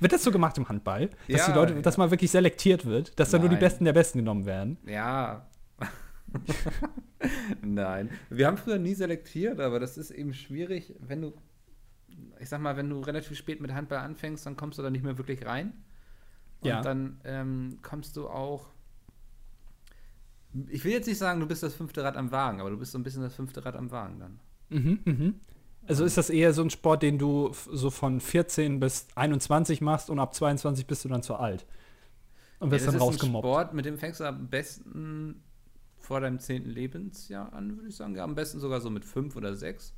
Wird 0.00 0.12
das 0.12 0.24
so 0.24 0.30
gemacht 0.32 0.58
im 0.58 0.68
Handball? 0.68 1.08
Dass 1.08 1.16
Ja, 1.28 1.46
die 1.46 1.52
Leute, 1.52 1.74
ja. 1.74 1.80
dass 1.80 1.96
mal 1.96 2.10
wirklich 2.10 2.30
selektiert 2.30 2.84
wird, 2.86 3.18
dass 3.20 3.30
dann 3.30 3.40
nur 3.40 3.48
die 3.48 3.54
Nein. 3.54 3.60
Besten 3.60 3.84
der 3.84 3.92
Besten 3.92 4.18
genommen 4.18 4.44
werden. 4.44 4.78
Ja. 4.84 5.46
Nein. 7.62 8.10
Wir 8.30 8.46
haben 8.46 8.56
früher 8.56 8.78
nie 8.78 8.94
selektiert, 8.94 9.60
aber 9.60 9.80
das 9.80 9.96
ist 9.96 10.10
eben 10.10 10.34
schwierig, 10.34 10.94
wenn 11.00 11.22
du, 11.22 11.32
ich 12.40 12.48
sag 12.48 12.60
mal, 12.60 12.76
wenn 12.76 12.90
du 12.90 13.00
relativ 13.00 13.36
spät 13.38 13.60
mit 13.60 13.72
Handball 13.72 13.98
anfängst, 13.98 14.44
dann 14.46 14.56
kommst 14.56 14.78
du 14.78 14.82
da 14.82 14.90
nicht 14.90 15.04
mehr 15.04 15.18
wirklich 15.18 15.46
rein. 15.46 15.72
Und 16.60 16.68
Ja. 16.68 16.80
dann 16.82 17.20
ähm, 17.24 17.78
kommst 17.82 18.16
du 18.16 18.28
auch. 18.28 18.68
Ich 20.68 20.84
will 20.84 20.92
jetzt 20.92 21.06
nicht 21.06 21.18
sagen, 21.18 21.40
du 21.40 21.46
bist 21.46 21.62
das 21.62 21.74
fünfte 21.74 22.02
Rad 22.02 22.16
am 22.16 22.30
Wagen, 22.30 22.60
aber 22.60 22.70
du 22.70 22.76
bist 22.76 22.92
so 22.92 22.98
ein 22.98 23.02
bisschen 23.02 23.22
das 23.22 23.34
fünfte 23.34 23.64
Rad 23.64 23.76
am 23.76 23.90
Wagen 23.90 24.18
dann. 24.20 24.40
Mhm, 24.68 25.00
mhm. 25.04 25.34
Also 25.86 26.04
ist 26.04 26.16
das 26.16 26.30
eher 26.30 26.52
so 26.52 26.62
ein 26.62 26.70
Sport, 26.70 27.02
den 27.02 27.18
du 27.18 27.52
so 27.52 27.90
von 27.90 28.20
14 28.20 28.80
bis 28.80 29.06
21 29.14 29.80
machst 29.80 30.10
und 30.10 30.18
ab 30.18 30.34
22 30.34 30.86
bist 30.86 31.04
du 31.04 31.08
dann 31.08 31.22
zu 31.22 31.36
alt. 31.36 31.64
Und 32.58 32.70
wirst 32.70 32.86
Ja, 32.86 32.92
das 32.92 32.94
dann 32.94 32.96
ist 32.96 33.02
ein 33.02 33.06
rausgemobbt. 33.06 33.44
Sport, 33.46 33.74
mit 33.74 33.84
dem 33.84 33.98
fängst 33.98 34.20
du 34.20 34.24
am 34.24 34.48
besten 34.48 35.42
vor 35.98 36.20
deinem 36.20 36.38
zehnten 36.38 36.70
Lebensjahr 36.70 37.52
an, 37.52 37.76
würde 37.76 37.88
ich 37.88 37.96
sagen. 37.96 38.14
Ja, 38.14 38.24
am 38.24 38.34
besten 38.34 38.60
sogar 38.60 38.80
so 38.80 38.90
mit 38.90 39.04
fünf 39.04 39.36
oder 39.36 39.54
sechs. 39.54 39.94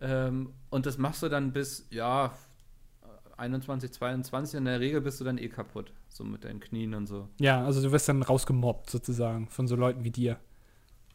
Ähm, 0.00 0.50
und 0.70 0.86
das 0.86 0.98
machst 0.98 1.22
du 1.22 1.28
dann 1.28 1.52
bis, 1.52 1.86
ja, 1.90 2.32
21, 3.36 3.92
22. 3.92 4.58
In 4.58 4.64
der 4.64 4.80
Regel 4.80 5.00
bist 5.00 5.20
du 5.20 5.24
dann 5.24 5.38
eh 5.38 5.48
kaputt. 5.48 5.92
So 6.08 6.24
mit 6.24 6.44
deinen 6.44 6.60
Knien 6.60 6.94
und 6.94 7.06
so. 7.06 7.28
Ja, 7.40 7.64
also 7.64 7.82
du 7.82 7.90
wirst 7.92 8.08
dann 8.08 8.22
rausgemobbt 8.22 8.90
sozusagen 8.90 9.48
von 9.48 9.66
so 9.66 9.76
Leuten 9.76 10.04
wie 10.04 10.10
dir. 10.10 10.38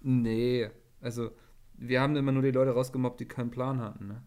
Nee, 0.01 0.69
also 1.01 1.31
wir 1.73 2.01
haben 2.01 2.15
immer 2.15 2.31
nur 2.31 2.41
die 2.43 2.51
Leute 2.51 2.71
rausgemobbt, 2.71 3.19
die 3.19 3.25
keinen 3.27 3.51
Plan 3.51 3.79
hatten. 3.81 4.07
Ne? 4.07 4.21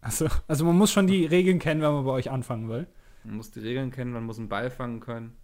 Also, 0.00 0.28
also 0.46 0.64
man 0.64 0.76
muss 0.76 0.92
schon 0.92 1.06
die 1.06 1.26
Regeln 1.26 1.58
kennen, 1.58 1.82
wenn 1.82 1.92
man 1.92 2.04
bei 2.04 2.12
euch 2.12 2.30
anfangen 2.30 2.68
will. 2.68 2.86
Man 3.24 3.36
muss 3.36 3.50
die 3.50 3.60
Regeln 3.60 3.90
kennen, 3.90 4.12
man 4.12 4.24
muss 4.24 4.38
einen 4.38 4.48
Ball 4.48 4.70
fangen 4.70 5.00
können. 5.00 5.36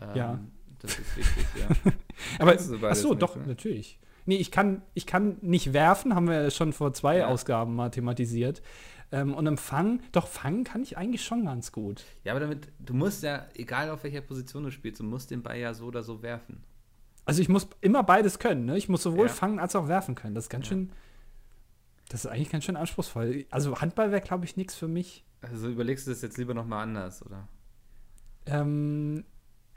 Ähm, 0.00 0.08
Ja. 0.16 0.38
Das 0.80 0.98
ist 0.98 1.16
wichtig, 1.16 1.46
ja. 1.58 1.92
Aber 2.38 2.54
ach 2.54 2.94
so, 2.94 3.10
nicht, 3.10 3.22
doch 3.22 3.36
ne? 3.36 3.46
natürlich. 3.46 3.98
Nee, 4.26 4.36
ich 4.36 4.50
kann, 4.50 4.82
ich 4.94 5.06
kann 5.06 5.36
nicht 5.40 5.72
werfen, 5.72 6.14
haben 6.14 6.28
wir 6.28 6.50
schon 6.50 6.72
vor 6.72 6.92
zwei 6.92 7.18
Ja. 7.18 7.28
Ausgaben 7.28 7.74
mal 7.74 7.90
thematisiert. 7.90 8.60
Ähm, 9.12 9.34
und 9.34 9.46
im 9.46 9.56
Fangen, 9.56 10.02
doch 10.12 10.26
fangen 10.26 10.64
kann 10.64 10.82
ich 10.82 10.98
eigentlich 10.98 11.24
schon 11.24 11.44
ganz 11.44 11.70
gut. 11.70 12.04
Ja, 12.24 12.32
aber 12.32 12.40
damit, 12.40 12.68
du 12.80 12.92
musst 12.92 13.22
ja, 13.22 13.46
egal 13.54 13.90
auf 13.90 14.02
welcher 14.02 14.20
Position 14.20 14.64
du 14.64 14.70
spielst, 14.70 14.98
du 15.00 15.04
musst 15.04 15.30
den 15.30 15.42
Ball 15.42 15.58
ja 15.58 15.74
so 15.74 15.86
oder 15.86 16.02
so 16.02 16.22
werfen. 16.22 16.64
Also 17.24 17.40
ich 17.42 17.48
muss 17.48 17.68
immer 17.80 18.02
beides 18.02 18.38
können, 18.38 18.64
ne? 18.66 18.76
Ich 18.76 18.88
muss 18.88 19.02
sowohl 19.02 19.26
Ja. 19.26 19.32
fangen 19.32 19.58
als 19.60 19.76
auch 19.76 19.88
werfen 19.88 20.14
können. 20.16 20.34
Das 20.34 20.44
ist 20.46 20.50
ganz 20.50 20.66
Ja. 20.66 20.70
schön. 20.70 20.92
Das 22.08 22.24
ist 22.24 22.30
eigentlich 22.30 22.50
ganz 22.50 22.64
schön 22.64 22.76
anspruchsvoll. 22.76 23.46
Also 23.50 23.80
Handball 23.80 24.10
wäre, 24.12 24.20
glaube 24.20 24.44
ich, 24.44 24.56
nichts 24.56 24.74
für 24.76 24.86
mich. 24.88 25.24
Also 25.40 25.68
überlegst 25.68 26.06
du 26.06 26.10
das 26.12 26.22
jetzt 26.22 26.36
lieber 26.38 26.54
nochmal 26.54 26.82
anders, 26.84 27.24
oder? 27.24 27.48
Ähm, 28.46 29.24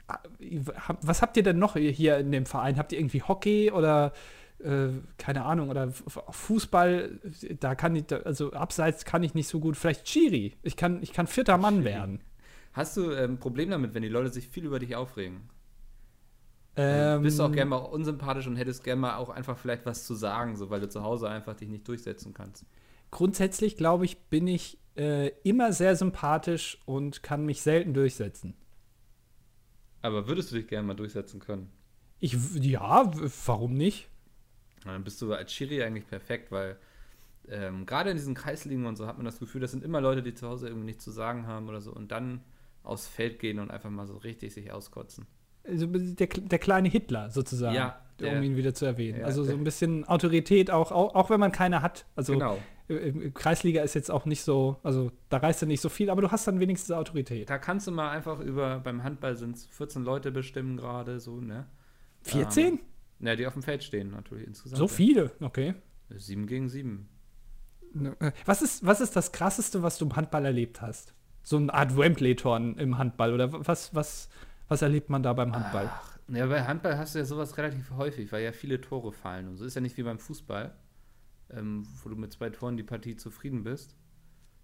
hab- 0.08 1.06
was 1.06 1.22
habt 1.22 1.36
ihr 1.36 1.42
denn 1.42 1.58
noch 1.58 1.74
hier 1.76 2.18
in 2.18 2.32
dem 2.32 2.46
Verein? 2.46 2.78
Habt 2.78 2.92
ihr 2.92 2.98
irgendwie 2.98 3.22
Hockey 3.22 3.70
oder 3.70 4.12
keine 5.16 5.44
Ahnung 5.44 5.70
oder 5.70 5.90
Fußball? 5.92 7.20
Da 7.60 7.74
kann 7.74 7.96
ich, 7.96 8.04
also 8.12 8.52
abseits 8.52 9.04
kann 9.04 9.22
ich 9.22 9.34
nicht 9.34 9.48
so 9.48 9.60
gut. 9.60 9.76
Vielleicht 9.76 10.04
Chiri. 10.04 10.56
Ich 10.62 10.76
kann, 10.76 11.02
ich 11.02 11.12
kann 11.12 11.26
vierter 11.26 11.58
Mann 11.58 11.76
Schiri. 11.76 11.84
werden. 11.84 12.20
Hast 12.72 12.96
du 12.96 13.10
ein 13.10 13.30
ähm, 13.32 13.38
Problem 13.38 13.70
damit, 13.70 13.94
wenn 13.94 14.02
die 14.02 14.08
Leute 14.08 14.30
sich 14.32 14.48
viel 14.48 14.64
über 14.64 14.78
dich 14.78 14.94
aufregen? 14.96 15.50
Ähm, 16.76 17.22
Bist 17.22 17.38
du 17.38 17.42
auch 17.44 17.52
gerne 17.52 17.70
mal 17.70 17.76
unsympathisch 17.78 18.46
und 18.46 18.56
hättest 18.56 18.84
gerne 18.84 19.00
mal 19.00 19.16
auch 19.16 19.28
einfach 19.30 19.58
vielleicht 19.58 19.86
was 19.86 20.04
zu 20.06 20.14
sagen, 20.14 20.56
so 20.56 20.70
weil 20.70 20.80
du 20.80 20.88
zu 20.88 21.02
Hause 21.02 21.28
einfach 21.28 21.54
dich 21.56 21.68
nicht 21.68 21.86
durchsetzen 21.88 22.32
kannst. 22.32 22.64
grundsätzlich 23.10 23.76
glaube 23.76 24.04
ich, 24.04 24.18
bin 24.28 24.46
ich 24.46 24.78
äh, 24.96 25.28
immer 25.42 25.72
sehr 25.72 25.96
sympathisch 25.96 26.78
und 26.86 27.22
kann 27.22 27.44
mich 27.44 27.62
selten 27.62 27.94
durchsetzen. 27.94 28.56
Aber 30.02 30.26
würdest 30.28 30.50
du 30.52 30.56
dich 30.56 30.66
gerne 30.68 30.86
mal 30.86 30.94
durchsetzen 30.94 31.40
können? 31.40 31.70
Ich, 32.18 32.36
ja, 32.54 33.10
warum 33.46 33.74
nicht? 33.74 34.08
Na, 34.84 34.92
Dann 34.92 35.04
bist 35.04 35.20
du 35.22 35.32
als 35.32 35.52
Schiri 35.52 35.82
eigentlich 35.82 36.06
perfekt, 36.06 36.50
weil 36.52 36.76
ähm, 37.48 37.86
gerade 37.86 38.10
in 38.10 38.16
diesen 38.16 38.34
Kreisligen 38.34 38.86
und 38.86 38.96
so 38.96 39.06
hat 39.06 39.16
man 39.16 39.24
das 39.24 39.38
Gefühl, 39.38 39.60
das 39.60 39.70
sind 39.72 39.82
immer 39.84 40.00
Leute, 40.00 40.22
die 40.22 40.34
zu 40.34 40.48
Hause 40.48 40.68
irgendwie 40.68 40.86
nichts 40.86 41.04
zu 41.04 41.10
sagen 41.10 41.46
haben 41.46 41.68
oder 41.68 41.80
so 41.80 41.92
und 41.92 42.10
dann 42.12 42.40
aufs 42.82 43.06
Feld 43.06 43.38
gehen 43.38 43.58
und 43.58 43.70
einfach 43.70 43.90
mal 43.90 44.06
so 44.06 44.16
richtig 44.18 44.54
sich 44.54 44.72
auskotzen. 44.72 45.26
Also 45.64 45.86
der, 45.86 46.26
der 46.26 46.58
kleine 46.58 46.88
Hitler 46.88 47.28
sozusagen, 47.30 47.74
Ja, 47.74 48.00
um 48.20 48.24
der- 48.24 48.42
ihn 48.42 48.56
wieder 48.56 48.72
zu 48.72 48.86
erwähnen. 48.86 49.20
Ja, 49.20 49.26
also 49.26 49.44
so 49.44 49.52
ein 49.52 49.64
bisschen 49.64 50.06
Autorität 50.08 50.70
auch, 50.70 50.90
auch, 50.90 51.14
auch 51.14 51.28
wenn 51.30 51.40
man 51.40 51.52
keine 51.52 51.82
hat. 51.82 52.06
Also 52.16 52.32
genau. 52.34 52.58
Kreisliga 53.34 53.82
ist 53.82 53.94
jetzt 53.94 54.10
auch 54.10 54.24
nicht 54.24 54.42
so, 54.42 54.76
also 54.82 55.12
da 55.28 55.36
reißt 55.36 55.62
du 55.62 55.66
nicht 55.66 55.80
so 55.80 55.88
viel, 55.88 56.10
aber 56.10 56.22
du 56.22 56.30
hast 56.30 56.46
dann 56.48 56.58
wenigstens 56.60 56.90
Autorität. 56.92 57.48
Da 57.48 57.58
kannst 57.58 57.86
du 57.86 57.92
mal 57.92 58.10
einfach 58.10 58.40
über, 58.40 58.78
beim 58.80 59.02
Handball 59.04 59.36
sind 59.36 59.56
es 59.56 59.66
14 59.66 60.02
Leute 60.02 60.32
bestimmen 60.32 60.76
gerade, 60.76 61.20
so, 61.20 61.36
ne? 61.40 61.66
14? 62.22 62.80
Ne, 63.20 63.36
die 63.36 63.46
auf 63.46 63.52
dem 63.52 63.62
Feld 63.62 63.84
stehen 63.84 64.10
natürlich 64.10 64.46
insgesamt. 64.46 64.78
so 64.78 64.88
viele, 64.88 65.30
okay. 65.40 65.74
Sieben 66.08 66.46
gegen 66.46 66.68
sieben. 66.68 67.08
Äh, 68.20 68.32
Was 68.46 68.62
ist, 68.62 68.84
was 68.84 69.00
ist 69.00 69.14
das 69.14 69.30
Krasseste, 69.32 69.82
was 69.82 69.98
du 69.98 70.06
im 70.06 70.16
Handball 70.16 70.44
erlebt 70.46 70.80
hast? 70.80 71.14
So 71.42 71.56
eine 71.56 71.72
Art 71.72 71.96
Wembley-Tor 71.96 72.56
im 72.56 72.98
Handball 72.98 73.32
oder 73.34 73.52
was, 73.66 73.94
was, 73.94 74.28
was 74.68 74.82
erlebt 74.82 75.10
man 75.10 75.22
da 75.22 75.32
beim 75.34 75.54
Handball? 75.54 75.90
Ach, 75.92 76.18
ja, 76.28 76.46
bei 76.46 76.64
Handball 76.64 76.96
hast 76.96 77.14
du 77.14 77.18
ja 77.18 77.24
sowas 77.24 77.56
relativ 77.58 77.90
häufig, 77.92 78.32
weil 78.32 78.42
ja 78.42 78.52
viele 78.52 78.80
Tore 78.80 79.12
fallen. 79.12 79.48
Und 79.48 79.56
so 79.56 79.64
ist 79.64 79.74
ja 79.74 79.80
nicht 79.80 79.96
wie 79.96 80.02
beim 80.02 80.18
Fußball, 80.18 80.74
ähm, 81.50 81.86
wo 82.02 82.08
du 82.08 82.16
mit 82.16 82.32
zwei 82.32 82.50
Toren 82.50 82.76
die 82.76 82.82
Partie 82.82 83.16
zufrieden 83.16 83.64
bist. 83.64 83.96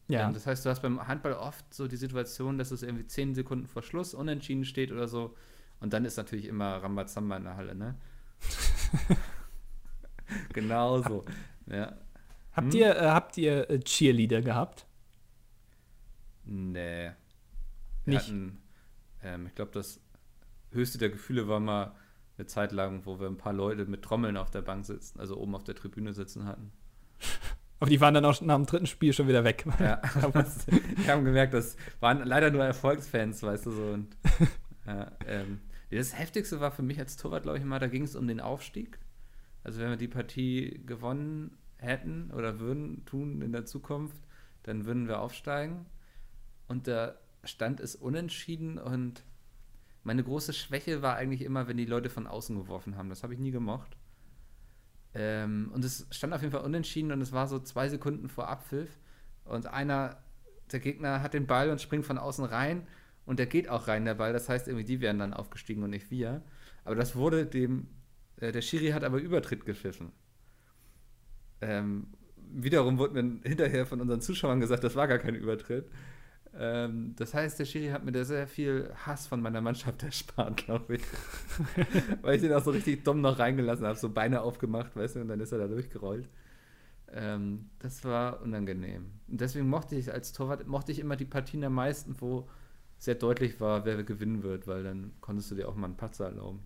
ja. 0.09 0.27
Ähm, 0.27 0.35
das 0.35 0.47
heißt, 0.47 0.65
du 0.65 0.71
hast 0.71 0.81
beim 0.83 1.07
Handball 1.07 1.35
oft 1.35 1.75
so 1.75 1.89
die 1.89 1.97
Situation, 1.97 2.57
dass 2.59 2.71
es 2.71 2.83
irgendwie 2.83 3.07
zehn 3.07 3.35
Sekunden 3.35 3.67
vor 3.67 3.83
Schluss 3.83 4.15
unentschieden 4.15 4.65
steht 4.65 4.93
oder 4.93 5.09
so. 5.09 5.35
Und 5.81 5.93
dann 5.93 6.05
ist 6.07 6.17
natürlich 6.17 6.47
immer 6.47 6.83
Rambazamba 6.83 7.37
in 7.37 7.45
der 7.45 7.57
Halle, 7.57 7.75
ne? 7.75 7.97
genau 10.53 11.03
so. 11.03 11.25
Ja. 11.67 11.97
Habt 12.53 12.73
hm? 12.73 12.81
ihr, 12.81 12.97
äh, 12.97 13.11
habt 13.11 13.37
ihr 13.37 13.71
äh, 13.71 13.81
Cheerleader 13.81 14.43
gehabt? 14.43 14.87
Nee. 16.45 17.11
Wir 18.05 18.15
Nicht? 18.15 18.27
hatten, 18.27 18.59
ähm, 19.23 19.47
ich 19.47 19.55
glaube, 19.55 19.73
das 19.73 20.01
höchste 20.71 20.99
der 20.99 21.11
Gefühle 21.11 21.49
war 21.49 21.61
mal 21.61 21.95
eine 22.39 22.47
Zeit 22.47 22.73
lang, 22.73 23.05
wo 23.05 23.19
wir 23.19 23.27
ein 23.27 23.37
paar 23.37 23.53
Leute 23.53 23.87
mit 23.87 24.03
Trommeln 24.03 24.37
auf 24.37 24.51
der 24.51 24.63
Bank 24.63 24.85
sitzen, 24.85 25.19
also 25.19 25.37
oben 25.37 25.55
auf 25.55 25.65
der 25.65 25.75
Tribüne 25.75 26.13
sitzen 26.13 26.47
hatten. 26.47 26.73
Aber 27.79 27.91
die 27.91 28.01
waren 28.01 28.15
dann 28.15 28.25
auch 28.25 28.41
nach 28.41 28.55
dem 28.55 28.65
dritten 28.65 28.87
Spiel 28.87 29.13
schon 29.13 29.29
wieder 29.29 29.45
weg. 29.45 29.67
Ja, 29.79 30.01
wir 30.33 31.13
haben 31.13 31.25
gemerkt, 31.27 31.53
das 31.53 31.77
waren 32.01 32.25
leider 32.25 32.51
nur 32.51 32.65
Erfolgsfans, 32.65 33.43
weißt 33.43 33.67
du 33.67 33.71
so. 33.71 33.83
Und, 33.89 34.17
ja, 34.87 35.13
ähm, 35.27 35.61
das 35.91 36.19
Heftigste 36.19 36.61
war 36.61 36.71
für 36.73 36.83
mich 36.83 36.99
als 36.99 37.17
Torwart, 37.17 37.45
glaube 37.45 37.59
ich 37.59 37.65
mal, 37.65 37.79
da 37.79 37.87
ging 37.87 38.03
es 38.03 38.17
um 38.17 38.27
den 38.27 38.41
Aufstieg. 38.41 38.99
Also 39.63 39.81
wenn 39.81 39.91
wir 39.91 39.97
die 39.97 40.09
Partie 40.09 40.83
gewonnen 40.87 41.57
hätten 41.79 42.31
oder 42.33 42.59
würden 42.61 43.05
tun 43.05 43.43
in 43.43 43.53
der 43.53 43.65
Zukunft, 43.65 44.17
dann 44.63 44.85
würden 44.85 45.09
wir 45.09 45.21
aufsteigen. 45.21 45.87
Und 46.67 46.87
der 46.87 47.21
Stand 47.45 47.81
ist 47.81 47.97
unentschieden 47.97 48.79
und 48.79 49.25
meine 50.03 50.23
große 50.23 50.53
Schwäche 50.53 51.03
war 51.03 51.17
eigentlich 51.17 51.43
immer, 51.43 51.69
wenn 51.69 51.77
die 51.77 51.85
Leute 51.85 52.11
von 52.11 52.27
außen 52.27 52.57
geworfen 52.57 52.97
haben. 52.97 53.09
Das 53.09 53.23
habe 53.23 53.35
ich 53.35 53.41
nie 53.41 53.51
gemocht. 53.51 53.97
Ähm, 55.15 55.71
und 55.73 55.85
es 55.85 56.07
stand 56.11 56.33
auf 56.33 56.43
jeden 56.43 56.53
Fall 56.53 56.65
unentschieden 56.65 57.11
und 57.11 57.21
es 57.21 57.33
war 57.33 57.49
so 57.49 57.59
zwei 57.59 57.89
Sekunden 57.89 58.29
vor 58.29 58.49
Abpfiff. 58.49 58.99
Und 59.45 59.67
einer, 59.67 60.23
der 60.71 60.81
Gegner 60.81 61.23
hat 61.23 61.35
den 61.35 61.47
Ball 61.47 61.71
und 61.71 61.81
springt 61.81 62.07
von 62.07 62.19
außen 62.19 62.45
rein 62.45 62.87
und 63.27 63.39
der 63.39 63.47
geht 63.47 63.69
auch 63.69 63.89
rein, 63.89 64.05
der 64.05 64.15
Ball. 64.15 64.33
Das 64.33 64.49
heißt, 64.49 64.69
irgendwie 64.69 64.85
die 64.85 65.01
wären 65.01 65.19
dann 65.19 65.35
aufgestiegen 65.35 65.83
und 65.83 65.91
nicht 65.91 66.11
wir. 66.11 66.43
Aber 66.85 66.95
das 66.95 67.17
wurde 67.17 67.45
dem, 67.45 67.89
äh, 68.37 68.53
der 68.53 68.63
Schiri 68.63 68.91
hat 68.91 69.05
aber 69.05 69.19
Übertritt 69.19 69.67
gepfiffen. 69.67 70.13
Ähm, 71.61 72.07
wiederum 72.37 72.99
wurde 72.99 73.23
mir 73.23 73.41
hinterher 73.43 73.85
von 73.87 74.01
unseren 74.01 74.21
Zuschauern 74.21 74.61
gesagt, 74.61 74.85
das 74.85 74.95
war 74.95 75.09
gar 75.09 75.19
kein 75.19 75.35
Übertritt. 75.35 75.91
Ähm, 76.59 77.15
das 77.17 77.35
heißt, 77.35 77.59
der 77.59 77.65
Schiri 77.65 77.89
hat 77.89 78.05
mir 78.05 78.13
da 78.13 78.25
sehr 78.25 78.47
viel 78.47 78.91
Hass 79.05 79.27
von 79.27 79.43
meiner 79.43 79.61
Mannschaft 79.61 80.03
erspart, 80.05 80.57
glaube 80.59 80.97
ich. 80.97 81.03
Weil 82.23 82.37
ich 82.37 82.43
den 82.43 82.53
auch 82.53 82.63
so 82.63 82.71
richtig 82.71 83.05
dumm 83.05 83.21
noch 83.21 83.39
reingelassen 83.39 83.87
habe, 83.87 83.99
so 83.99 84.09
Beine 84.09 84.43
aufgemacht, 84.43 84.95
weißt 84.95 85.17
du, 85.17 85.21
und 85.21 85.29
dann 85.29 85.41
ist 85.41 85.53
er 85.53 85.59
da 85.59 85.67
durchgerollt. 85.67 86.29
Ähm, 87.13 87.71
das 87.81 88.05
war 88.05 88.41
unangenehm. 88.43 89.11
Und 89.29 89.41
deswegen 89.41 89.69
mochte 89.69 89.97
ich 89.97 90.13
als 90.13 90.33
Torwart, 90.33 90.67
mochte 90.67 90.93
ich 90.93 91.01
immer 91.01 91.17
die 91.17 91.25
Partien 91.25 91.65
am 91.65 91.75
meisten, 91.75 92.15
wo 92.21 92.49
sehr 92.99 93.15
deutlich 93.15 93.61
war, 93.61 93.85
wer 93.85 94.03
gewinnen 94.03 94.43
wird, 94.43 94.67
weil 94.67 94.83
dann 94.83 95.13
konntest 95.21 95.51
du 95.51 95.55
dir 95.55 95.69
auch 95.69 95.75
mal 95.75 95.87
einen 95.87 95.97
Patzer 95.97 96.27
erlauben. 96.27 96.61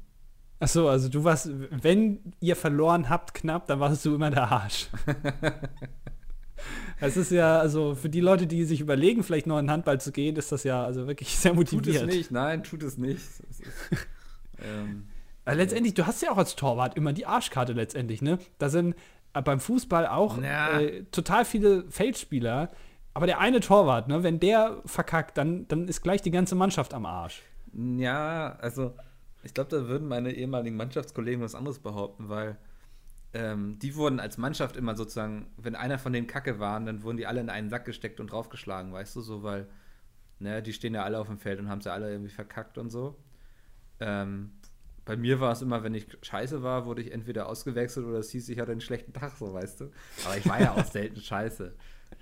Ach 0.61 0.69
so, 0.69 0.89
also 0.89 1.09
du 1.09 1.25
warst, 1.25 1.51
wenn 1.71 2.35
ihr 2.41 2.55
verloren 2.55 3.09
habt 3.09 3.35
knapp, 3.35 3.67
dann 3.67 3.81
warst 3.81 4.05
du 4.05 4.15
immer 4.15 4.31
der 4.31 4.51
Arsch. 4.51 4.89
Es 7.01 7.17
ist 7.17 7.31
ja, 7.31 7.59
also 7.59 7.95
für 7.95 8.11
die 8.11 8.21
Leute, 8.21 8.47
die 8.47 8.65
sich 8.65 8.81
überlegen, 8.81 9.23
vielleicht 9.23 9.47
noch 9.47 9.59
in 9.59 9.71
Handball 9.71 9.99
zu 9.99 10.13
gehen, 10.13 10.37
ist 10.37 10.53
das 10.53 10.65
ja 10.65 10.85
also 10.85 11.07
wirklich 11.07 11.37
sehr 11.37 11.53
Tut 11.53 11.73
motiviert. 11.73 12.03
es 12.03 12.15
nicht, 12.15 12.31
nein, 12.31 12.63
tut 12.63 12.83
es 12.83 12.99
nicht. 12.99 13.23
Ähm, 14.63 15.07
letztendlich, 15.47 15.95
du 15.95 16.07
hast 16.07 16.21
ja 16.21 16.33
auch 16.33 16.37
als 16.37 16.55
Torwart 16.55 16.95
immer 16.95 17.15
die 17.15 17.25
Arschkarte 17.25 17.73
letztendlich, 17.73 18.21
ne? 18.21 18.39
Da 18.59 18.69
sind 18.69 18.95
äh, 19.33 19.41
beim 19.41 19.59
Fußball 19.59 20.07
auch 20.07 20.37
äh, 20.37 21.05
total 21.11 21.47
viele 21.47 21.91
Feldspieler, 21.91 22.71
aber 23.15 23.27
der 23.27 23.41
eine 23.41 23.61
Torwart, 23.61 24.09
ne, 24.09 24.23
wenn 24.23 24.41
der 24.41 24.81
verkackt, 24.85 25.37
dann, 25.37 25.67
dann 25.69 25.89
ist 25.89 26.03
gleich 26.03 26.23
die 26.23 26.31
ganze 26.31 26.55
Mannschaft 26.55 26.95
am 26.95 27.07
Arsch. 27.07 27.43
Ja, 27.73 28.57
also 28.61 28.95
ich 29.43 29.55
glaube, 29.55 29.71
da 29.71 29.89
würden 29.89 30.09
meine 30.09 30.33
ehemaligen 30.33 30.77
Mannschaftskollegen 30.77 31.43
was 31.43 31.55
anderes 31.55 31.79
behaupten, 31.79 32.29
weil 32.29 32.57
ähm, 33.33 33.79
die 33.79 33.95
wurden 33.95 34.21
als 34.21 34.39
Mannschaft 34.39 34.77
immer 34.77 34.97
sozusagen, 34.97 35.47
wenn 35.57 35.77
einer 35.77 35.99
von 35.99 36.13
denen 36.13 36.27
Kacke 36.27 36.59
waren, 36.59 36.87
dann 36.87 37.03
wurden 37.03 37.17
die 37.17 37.27
alle 37.27 37.41
in 37.41 37.49
einen 37.49 37.71
Sack 37.71 37.85
gesteckt 37.85 38.21
und 38.21 38.33
draufgeschlagen, 38.33 38.93
weißt 38.93 39.15
du, 39.17 39.21
so, 39.21 39.43
weil, 39.43 39.69
ne, 40.39 40.63
die 40.63 40.73
stehen 40.73 40.95
ja 40.95 41.05
alle 41.05 41.19
auf 41.19 41.29
dem 41.29 41.39
Feld 41.39 41.61
und 41.61 41.69
haben 41.69 41.81
sie 41.81 41.93
alle 41.93 42.11
irgendwie 42.11 42.31
verkackt 42.31 42.77
und 42.77 42.91
so. 42.91 43.17
Ähm, 44.01 44.53
bei 45.05 45.17
mir 45.17 45.41
war 45.41 45.53
es 45.53 45.63
immer, 45.63 45.83
wenn 45.83 45.95
ich 45.95 46.07
scheiße 46.23 46.63
war, 46.63 46.87
wurde 46.87 47.03
ich 47.03 47.13
entweder 47.13 47.49
ausgewechselt 47.49 48.07
oder 48.07 48.19
es 48.19 48.31
hieß, 48.31 48.49
ich 48.49 48.59
hatte 48.59 48.73
einen 48.73 48.81
schlechten 48.81 49.13
Tag, 49.13 49.37
so, 49.37 49.53
weißt 49.53 49.81
du. 49.81 49.91
Aber 50.25 50.37
ich 50.37 50.49
war 50.49 50.61
ja 50.61 50.73
auch 50.73 50.85
selten 50.91 51.21
scheiße. 51.21 51.75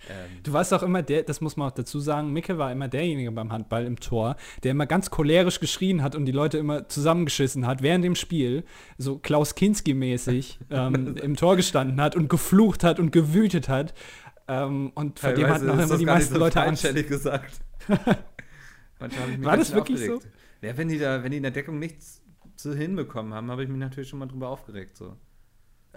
Ähm, 0.09 0.42
Du 0.42 0.53
warst 0.53 0.72
auch 0.72 0.83
immer 0.83 1.03
der, 1.03 1.22
das 1.22 1.40
muss 1.40 1.57
man 1.57 1.68
auch 1.68 1.74
dazu 1.74 2.01
sagen, 2.01 2.33
Micke 2.33 2.59
war 2.59 2.70
immer 2.72 2.88
derjenige 2.88 3.31
beim 3.33 3.53
Handball 3.53 3.85
im 3.85 3.98
Tor, 4.01 4.37
der 4.62 4.70
immer 4.72 4.87
ganz 4.87 5.11
cholerisch 5.11 5.61
geschrien 5.61 6.03
hat 6.03 6.14
und 6.14 6.24
die 6.27 6.33
Leute 6.33 6.59
immer 6.59 6.88
zusammengeschissen 6.88 7.66
hat 7.66 7.83
während 7.83 8.05
dem 8.05 8.14
Spiel, 8.14 8.64
so 8.96 9.18
Klaus 9.18 9.55
Kinski-mäßig 9.55 10.59
ähm, 10.70 11.16
im 11.16 11.37
Tor 11.37 11.57
gestanden 11.57 12.01
hat 12.01 12.16
und 12.16 12.29
geflucht 12.29 12.85
hat 12.85 12.98
und 12.98 13.11
gewütet 13.11 13.68
hat. 13.68 13.94
Ähm, 14.46 14.92
und 14.94 15.18
vor 15.18 15.33
dem 15.33 15.48
hatten 15.48 15.68
auch 15.68 15.79
immer 15.79 15.98
die 15.98 16.07
meisten 16.07 16.35
so 16.35 16.40
Leute 16.40 16.62
Angst. 16.62 16.83
gesagt. 17.09 17.53
War 18.98 19.56
das 19.56 19.73
wirklich 19.73 20.10
aufgeregt. 20.10 20.29
Ja, 20.60 20.77
wenn 20.77 20.88
die 20.88 20.98
da, 20.98 21.23
wenn 21.23 21.31
die 21.31 21.37
in 21.37 21.42
der 21.44 21.52
Deckung 21.52 21.79
nichts 21.79 22.21
zu 22.56 22.75
hinbekommen 22.75 23.33
haben, 23.33 23.50
habe 23.50 23.62
ich 23.62 23.69
mich 23.69 23.79
natürlich 23.79 24.08
schon 24.08 24.19
mal 24.19 24.27
drüber 24.27 24.48
aufgeregt. 24.48 24.96
So. 24.96 25.17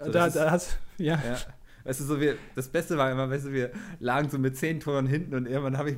So, 0.02 0.10
da, 0.10 0.28
da 0.28 0.50
hast, 0.50 0.78
ja. 0.98 1.16
Ja. 1.16 1.36
Weißt 1.84 2.00
du, 2.00 2.04
so 2.04 2.20
wir, 2.20 2.36
das 2.54 2.68
Beste 2.68 2.96
war 2.98 3.10
immer, 3.10 3.28
weißt 3.30 3.46
du, 3.46 3.52
wir 3.52 3.70
lagen 4.00 4.28
so 4.30 4.38
mit 4.38 4.56
zehn 4.56 4.80
Toren 4.80 5.06
hinten 5.06 5.34
und 5.34 5.46
irgendwann 5.46 5.78
habe 5.78 5.90
ich 5.92 5.96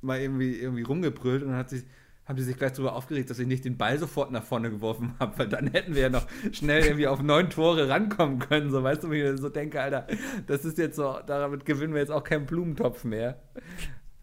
mal 0.00 0.20
irgendwie, 0.20 0.56
irgendwie 0.56 0.82
rumgebrüllt 0.82 1.42
und 1.42 1.50
dann 1.50 1.58
hat 1.58 1.70
sich, 1.70 1.84
haben 2.26 2.36
die 2.36 2.42
sich 2.42 2.56
gleich 2.56 2.72
darüber 2.72 2.94
aufgeregt, 2.94 3.30
dass 3.30 3.38
ich 3.38 3.46
nicht 3.46 3.64
den 3.64 3.76
Ball 3.76 3.98
sofort 3.98 4.30
nach 4.30 4.44
vorne 4.44 4.70
geworfen 4.70 5.14
habe, 5.20 5.38
weil 5.38 5.48
dann 5.48 5.68
hätten 5.68 5.94
wir 5.94 6.02
ja 6.02 6.08
noch 6.10 6.26
schnell 6.52 6.84
irgendwie 6.84 7.06
auf 7.06 7.22
neun 7.22 7.50
Tore 7.50 7.88
rankommen 7.88 8.38
können. 8.38 8.70
So, 8.70 8.82
weißt 8.82 9.04
du, 9.04 9.10
wie 9.10 9.22
ich 9.22 9.40
so 9.40 9.48
denke, 9.48 9.80
Alter, 9.80 10.06
das 10.46 10.64
ist 10.64 10.78
jetzt 10.78 10.96
so, 10.96 11.18
damit 11.26 11.64
gewinnen 11.64 11.94
wir 11.94 12.00
jetzt 12.00 12.12
auch 12.12 12.24
keinen 12.24 12.46
Blumentopf 12.46 13.04
mehr. 13.04 13.42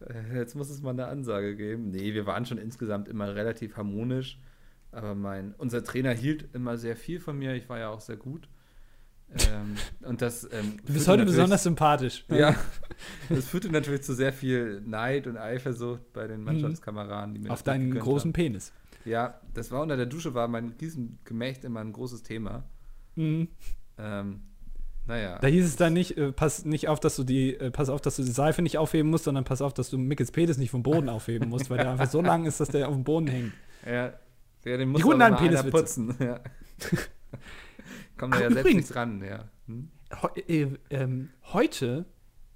Äh, 0.07 0.37
Jetzt 0.37 0.55
muss 0.55 0.69
es 0.69 0.81
mal 0.81 0.91
eine 0.91 1.07
Ansage 1.07 1.55
geben. 1.55 1.91
Nee, 1.91 2.13
wir 2.13 2.25
waren 2.25 2.45
schon 2.45 2.57
insgesamt 2.57 3.07
immer 3.07 3.35
relativ 3.35 3.77
harmonisch. 3.77 4.39
Aber 4.91 5.15
mein, 5.15 5.53
unser 5.57 5.83
Trainer 5.83 6.11
hielt 6.11 6.53
immer 6.53 6.77
sehr 6.77 6.95
viel 6.95 7.19
von 7.19 7.37
mir. 7.37 7.53
Ich 7.55 7.69
war 7.69 7.79
ja 7.79 7.89
auch 7.89 8.01
sehr 8.01 8.17
gut. 8.17 8.49
Ähm, 9.33 9.75
und 10.01 10.21
das, 10.21 10.43
ähm, 10.51 10.77
du 10.85 10.93
bist 10.93 11.07
heute 11.07 11.25
besonders 11.25 11.63
sympathisch. 11.63 12.25
Ja, 12.29 12.55
das 13.29 13.47
führte 13.47 13.69
natürlich 13.69 14.01
zu 14.01 14.13
sehr 14.13 14.33
viel 14.33 14.81
Neid 14.85 15.27
und 15.27 15.37
Eifersucht 15.37 16.11
bei 16.13 16.27
den 16.27 16.43
Mannschaftskameraden. 16.43 17.33
Die 17.33 17.39
mir 17.39 17.51
Auf 17.51 17.63
deinen 17.63 17.97
großen 17.97 18.29
haben. 18.29 18.33
Penis. 18.33 18.73
Ja, 19.05 19.39
das 19.53 19.71
war 19.71 19.81
unter 19.81 19.97
der 19.97 20.05
Dusche, 20.05 20.33
war 20.33 20.47
mein 20.47 20.75
Riesengemächt 20.79 21.63
immer 21.63 21.79
ein 21.79 21.93
großes 21.93 22.23
Thema. 22.23 22.63
Mhm. 23.15 23.47
Ähm, 23.97 24.41
naja. 25.07 25.39
Da 25.39 25.47
hieß 25.47 25.65
es 25.65 25.75
dann 25.75 25.93
nicht, 25.93 26.17
äh, 26.17 26.31
pass 26.31 26.65
nicht 26.65 26.87
auf, 26.87 26.99
dass 26.99 27.15
du 27.15 27.23
die, 27.23 27.55
äh, 27.55 27.71
pass 27.71 27.89
auf, 27.89 28.01
dass 28.01 28.17
du 28.17 28.23
die 28.23 28.31
Seife 28.31 28.61
nicht 28.61 28.77
aufheben 28.77 29.09
musst, 29.09 29.23
sondern 29.23 29.43
pass 29.43 29.61
auf, 29.61 29.73
dass 29.73 29.89
du 29.89 29.97
Mickels 29.97 30.31
Penis 30.31 30.57
nicht 30.57 30.71
vom 30.71 30.83
Boden 30.83 31.09
aufheben 31.09 31.49
musst, 31.49 31.69
weil 31.69 31.77
der 31.77 31.91
einfach 31.91 32.09
so 32.09 32.21
lang 32.21 32.45
ist, 32.45 32.59
dass 32.59 32.69
der 32.69 32.87
auf 32.87 32.93
dem 32.93 33.03
Boden 33.03 33.27
hängt. 33.27 33.53
Ja, 33.85 34.13
ja 34.65 34.77
den 34.77 34.89
muss 34.89 34.99
die 34.99 35.03
guten 35.03 35.21
alten 35.21 35.43
Penis 38.29 38.47
putzen. 38.47 38.51
Ja. 38.51 38.57
Ja 38.57 38.63
selbst 38.63 38.73
nicht 38.75 38.95
ran, 38.95 39.23
ja. 39.23 39.45
Hm? 39.67 39.89
He 40.45 40.61
äh, 40.61 40.77
ähm, 40.89 41.29
heute 41.53 42.05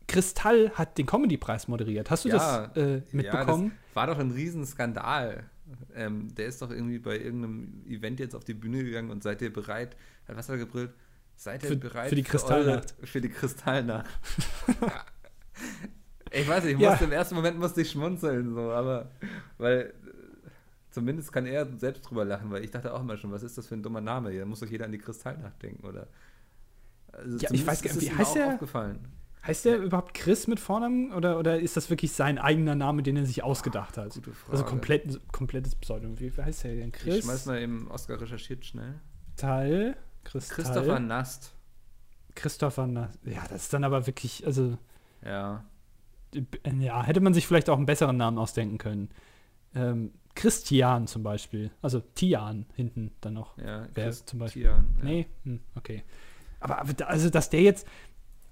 Kristall 0.07 0.71
hat 0.75 0.97
den 0.97 1.05
Comedy-Preis 1.05 1.67
moderiert. 1.67 2.09
Hast 2.11 2.25
du 2.25 2.29
ja, 2.29 2.67
das 2.67 2.77
äh, 2.77 3.01
mitbekommen? 3.11 3.67
Ja, 3.67 3.71
das 3.87 3.95
war 3.95 4.07
doch 4.07 4.19
ein 4.19 4.31
Riesenskandal. 4.31 5.49
Ähm, 5.95 6.33
der 6.35 6.45
ist 6.45 6.61
doch 6.61 6.69
irgendwie 6.69 6.99
bei 6.99 7.17
irgendeinem 7.17 7.83
Event 7.87 8.19
jetzt 8.19 8.35
auf 8.35 8.43
die 8.43 8.53
Bühne 8.53 8.83
gegangen 8.83 9.09
und 9.09 9.23
seid 9.23 9.41
ihr 9.41 9.51
bereit? 9.51 9.95
Was 10.27 10.47
hat 10.47 10.55
er 10.55 10.59
gebrüllt? 10.59 10.91
Seid 11.35 11.63
ihr 11.63 11.69
für, 11.69 11.75
bereit 11.75 12.09
für 12.09 12.15
die 12.15 12.23
Kristallnacht? 12.23 12.91
Für, 12.99 13.07
für 13.07 13.21
die 13.21 13.29
Kristallnacht. 13.29 14.09
ich 16.31 16.47
weiß 16.47 16.63
nicht, 16.63 16.73
ich 16.73 16.79
musste, 16.79 17.05
im 17.05 17.11
ersten 17.11 17.35
Moment 17.35 17.59
musste 17.59 17.81
ich 17.81 17.91
schmunzeln, 17.91 18.53
so, 18.53 18.71
aber 18.71 19.11
weil 19.57 19.93
zumindest 20.95 21.33
kann 21.33 21.45
er 21.45 21.67
selbst 21.77 22.09
drüber 22.09 22.23
lachen, 22.23 22.49
weil 22.51 22.63
ich 22.63 22.71
dachte 22.71 22.93
auch 22.93 23.01
immer 23.01 23.17
schon, 23.17 23.29
was 23.31 23.43
ist 23.43 23.57
das 23.57 23.67
für 23.67 23.75
ein 23.75 23.83
dummer 23.83 23.99
Name? 23.99 24.35
Da 24.35 24.45
muss 24.45 24.61
doch 24.61 24.67
jeder 24.67 24.85
an 24.85 24.93
die 24.93 24.97
Kristallnacht 24.97 25.61
denken, 25.61 25.85
oder? 25.85 26.07
Also 27.11 27.37
ja, 27.37 27.49
ich 27.51 27.67
weiß 27.67 27.81
gar 27.81 27.93
nicht, 27.93 28.11
wie 28.11 28.15
heißt 28.15 28.35
der? 28.35 28.53
Aufgefallen. 28.53 29.09
Heißt 29.45 29.65
der 29.65 29.77
überhaupt 29.77 30.13
Chris 30.13 30.47
mit 30.47 30.59
Vornamen 30.59 31.11
oder, 31.11 31.37
oder 31.37 31.59
ist 31.59 31.75
das 31.77 31.89
wirklich 31.89 32.13
sein 32.13 32.39
eigener 32.39 32.75
Name, 32.75 33.03
den 33.03 33.17
er 33.17 33.25
sich 33.25 33.43
ausgedacht 33.43 33.97
hat? 33.97 34.13
Gute 34.13 34.31
Frage. 34.31 34.53
Also 34.53 34.63
komplett, 34.63 35.31
komplettes 35.31 35.75
Pseudonym. 35.75 36.19
Wie 36.19 36.31
heißt 36.31 36.63
der 36.63 36.75
denn? 36.75 36.93
Chris? 36.93 37.17
Ich 37.17 37.23
schmeiß 37.25 37.45
mal 37.45 37.61
eben, 37.61 37.91
Oscar 37.91 38.19
recherchiert 38.19 38.65
schnell. 38.65 38.95
Teil. 39.35 39.97
Kristall. 40.23 40.55
Christopher 40.55 40.99
Nast. 40.99 41.53
Christopher 42.35 42.87
Nast. 42.87 43.19
Ja, 43.25 43.43
das 43.49 43.63
ist 43.63 43.73
dann 43.73 43.83
aber 43.83 44.07
wirklich, 44.07 44.45
also. 44.47 44.77
Ja. 45.23 45.65
Ja, 46.79 47.03
hätte 47.03 47.19
man 47.19 47.33
sich 47.33 47.45
vielleicht 47.45 47.69
auch 47.69 47.77
einen 47.77 47.85
besseren 47.85 48.17
Namen 48.17 48.37
ausdenken 48.37 48.77
können. 48.77 49.09
Ähm, 49.75 50.13
Christian 50.35 51.07
zum 51.07 51.23
Beispiel. 51.23 51.71
Also 51.81 52.01
Tian 52.13 52.65
hinten 52.75 53.11
dann 53.21 53.33
noch. 53.33 53.57
Ja, 53.57 53.87
Wer 53.93 54.11
zum 54.11 54.39
Beispiel. 54.39 54.63
Tian, 54.63 54.95
ja. 54.99 55.03
Nee, 55.03 55.27
hm, 55.43 55.59
okay. 55.75 56.03
Aber, 56.59 56.79
aber 56.79 57.07
also, 57.07 57.29
dass 57.29 57.49
der 57.49 57.61
jetzt, 57.61 57.87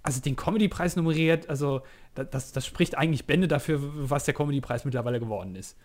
also 0.02 0.22
den 0.22 0.36
Comedy-Preis 0.36 0.96
nummeriert, 0.96 1.50
also 1.50 1.82
das, 2.16 2.52
das 2.52 2.66
spricht 2.66 2.98
eigentlich 2.98 3.26
Bände 3.26 3.48
dafür, 3.48 3.80
was 4.10 4.26
der 4.26 4.34
Comedy-Preis 4.34 4.86
mittlerweile 4.86 5.20
geworden 5.20 5.56
ist. 5.56 5.78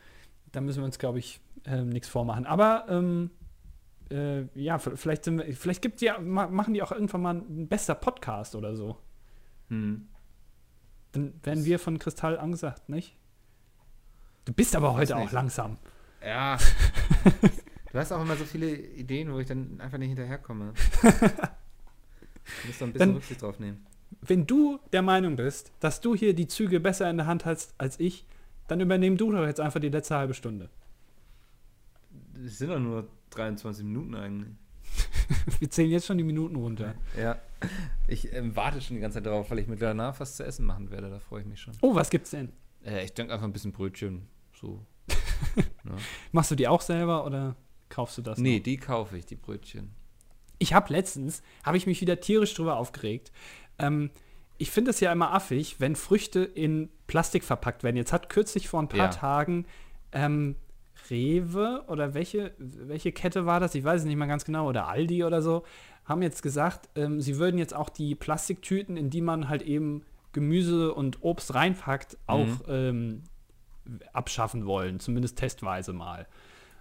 Da 0.53 0.61
müssen 0.61 0.79
wir 0.79 0.85
uns, 0.85 0.99
glaube 0.99 1.19
ich, 1.19 1.41
ähm, 1.65 1.91
nichts 1.91 2.09
vormachen. 2.09 2.47
Aber 2.47 2.87
ähm, 2.89 3.31
äh, 4.11 4.45
ja, 4.55 4.79
vielleicht, 4.79 5.25
sind 5.25 5.39
wir, 5.39 5.55
vielleicht 5.55 5.83
gibt 5.83 6.01
die, 6.01 6.11
machen 6.21 6.75
die 6.75 6.83
auch 6.83 6.93
irgendwann 6.93 7.23
mal 7.23 7.35
ein 7.35 7.69
bester 7.69 7.95
Podcast 7.95 8.55
oder 8.55 8.77
so. 8.77 8.97
Hm. 9.69 10.09
Dann 11.13 11.35
werden 11.43 11.65
wir 11.65 11.79
von 11.79 11.99
Kristall 11.99 12.39
angesagt, 12.39 12.89
nicht? 12.89 13.18
Du 14.49 14.55
bist 14.55 14.75
aber 14.75 14.95
heute 14.95 15.15
auch 15.15 15.31
langsam. 15.31 15.77
Ja. 16.25 16.57
du 17.93 17.99
hast 17.99 18.11
auch 18.13 18.23
immer 18.23 18.35
so 18.35 18.47
viele 18.47 18.75
Ideen, 18.75 19.31
wo 19.31 19.39
ich 19.41 19.47
dann 19.47 19.79
einfach 19.79 19.99
nicht 19.99 20.09
hinterherkomme. 20.09 20.73
Du 22.63 22.69
musst 22.69 22.81
da 22.81 22.87
ein 22.87 22.93
bisschen 22.95 23.09
dann, 23.09 23.15
Rücksicht 23.17 23.43
drauf 23.43 23.59
nehmen. 23.59 23.85
Wenn 24.23 24.47
du 24.47 24.79
der 24.95 25.03
Meinung 25.03 25.37
bist, 25.37 25.71
dass 25.81 26.01
du 26.01 26.15
hier 26.15 26.33
die 26.33 26.47
Züge 26.47 26.81
besser 26.81 27.11
in 27.11 27.19
der 27.19 27.27
Hand 27.27 27.45
hast 27.45 27.75
als 27.77 28.01
ich, 28.01 28.25
dann 28.69 28.81
übernehm 28.81 29.19
du 29.19 29.31
doch 29.31 29.45
jetzt 29.45 29.61
einfach 29.61 29.81
die 29.81 29.91
letzte 29.91 30.17
halbe 30.17 30.33
Stunde. 30.33 30.71
Es 32.43 32.57
sind 32.57 32.71
doch 32.71 32.79
nur 32.79 33.07
23 33.29 33.85
Minuten 33.85 34.15
eigentlich. 34.15 34.55
Wir 35.59 35.69
zählen 35.69 35.91
jetzt 35.91 36.07
schon 36.07 36.17
die 36.17 36.25
Minuten 36.25 36.57
runter. 36.57 36.95
Ja. 37.21 37.39
Ich 38.07 38.33
ähm, 38.33 38.57
warte 38.57 38.81
schon 38.81 38.97
die 38.97 39.03
ganze 39.03 39.17
Zeit 39.17 39.27
darauf, 39.27 39.51
weil 39.51 39.59
ich 39.59 39.67
mit 39.67 39.83
danach 39.83 40.19
was 40.21 40.37
zu 40.37 40.43
essen 40.43 40.65
machen 40.65 40.91
werde. 40.91 41.11
Da 41.11 41.19
freue 41.19 41.43
ich 41.43 41.47
mich 41.47 41.61
schon. 41.61 41.75
Oh, 41.83 41.95
was 41.95 42.09
gibt's 42.09 42.31
denn? 42.31 42.51
Äh, 42.83 43.05
ich 43.05 43.13
denke 43.13 43.35
einfach 43.35 43.47
ein 43.47 43.53
bisschen 43.53 43.73
Brötchen. 43.73 44.27
So. 44.61 44.85
ja. 45.57 45.65
Machst 46.33 46.51
du 46.51 46.55
die 46.55 46.69
auch 46.69 46.81
selber 46.81 47.25
oder 47.25 47.57
kaufst 47.89 48.19
du 48.19 48.23
das? 48.23 48.39
Nee, 48.39 48.57
noch? 48.57 48.65
die 48.65 48.77
kaufe 48.77 49.17
ich, 49.17 49.27
die 49.27 49.37
Brötchen. 49.37 49.91
Ich 50.59 50.75
habe 50.75 50.93
letztens, 50.93 51.43
habe 51.63 51.77
ich 51.77 51.87
mich 51.87 52.01
wieder 52.01 52.21
tierisch 52.21 52.55
drüber 52.55 52.77
aufgeregt. 52.77 53.31
Ähm, 53.79 54.11
ich 54.59 54.71
finde 54.71 54.91
es 54.91 54.99
ja 55.01 55.13
immer 55.13 55.33
affig, 55.33 55.79
wenn 55.79 55.95
Früchte 55.95 56.41
in 56.41 56.91
Plastik 57.07 57.45
verpackt 57.45 57.85
werden. 57.85 57.97
Jetzt 57.97 58.13
hat 58.13 58.29
kürzlich 58.29 58.69
vor 58.69 58.83
ein 58.83 58.89
paar 58.89 58.99
ja. 58.99 59.09
Tagen 59.09 59.67
ähm, 60.11 60.57
Rewe 61.09 61.85
oder 61.87 62.15
welche, 62.15 62.53
welche 62.59 63.13
Kette 63.13 63.47
war 63.47 63.61
das? 63.61 63.77
Ich 63.77 63.85
weiß 63.85 64.01
es 64.01 64.07
nicht 64.07 64.17
mal 64.17 64.27
ganz 64.27 64.45
genau. 64.45 64.69
Oder 64.69 64.89
Aldi 64.89 65.23
oder 65.25 65.43
so, 65.43 65.65
haben 66.05 66.23
jetzt 66.23 66.43
gesagt, 66.43 66.89
ähm, 66.97 67.21
sie 67.21 67.39
würden 67.39 67.59
jetzt 67.59 67.75
auch 67.75 67.89
die 67.89 68.17
Plastiktüten, 68.17 68.97
in 68.97 69.11
die 69.11 69.21
man 69.21 69.49
halt 69.49 69.63
eben 69.63 70.03
Gemüse 70.33 70.93
und 70.93 71.23
Obst 71.23 71.55
reinpackt, 71.55 72.19
auch 72.27 72.47
mhm. 72.47 72.61
ähm, 72.69 73.23
abschaffen 74.13 74.67
wollen, 74.67 75.01
zumindest 75.01 75.39
testweise 75.39 75.93
mal. 75.93 76.27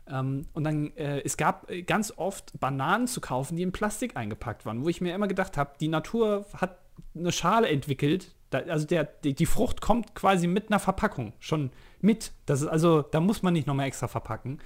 Ähm, 0.09 0.47
und 0.53 0.63
dann, 0.63 0.95
äh, 0.95 1.21
es 1.23 1.37
gab 1.37 1.69
äh, 1.69 1.81
ganz 1.83 2.13
oft 2.15 2.59
Bananen 2.59 3.07
zu 3.07 3.21
kaufen, 3.21 3.57
die 3.57 3.63
in 3.63 3.71
Plastik 3.71 4.15
eingepackt 4.15 4.65
waren, 4.65 4.83
wo 4.83 4.89
ich 4.89 5.01
mir 5.01 5.13
immer 5.13 5.27
gedacht 5.27 5.57
habe, 5.57 5.71
die 5.79 5.87
Natur 5.89 6.45
hat 6.53 6.77
eine 7.15 7.31
Schale 7.31 7.67
entwickelt, 7.69 8.33
da, 8.49 8.59
also 8.59 8.87
der, 8.87 9.03
die, 9.03 9.33
die, 9.33 9.45
Frucht 9.45 9.81
kommt 9.81 10.15
quasi 10.15 10.47
mit 10.47 10.69
einer 10.69 10.79
Verpackung 10.79 11.33
schon 11.39 11.71
mit. 11.99 12.31
Das 12.45 12.61
ist 12.61 12.67
also, 12.67 13.01
da 13.01 13.19
muss 13.19 13.43
man 13.43 13.53
nicht 13.53 13.67
nochmal 13.67 13.87
extra 13.87 14.07
verpacken. 14.07 14.59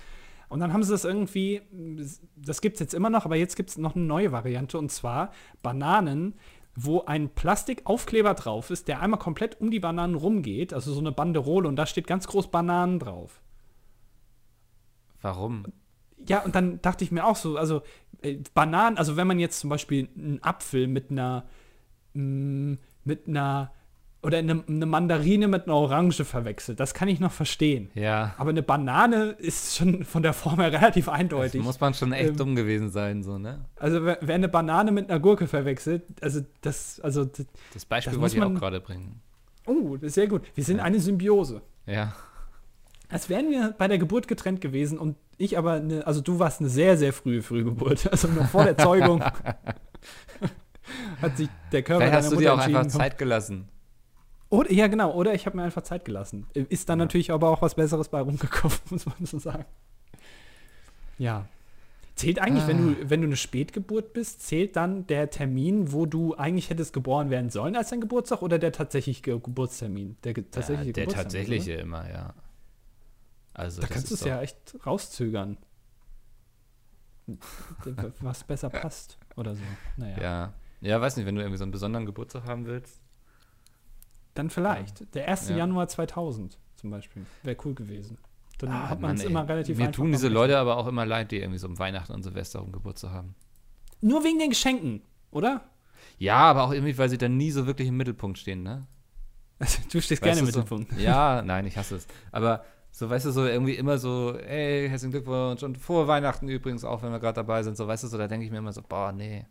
Und 0.50 0.60
dann 0.60 0.74
haben 0.74 0.84
sie 0.84 0.92
das 0.92 1.06
irgendwie, 1.06 1.62
das 2.36 2.62
gibt 2.62 2.76
es 2.76 2.82
jetzt 2.82 2.94
immer 2.94 3.10
noch, 3.10 3.26
aber 3.26 3.38
jetzt 3.38 3.56
gibt 3.56 3.70
es 3.70 3.78
noch 3.78 3.96
eine 3.96 4.04
neue 4.04 4.32
Variante 4.34 4.78
und 4.78 4.92
zwar 4.92 5.32
Bananen, 5.64 6.36
wo 6.76 7.04
ein 7.06 7.30
Plastikaufkleber 7.30 8.34
drauf 8.34 8.70
ist, 8.70 8.88
der 8.88 9.02
einmal 9.02 9.20
komplett 9.20 9.60
um 9.60 9.72
die 9.72 9.80
Bananen 9.80 10.16
rumgeht, 10.16 10.74
also 10.74 10.94
so 10.94 11.00
eine 11.00 11.12
Banderole 11.12 11.68
und 11.68 11.76
da 11.76 11.86
steht 11.86 12.08
ganz 12.08 12.28
groß 12.28 12.50
Bananen 12.50 13.00
drauf. 13.00 13.42
Warum? 15.22 15.66
Ja, 16.28 16.44
und 16.44 16.56
dann 16.56 16.82
dachte 16.82 17.04
ich 17.04 17.12
mir 17.12 17.26
auch 17.26 17.36
so, 17.36 17.58
also 17.58 17.82
äh, 18.22 18.38
Bananen, 18.54 18.98
also 18.98 19.18
wenn 19.18 19.28
man 19.28 19.40
jetzt 19.40 19.60
zum 19.60 19.70
Beispiel 19.70 20.10
einen 20.16 20.42
Apfel 20.42 20.88
mit 20.88 21.12
einer, 21.12 21.46
mh, 22.14 22.24
mm, 22.24 22.80
mit 23.04 23.28
einer 23.28 23.72
oder 24.24 24.38
eine, 24.38 24.64
eine, 24.68 24.86
Mandarine 24.86 25.48
mit 25.48 25.64
einer 25.66 25.76
Orange 25.76 26.24
verwechselt. 26.24 26.80
Das 26.80 26.94
kann 26.94 27.08
ich 27.08 27.20
noch 27.20 27.32
verstehen. 27.32 27.90
Ja. 27.96 28.36
Aber 28.38 28.52
eine 28.52 28.62
Banane 28.62 29.32
ist 29.40 29.76
schon 29.76 30.04
von 30.04 30.22
der 30.22 30.34
Form 30.34 30.60
her 30.60 30.72
relativ 30.72 31.10
eindeutig. 31.10 31.62
Das 31.62 31.66
muss 31.66 31.80
man 31.80 31.94
schon 31.94 32.14
echt 32.14 32.30
ähm, 32.30 32.38
dumm 32.38 32.56
gewesen 32.56 32.90
sein, 32.92 33.24
so, 33.24 33.40
ne? 33.40 33.66
Also, 33.78 34.06
wer, 34.06 34.20
wer, 34.22 34.36
eine 34.36 34.48
Banane 34.48 34.92
mit 34.92 35.10
einer 35.10 35.20
Gurke 35.20 35.48
verwechselt, 35.48 36.04
also 36.22 36.42
das, 36.62 37.00
also. 37.00 37.26
Das, 37.26 37.46
das 37.74 37.86
Beispiel 37.86 38.14
das 38.14 38.22
wollte 38.22 38.38
ich 38.38 38.44
auch 38.44 38.54
gerade 38.54 38.80
bringen. 38.80 39.22
Oh, 39.66 39.96
das 39.96 40.08
ist 40.10 40.16
sehr 40.16 40.28
gut. 40.28 40.44
Wir 40.54 40.64
sind 40.64 40.78
ja. 40.78 40.84
eine 40.84 41.00
Symbiose. 41.00 41.62
Ja. 41.86 42.14
Als 43.10 43.28
wären 43.28 43.50
wir 43.50 43.74
bei 43.78 43.88
der 43.88 43.98
Geburt 43.98 44.28
getrennt 44.28 44.62
gewesen 44.62 44.98
und 44.98 45.18
ich 45.38 45.58
aber, 45.58 45.74
eine, 45.74 46.06
also 46.08 46.22
du 46.22 46.40
warst 46.40 46.62
eine 46.62 46.70
sehr, 46.70 46.98
sehr 46.98 47.12
frühe 47.12 47.42
Frühgeburt. 47.42 48.08
Also 48.12 48.28
noch 48.28 48.48
vor 48.48 48.64
der 48.64 48.78
Zeugung 48.78 49.24
hat 51.22 51.38
sich 51.38 51.50
der 51.72 51.82
Körper 51.84 52.06
Vielleicht 52.06 52.18
hast 52.18 52.32
du 52.32 52.38
dir 52.38 52.54
auch 52.54 52.60
einfach 52.60 52.88
Zeit 52.88 53.18
gelassen. 53.18 53.68
Oder, 54.52 54.72
ja, 54.72 54.88
genau. 54.88 55.14
Oder 55.14 55.34
ich 55.34 55.46
habe 55.46 55.56
mir 55.56 55.64
einfach 55.64 55.82
Zeit 55.82 56.04
gelassen. 56.04 56.46
Ist 56.54 56.90
dann 56.90 57.00
ja. 57.00 57.06
natürlich 57.06 57.32
aber 57.32 57.50
auch 57.50 57.62
was 57.62 57.76
Besseres 57.76 58.10
bei 58.10 58.20
rumgekommen, 58.20 58.78
muss 58.90 59.06
man 59.06 59.26
so 59.26 59.40
sagen. 59.40 59.66
Ja. 61.18 61.48
Zählt 62.16 62.40
eigentlich, 62.40 62.66
ah. 62.66 62.68
wenn, 62.68 62.78
du, 62.78 63.10
wenn 63.10 63.22
du 63.22 63.28
eine 63.28 63.38
Spätgeburt 63.38 64.12
bist, 64.12 64.42
zählt 64.42 64.76
dann 64.76 65.08
der 65.08 65.30
Termin, 65.30 65.94
wo 65.94 66.06
du 66.06 66.36
eigentlich 66.36 66.70
hättest 66.70 66.92
geboren 66.92 67.30
werden 67.30 67.50
sollen 67.50 67.78
als 67.78 67.92
dein 67.92 68.02
Geburtstag 68.02 68.42
oder 68.42 68.60
der 68.60 68.74
tatsächliche 68.74 69.40
Geburtstermin? 69.40 70.18
Der 70.26 70.34
tatsächliche 70.34 70.88
ja, 70.90 70.94
Der 70.94 71.08
tatsächliche 71.08 71.74
oder? 71.76 71.82
immer, 71.82 72.10
ja. 72.10 72.34
Also, 73.54 73.82
da 73.82 73.88
kannst 73.88 74.12
du 74.12 74.16
es 74.16 74.24
ja 74.26 74.42
echt 74.42 74.76
rauszögern. 74.86 75.58
was 78.20 78.44
besser 78.44 78.70
passt 78.70 79.18
oder 79.38 79.56
so. 79.56 79.64
Naja. 79.96 80.22
Ja. 80.22 80.54
Ja, 80.82 81.00
weiß 81.00 81.16
nicht, 81.16 81.26
wenn 81.26 81.36
du 81.36 81.42
irgendwie 81.42 81.58
so 81.58 81.64
einen 81.64 81.72
besonderen 81.72 82.06
Geburtstag 82.06 82.44
haben 82.44 82.66
willst. 82.66 83.01
Dann 84.34 84.50
vielleicht. 84.50 85.14
Der 85.16 85.28
1. 85.28 85.50
Ja. 85.50 85.58
Januar 85.58 85.88
2000 85.88 86.58
zum 86.76 86.92
Beispiel. 86.92 87.26
Wäre 87.44 87.58
cool 87.66 87.74
gewesen. 87.74 88.18
Dann 88.58 88.70
ah, 88.70 88.90
hat 88.90 89.02
man 89.02 89.16
es 89.16 89.24
immer 89.24 89.48
relativ 89.48 89.78
Mir 89.78 89.92
tun 89.92 90.12
diese 90.12 90.28
Leute 90.28 90.58
aber 90.58 90.78
auch 90.78 90.88
immer 90.88 91.06
leid, 91.06 91.32
die 91.32 91.38
irgendwie 91.38 91.58
so 91.58 91.68
um 91.68 91.80
Weihnachten 91.80 92.14
und 92.14 92.24
Silvester 92.24 92.62
um 92.62 92.72
Geburtstag 92.72 93.12
haben. 93.12 93.36
Nur 94.02 94.24
wegen 94.24 94.40
den 94.40 94.50
Geschenken, 94.50 95.02
oder? 95.32 95.62
Ja, 96.18 96.38
aber 96.38 96.64
auch 96.64 96.72
irgendwie, 96.72 96.98
weil 96.98 97.10
sie 97.10 97.18
dann 97.18 97.38
nie 97.38 97.52
so 97.52 97.66
wirklich 97.66 97.88
im 97.88 97.98
Mittelpunkt 97.98 98.38
stehen, 98.38 98.64
ne? 98.64 98.88
du 99.60 100.02
stehst 100.02 100.10
weißt 100.10 100.22
gerne 100.22 100.40
im 100.40 100.46
Mittelpunkt. 100.46 100.92
So? 100.92 101.00
Ja, 101.00 101.42
nein, 101.42 101.66
ich 101.66 101.78
hasse 101.78 101.96
es. 101.96 102.08
Aber 102.32 102.64
So, 102.92 103.10
weißt 103.10 103.26
du, 103.26 103.32
so 103.32 103.46
irgendwie 103.46 103.76
immer 103.76 103.98
so, 103.98 104.38
ey, 104.38 104.90
herzlichen 104.90 105.12
Glückwunsch 105.12 105.64
und 105.64 105.78
frohe 105.78 106.08
Weihnachten 106.08 106.50
übrigens, 106.50 106.84
auch 106.84 107.02
wenn 107.02 107.12
wir 107.12 107.20
gerade 107.20 107.36
dabei 107.36 107.64
sind. 107.64 107.78
So, 107.78 107.88
weißt 107.88 108.04
du, 108.04 108.08
so, 108.08 108.18
da 108.18 108.28
denke 108.28 108.46
ich 108.46 108.52
mir 108.52 108.58
immer 108.58 108.74
so, 108.74 108.82
boah, 108.82 109.12
nee. 109.12 109.46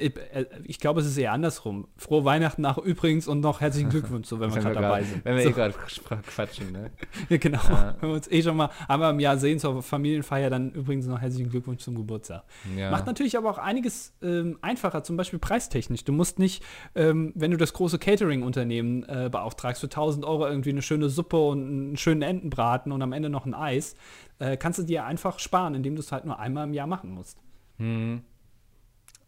Ich, 0.00 0.16
äh, 0.16 0.46
ich 0.64 0.80
glaube, 0.80 1.00
es 1.00 1.06
ist 1.06 1.16
eher 1.16 1.32
andersrum. 1.32 1.88
Frohe 1.96 2.24
Weihnachten 2.24 2.62
nach 2.62 2.78
übrigens 2.78 3.28
und 3.28 3.40
noch 3.40 3.60
herzlichen 3.60 3.88
Glückwunsch, 3.90 4.28
so, 4.28 4.40
wenn 4.40 4.54
wir 4.54 4.60
gerade 4.60 4.74
dabei 4.74 5.02
sind. 5.02 5.24
Wenn 5.24 5.36
wir 5.36 5.42
so. 5.42 5.48
eh 5.50 5.52
gerade 5.52 5.74
quatschen, 6.26 6.72
ne? 6.72 6.90
Ja, 7.28 7.36
genau. 7.36 7.60
Ja. 7.68 7.94
Wenn 8.00 8.08
wir 8.08 8.16
uns 8.16 8.30
eh 8.30 8.42
schon 8.42 8.56
mal 8.56 8.70
einmal 8.88 9.12
im 9.12 9.20
Jahr 9.20 9.36
sehen 9.38 9.58
zur 9.58 9.82
Familienfeier, 9.82 10.50
dann 10.50 10.72
übrigens 10.72 11.06
noch 11.06 11.20
herzlichen 11.20 11.50
Glückwunsch 11.50 11.82
zum 11.82 11.94
Geburtstag. 11.94 12.44
Ja. 12.76 12.90
Macht 12.90 13.06
natürlich 13.06 13.36
aber 13.36 13.50
auch 13.50 13.58
einiges 13.58 14.14
ähm, 14.22 14.58
einfacher, 14.62 15.04
zum 15.04 15.16
Beispiel 15.16 15.38
preistechnisch. 15.38 16.04
Du 16.04 16.12
musst 16.12 16.38
nicht, 16.38 16.64
ähm, 16.94 17.32
wenn 17.34 17.50
du 17.50 17.56
das 17.56 17.72
große 17.72 17.98
Catering-Unternehmen 17.98 19.04
äh, 19.04 19.28
beauftragst, 19.30 19.80
für 19.80 19.86
1000 19.86 20.24
Euro 20.24 20.46
irgendwie 20.46 20.70
eine 20.70 20.82
schöne 20.82 21.08
Suppe 21.08 21.38
und 21.38 21.62
einen 21.62 21.96
schönen 21.96 22.22
Entenbraten 22.22 22.92
und 22.92 23.02
am 23.02 23.12
Ende 23.12 23.28
noch 23.28 23.46
ein 23.46 23.54
Eis, 23.54 23.94
äh, 24.38 24.56
kannst 24.56 24.78
du 24.78 24.82
dir 24.82 25.04
einfach 25.04 25.38
sparen, 25.38 25.74
indem 25.74 25.94
du 25.94 26.00
es 26.00 26.12
halt 26.12 26.24
nur 26.24 26.38
einmal 26.38 26.66
im 26.66 26.74
Jahr 26.74 26.86
machen 26.86 27.10
musst. 27.10 27.38
Hm. 27.78 28.22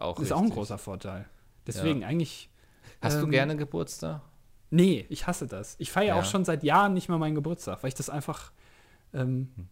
Auch 0.03 0.17
Das 0.17 0.27
ist 0.27 0.33
auch 0.33 0.39
ein 0.39 0.43
richtig. 0.45 0.57
großer 0.59 0.79
Vorteil. 0.79 1.27
Deswegen 1.67 2.05
eigentlich. 2.05 2.49
Hast 3.01 3.19
du 3.21 3.25
ähm, 3.25 3.31
gerne 3.31 3.57
Geburtstag? 3.57 4.21
Nee, 4.71 5.07
ich 5.09 5.27
hasse 5.27 5.47
das. 5.47 5.77
Ich 5.79 5.91
feiere 5.91 6.15
Ja. 6.17 6.21
auch 6.21 6.25
schon 6.25 6.45
seit 6.45 6.63
Jahren 6.65 6.95
nicht 6.95 7.09
mehr 7.09 7.19
meinen 7.19 7.35
Geburtstag, 7.35 7.83
weil 7.83 7.89
ich 7.89 7.95
das 7.95 8.11
einfach. 8.11 8.53
Ähm, 9.13 9.53
Hm. 9.57 9.69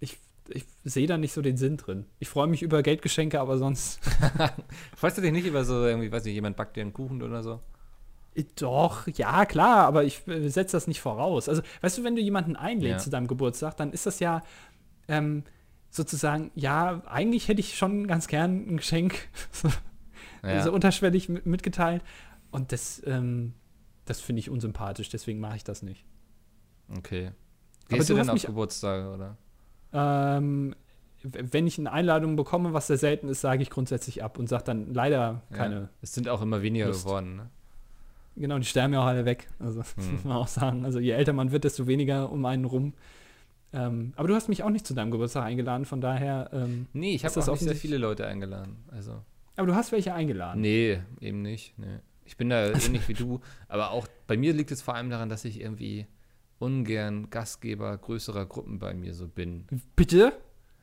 ich 0.00 0.18
ich 0.48 0.64
sehe 0.84 1.06
da 1.06 1.16
nicht 1.18 1.32
so 1.32 1.40
den 1.40 1.56
Sinn 1.56 1.76
drin. 1.76 2.04
Ich 2.18 2.28
freue 2.28 2.48
mich 2.48 2.62
über 2.62 2.82
Geldgeschenke, 2.82 3.40
aber 3.40 3.58
sonst. 3.58 4.00
Freust 4.96 5.16
du 5.16 5.22
dich 5.22 5.30
nicht 5.32 5.46
über 5.46 5.64
so 5.64 5.86
irgendwie, 5.86 6.10
weiß 6.10 6.24
nicht, 6.24 6.34
jemand 6.34 6.56
backt 6.56 6.76
dir 6.76 6.80
einen 6.82 6.92
Kuchen 6.92 7.22
oder 7.22 7.42
so? 7.44 7.60
Doch, 8.56 9.06
ja, 9.08 9.44
klar, 9.46 9.86
aber 9.86 10.04
ich 10.04 10.26
äh, 10.26 10.48
setze 10.48 10.76
das 10.76 10.86
nicht 10.86 11.00
voraus. 11.00 11.48
Also, 11.48 11.62
weißt 11.82 11.98
du, 11.98 12.04
wenn 12.04 12.16
du 12.16 12.22
jemanden 12.22 12.56
einlädst 12.56 12.90
Ja. 12.92 12.98
zu 12.98 13.10
deinem 13.10 13.26
Geburtstag, 13.28 13.76
dann 13.76 13.92
ist 13.92 14.06
das 14.06 14.20
ja 14.20 14.42
ähm, 15.06 15.44
sozusagen, 15.92 16.50
ja, 16.54 17.02
eigentlich 17.06 17.46
hätte 17.48 17.60
ich 17.60 17.76
schon 17.76 18.06
ganz 18.08 18.26
gern 18.26 18.66
ein 18.66 18.76
Geschenk 18.78 19.28
so, 19.52 19.68
Ja. 20.42 20.62
so 20.62 20.72
unterschwellig 20.72 21.28
mit, 21.28 21.46
mitgeteilt. 21.46 22.02
Und 22.50 22.72
das, 22.72 23.00
ähm, 23.06 23.54
das 24.06 24.20
finde 24.20 24.40
ich 24.40 24.50
unsympathisch, 24.50 25.08
deswegen 25.10 25.38
mache 25.38 25.56
ich 25.56 25.64
das 25.64 25.82
nicht. 25.82 26.04
Okay. 26.96 27.30
Aber 27.88 27.96
Gehst 27.98 28.10
du 28.10 28.14
du 28.14 28.20
hast 28.20 28.26
denn 28.28 28.34
auf 28.36 28.42
Geburtstage, 28.42 29.08
oder? 29.12 29.36
Ähm, 29.92 30.74
wenn 31.22 31.66
ich 31.66 31.78
eine 31.78 31.92
Einladung 31.92 32.34
bekomme, 32.36 32.72
was 32.72 32.88
sehr 32.88 32.96
selten 32.98 33.28
ist, 33.28 33.42
sage 33.42 33.62
ich 33.62 33.70
grundsätzlich 33.70 34.24
ab 34.24 34.38
und 34.38 34.48
sage 34.48 34.64
dann 34.64 34.92
leider 34.92 35.42
keine. 35.52 35.74
Ja. 35.82 35.88
Es 36.00 36.14
sind 36.14 36.28
auch 36.28 36.42
immer 36.42 36.62
weniger 36.62 36.86
Lust. 36.86 37.04
geworden, 37.04 37.36
ne? 37.36 37.50
Genau, 38.34 38.58
die 38.58 38.64
sterben 38.64 38.94
ja 38.94 39.02
auch 39.02 39.06
alle 39.06 39.24
weg. 39.26 39.48
Also, 39.58 39.80
das 39.80 39.94
Hm. 39.96 40.12
muss 40.14 40.24
man 40.24 40.36
auch 40.38 40.48
sagen. 40.48 40.84
Also, 40.84 40.98
je 40.98 41.10
älter 41.12 41.32
man 41.34 41.52
wird, 41.52 41.64
desto 41.64 41.86
weniger 41.86 42.32
um 42.32 42.44
einen 42.46 42.64
rum. 42.64 42.94
Ähm, 43.72 44.12
aber 44.16 44.28
du 44.28 44.34
hast 44.34 44.48
mich 44.48 44.62
auch 44.62 44.70
nicht 44.70 44.86
zu 44.86 44.94
deinem 44.94 45.10
Geburtstag 45.10 45.44
eingeladen, 45.44 45.84
von 45.84 46.00
daher. 46.00 46.50
Ähm, 46.52 46.86
Nee, 46.92 47.14
ich 47.14 47.24
habe 47.24 47.34
das 47.34 47.48
auch 47.48 47.54
nicht 47.54 47.64
sehr 47.64 47.74
viele 47.74 47.96
Leute 47.98 48.26
eingeladen. 48.26 48.84
Also. 48.90 49.22
aber 49.56 49.66
du 49.66 49.74
hast 49.74 49.92
welche 49.92 50.12
eingeladen. 50.14 50.60
Nee, 50.60 51.00
eben 51.20 51.42
nicht. 51.42 51.78
Nee. 51.78 51.98
Ich 52.24 52.36
bin 52.36 52.50
da 52.50 52.66
ähnlich 52.72 53.08
wie 53.08 53.14
du. 53.14 53.40
Aber 53.68 53.90
auch 53.90 54.06
bei 54.26 54.36
mir 54.36 54.52
liegt 54.52 54.70
es 54.70 54.82
vor 54.82 54.94
allem 54.94 55.10
daran, 55.10 55.28
dass 55.28 55.44
ich 55.44 55.60
irgendwie 55.60 56.06
ungern 56.58 57.30
Gastgeber 57.30 57.96
größerer 57.98 58.46
Gruppen 58.46 58.78
bei 58.78 58.94
mir 58.94 59.14
so 59.14 59.26
bin. 59.26 59.66
Bitte? 59.96 60.32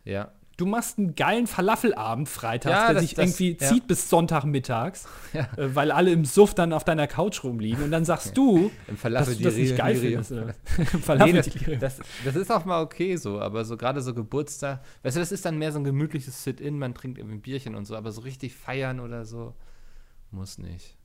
Ja. 0.04 0.32
Du 0.60 0.66
machst 0.66 0.98
einen 0.98 1.16
geilen 1.16 1.48
Falafelabend 1.48 2.28
freitags, 2.28 2.74
Ja, 2.76 2.86
der 2.88 2.94
das- 2.96 3.04
sich 3.04 3.14
das- 3.14 3.26
irgendwie 3.40 3.58
ja. 3.64 3.70
zieht 3.72 3.88
bis 3.88 4.10
Sonntagmittags, 4.10 5.08
Ja. 5.34 5.48
äh, 5.58 5.74
weil 5.74 5.92
alle 5.92 6.12
im 6.12 6.26
Suff 6.26 6.54
dann 6.54 6.74
auf 6.74 6.84
deiner 6.84 7.08
Couch 7.08 7.44
rumliegen. 7.44 7.84
Und 7.86 7.92
dann 7.92 8.04
sagst 8.04 8.36
du, 8.38 8.70
Im 8.88 8.98
dass 9.14 9.38
du 9.38 9.44
das 9.44 9.56
nicht 9.56 9.78
geil 9.78 9.96
findest. 9.96 10.34
Falafel 11.04 11.34
Nee, 11.34 11.78
das, 11.78 11.98
das, 11.98 12.08
das 12.26 12.36
ist 12.36 12.52
auch 12.52 12.66
mal 12.66 12.82
okay 12.82 13.16
so, 13.16 13.40
aber 13.40 13.64
so 13.64 13.78
gerade 13.78 14.02
so 14.02 14.14
Geburtstag, 14.14 14.82
weißt 15.04 15.16
du, 15.16 15.20
das 15.22 15.32
ist 15.32 15.46
dann 15.46 15.58
mehr 15.58 15.72
so 15.72 15.80
ein 15.80 15.84
gemütliches 15.86 16.44
Sit-In, 16.44 16.78
man 16.78 16.94
trinkt 16.94 17.18
irgendwie 17.18 17.38
ein 17.38 17.42
Bierchen 17.42 17.76
und 17.76 17.86
so, 17.86 17.96
aber 17.96 18.12
so 18.12 18.22
richtig 18.22 18.54
feiern 18.54 19.00
oder 19.00 19.24
so, 19.26 19.54
muss 20.32 20.58
nicht. 20.58 20.98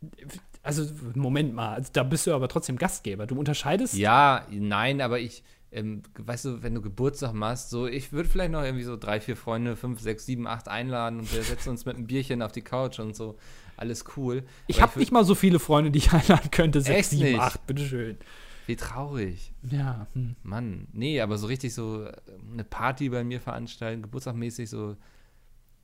Also, 0.62 0.84
Moment 1.14 1.54
mal, 1.54 1.74
also, 1.74 1.90
da 1.92 2.02
bist 2.02 2.26
du 2.26 2.34
aber 2.34 2.48
trotzdem 2.48 2.76
Gastgeber. 2.76 3.26
Du 3.26 3.38
unterscheidest. 3.38 3.94
Ja, 3.94 4.46
nein, 4.50 5.00
aber 5.00 5.20
ich, 5.20 5.42
ähm, 5.74 6.02
weißt 6.18 6.44
du, 6.44 6.62
wenn 6.62 6.74
du 6.74 6.80
Geburtstag 6.80 7.34
machst, 7.34 7.70
so, 7.70 7.86
ich 7.86 8.12
würde 8.12 8.28
vielleicht 8.28 8.52
noch 8.52 8.62
irgendwie 8.62 8.84
so 8.84 8.96
drei, 8.96 9.20
vier 9.20 9.36
Freunde, 9.36 9.76
fünf, 9.76 10.00
sechs, 10.00 10.24
sieben, 10.24 10.46
acht 10.46 10.68
einladen 10.68 11.20
und 11.20 11.32
wir 11.32 11.42
setzen 11.42 11.70
uns 11.70 11.84
mit 11.84 11.96
einem 11.96 12.06
Bierchen 12.06 12.42
auf 12.42 12.52
die 12.52 12.62
Couch 12.62 13.00
und 13.00 13.16
so, 13.16 13.36
alles 13.76 14.04
cool. 14.16 14.44
Ich 14.68 14.80
habe 14.80 14.98
nicht 14.98 15.12
mal 15.12 15.24
so 15.24 15.34
viele 15.34 15.58
Freunde, 15.58 15.90
die 15.90 15.98
ich 15.98 16.12
einladen 16.12 16.50
könnte. 16.50 16.80
Sechs, 16.80 17.10
sieben, 17.10 17.24
nicht? 17.24 17.40
acht, 17.40 17.66
bitteschön. 17.66 18.18
Wie 18.66 18.76
traurig. 18.76 19.52
Ja, 19.70 20.06
hm. 20.14 20.36
Mann, 20.42 20.88
nee, 20.92 21.20
aber 21.20 21.36
so 21.36 21.46
richtig 21.48 21.74
so 21.74 22.04
äh, 22.04 22.12
eine 22.52 22.64
Party 22.64 23.10
bei 23.10 23.24
mir 23.24 23.40
veranstalten, 23.40 24.02
geburtstagmäßig 24.02 24.70
so, 24.70 24.96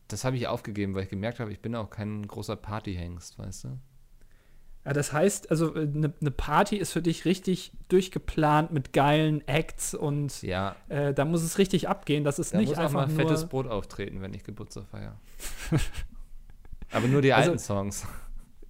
das 0.08 0.24
habe 0.24 0.36
ich 0.36 0.46
aufgegeben, 0.46 0.94
weil 0.94 1.04
ich 1.04 1.10
gemerkt 1.10 1.40
habe, 1.40 1.52
ich 1.52 1.60
bin 1.60 1.74
auch 1.74 1.90
kein 1.90 2.26
großer 2.26 2.56
Partyhengst, 2.56 3.38
weißt 3.38 3.64
du? 3.64 3.78
Ja, 4.84 4.92
das 4.92 5.12
heißt, 5.12 5.50
also 5.50 5.74
eine 5.74 6.12
ne 6.20 6.30
Party 6.30 6.76
ist 6.76 6.92
für 6.92 7.02
dich 7.02 7.24
richtig 7.24 7.72
durchgeplant 7.88 8.72
mit 8.72 8.92
geilen 8.92 9.46
Acts 9.46 9.94
und 9.94 10.40
Ja, 10.42 10.74
äh, 10.88 11.12
da 11.12 11.24
muss 11.24 11.42
es 11.42 11.58
richtig 11.58 11.88
abgehen. 11.88 12.24
Das 12.24 12.38
ist 12.38 12.54
da 12.54 12.58
nicht 12.58 12.68
muss 12.70 12.78
auch 12.78 12.82
einfach 12.84 13.06
mal 13.06 13.08
nur. 13.08 13.16
fettes 13.16 13.46
Brot 13.48 13.66
auftreten, 13.66 14.22
wenn 14.22 14.32
ich 14.32 14.42
Geburtstag 14.44 14.86
feiere. 14.86 15.16
aber 16.92 17.08
nur 17.08 17.20
die 17.22 17.32
Also- 17.32 17.50
alten 17.50 17.58
Songs. 17.62 18.06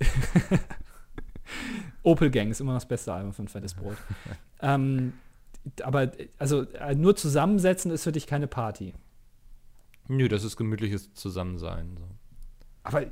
Opel 2.02 2.30
Gang 2.30 2.50
ist 2.50 2.60
immer 2.60 2.72
noch 2.72 2.80
das 2.80 2.88
beste 2.88 3.12
Album 3.12 3.32
von 3.32 3.48
Fettes 3.48 3.74
Brot. 3.74 3.96
ähm, 4.62 5.12
aber 5.82 6.12
also 6.38 6.62
äh, 6.72 6.94
nur 6.94 7.16
zusammensetzen 7.16 7.90
ist 7.90 8.04
für 8.04 8.12
dich 8.12 8.26
keine 8.26 8.46
Party. 8.46 8.94
Nö, 10.08 10.28
das 10.28 10.42
ist 10.44 10.56
gemütliches 10.56 11.12
Zusammensein. 11.14 11.96
So. 11.98 12.04
Aber 12.82 13.04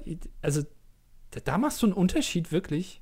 also 0.42 0.62
da, 1.30 1.40
da 1.40 1.58
machst 1.58 1.82
du 1.82 1.86
einen 1.86 1.92
Unterschied 1.92 2.52
wirklich. 2.52 3.00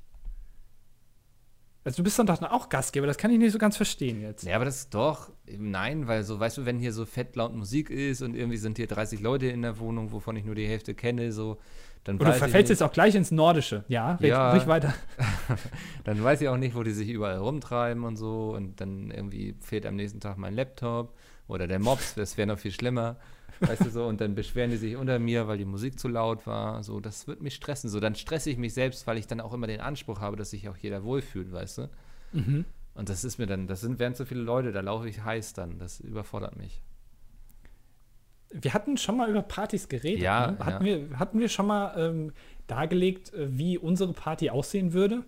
Also 1.83 1.97
du 1.97 2.03
bist 2.03 2.19
dann 2.19 2.27
doch 2.27 2.41
auch 2.41 2.67
Gastgeber, 2.67 3.07
das 3.07 3.17
kann 3.17 3.31
ich 3.31 3.37
nicht 3.37 3.53
so 3.53 3.57
ganz 3.57 3.77
verstehen 3.77 4.21
jetzt. 4.21 4.43
Ja, 4.43 4.57
aber 4.57 4.65
das 4.65 4.79
ist 4.79 4.93
doch, 4.93 5.31
nein, 5.57 6.05
weil 6.05 6.23
so, 6.23 6.37
weißt 6.37 6.57
du, 6.57 6.65
wenn 6.65 6.79
hier 6.79 6.91
so 6.91 7.05
fett 7.05 7.37
laut 7.37 7.55
Musik 7.55 7.89
ist 7.89 8.21
und 8.21 8.35
irgendwie 8.35 8.57
sind 8.57 8.75
hier 8.75 8.87
30 8.87 9.21
Leute 9.21 9.47
in 9.47 9.61
der 9.61 9.79
Wohnung, 9.79 10.11
wovon 10.11 10.35
ich 10.35 10.43
nur 10.43 10.53
die 10.53 10.67
Hälfte 10.67 10.93
kenne, 10.95 11.31
so, 11.31 11.59
dann 12.03 12.17
du 12.17 12.25
weiß 12.25 12.35
ich 12.35 12.39
verfällst 12.39 12.69
jetzt 12.71 12.83
auch 12.83 12.91
gleich 12.91 13.15
ins 13.15 13.31
Nordische. 13.31 13.85
Ja, 13.87 14.17
Ja. 14.21 14.51
ruhig 14.51 14.67
weiter. 14.67 14.93
dann 16.03 16.21
weiß 16.21 16.41
ich 16.41 16.49
auch 16.49 16.57
nicht, 16.57 16.75
wo 16.75 16.83
die 16.83 16.91
sich 16.91 17.09
überall 17.09 17.37
rumtreiben 17.37 18.03
und 18.03 18.17
so. 18.17 18.53
Und 18.55 18.81
dann 18.81 19.11
irgendwie 19.11 19.55
fehlt 19.61 19.85
am 19.85 19.95
nächsten 19.95 20.19
Tag 20.19 20.37
mein 20.37 20.55
Laptop 20.55 21.15
oder 21.47 21.67
der 21.67 21.79
Mops, 21.79 22.15
das 22.15 22.37
wäre 22.37 22.47
noch 22.47 22.59
viel 22.59 22.71
schlimmer. 22.71 23.17
Weißt 23.59 23.85
du 23.85 23.89
so, 23.89 24.05
und 24.05 24.21
dann 24.21 24.35
beschweren 24.35 24.69
die 24.69 24.77
sich 24.77 24.95
unter 24.95 25.19
mir, 25.19 25.47
weil 25.47 25.57
die 25.57 25.65
Musik 25.65 25.99
zu 25.99 26.07
laut 26.07 26.45
war. 26.45 26.83
So, 26.83 26.99
das 26.99 27.27
wird 27.27 27.41
mich 27.41 27.55
stressen. 27.55 27.89
So, 27.89 27.99
dann 27.99 28.15
stresse 28.15 28.49
ich 28.49 28.57
mich 28.57 28.73
selbst, 28.73 29.07
weil 29.07 29.17
ich 29.17 29.27
dann 29.27 29.41
auch 29.41 29.53
immer 29.53 29.67
den 29.67 29.81
Anspruch 29.81 30.19
habe, 30.19 30.35
dass 30.37 30.51
sich 30.51 30.69
auch 30.69 30.77
jeder 30.77 31.03
wohlfühlt, 31.03 31.51
weißt 31.51 31.79
du? 31.79 31.89
Mhm. 32.33 32.65
Und 32.93 33.09
das 33.09 33.23
ist 33.23 33.37
mir 33.37 33.45
dann, 33.45 33.67
das 33.67 33.81
sind, 33.81 33.99
wären 33.99 34.15
zu 34.15 34.25
viele 34.25 34.41
Leute, 34.41 34.71
da 34.71 34.81
laufe 34.81 35.07
ich 35.07 35.23
heiß 35.23 35.53
dann. 35.53 35.77
Das 35.79 35.99
überfordert 35.99 36.57
mich. 36.57 36.81
Wir 38.49 38.73
hatten 38.73 38.97
schon 38.97 39.17
mal 39.17 39.29
über 39.29 39.41
Partys 39.41 39.89
geredet. 39.89 40.23
Ja, 40.23 40.51
ne? 40.51 40.59
hatten, 40.59 40.85
ja. 40.85 41.09
Wir, 41.09 41.19
hatten 41.19 41.39
wir 41.39 41.49
schon 41.49 41.67
mal 41.67 41.93
ähm, 41.97 42.31
dargelegt, 42.67 43.33
äh, 43.33 43.55
wie 43.57 43.77
unsere 43.77 44.13
Party 44.13 44.49
aussehen 44.49 44.93
würde? 44.93 45.23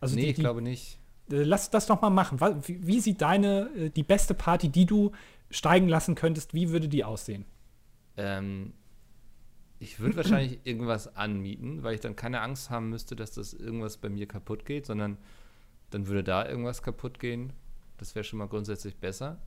Also 0.00 0.14
nee, 0.16 0.22
die, 0.22 0.28
ich 0.28 0.34
die, 0.36 0.42
glaube 0.42 0.60
nicht. 0.60 0.98
äh, 1.30 1.42
lass 1.42 1.70
das 1.70 1.86
doch 1.86 2.00
mal 2.00 2.10
machen. 2.10 2.40
Wie 2.66 3.00
sieht 3.00 3.20
deine, 3.22 3.70
äh, 3.76 3.90
die 3.90 4.02
beste 4.02 4.34
Party, 4.34 4.68
die 4.68 4.84
du 4.86 5.12
steigen 5.50 5.88
lassen 5.88 6.14
könntest, 6.14 6.54
wie 6.54 6.70
würde 6.70 6.88
die 6.88 7.04
aussehen? 7.04 7.44
Ähm, 8.16 8.72
ich 9.78 10.00
würde 10.00 10.16
wahrscheinlich 10.16 10.60
irgendwas 10.64 11.16
anmieten, 11.16 11.82
weil 11.82 11.94
ich 11.94 12.00
dann 12.00 12.16
keine 12.16 12.40
Angst 12.40 12.70
haben 12.70 12.90
müsste, 12.90 13.16
dass 13.16 13.32
das 13.32 13.52
irgendwas 13.52 13.96
bei 13.96 14.08
mir 14.08 14.26
kaputt 14.26 14.64
geht, 14.64 14.86
sondern 14.86 15.18
dann 15.90 16.06
würde 16.06 16.22
da 16.22 16.46
irgendwas 16.46 16.82
kaputt 16.82 17.18
gehen. 17.18 17.52
Das 17.98 18.14
wäre 18.14 18.24
schon 18.24 18.38
mal 18.38 18.48
grundsätzlich 18.48 18.96
besser. 18.96 19.38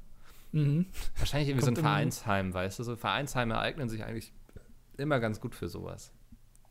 Mhm. 0.52 0.86
Wahrscheinlich 1.18 1.50
irgendwie 1.50 1.66
so 1.66 1.72
ein 1.72 1.76
Kommt 1.76 1.88
Vereinsheim, 1.88 2.54
weißt 2.54 2.80
du? 2.80 2.84
So 2.84 2.96
Vereinsheime 2.96 3.58
eignen 3.58 3.90
sich 3.90 4.04
eigentlich 4.04 4.34
immer 4.98 5.20
ganz 5.20 5.40
gut 5.42 5.56
für 5.56 5.68
sowas. 5.68 6.12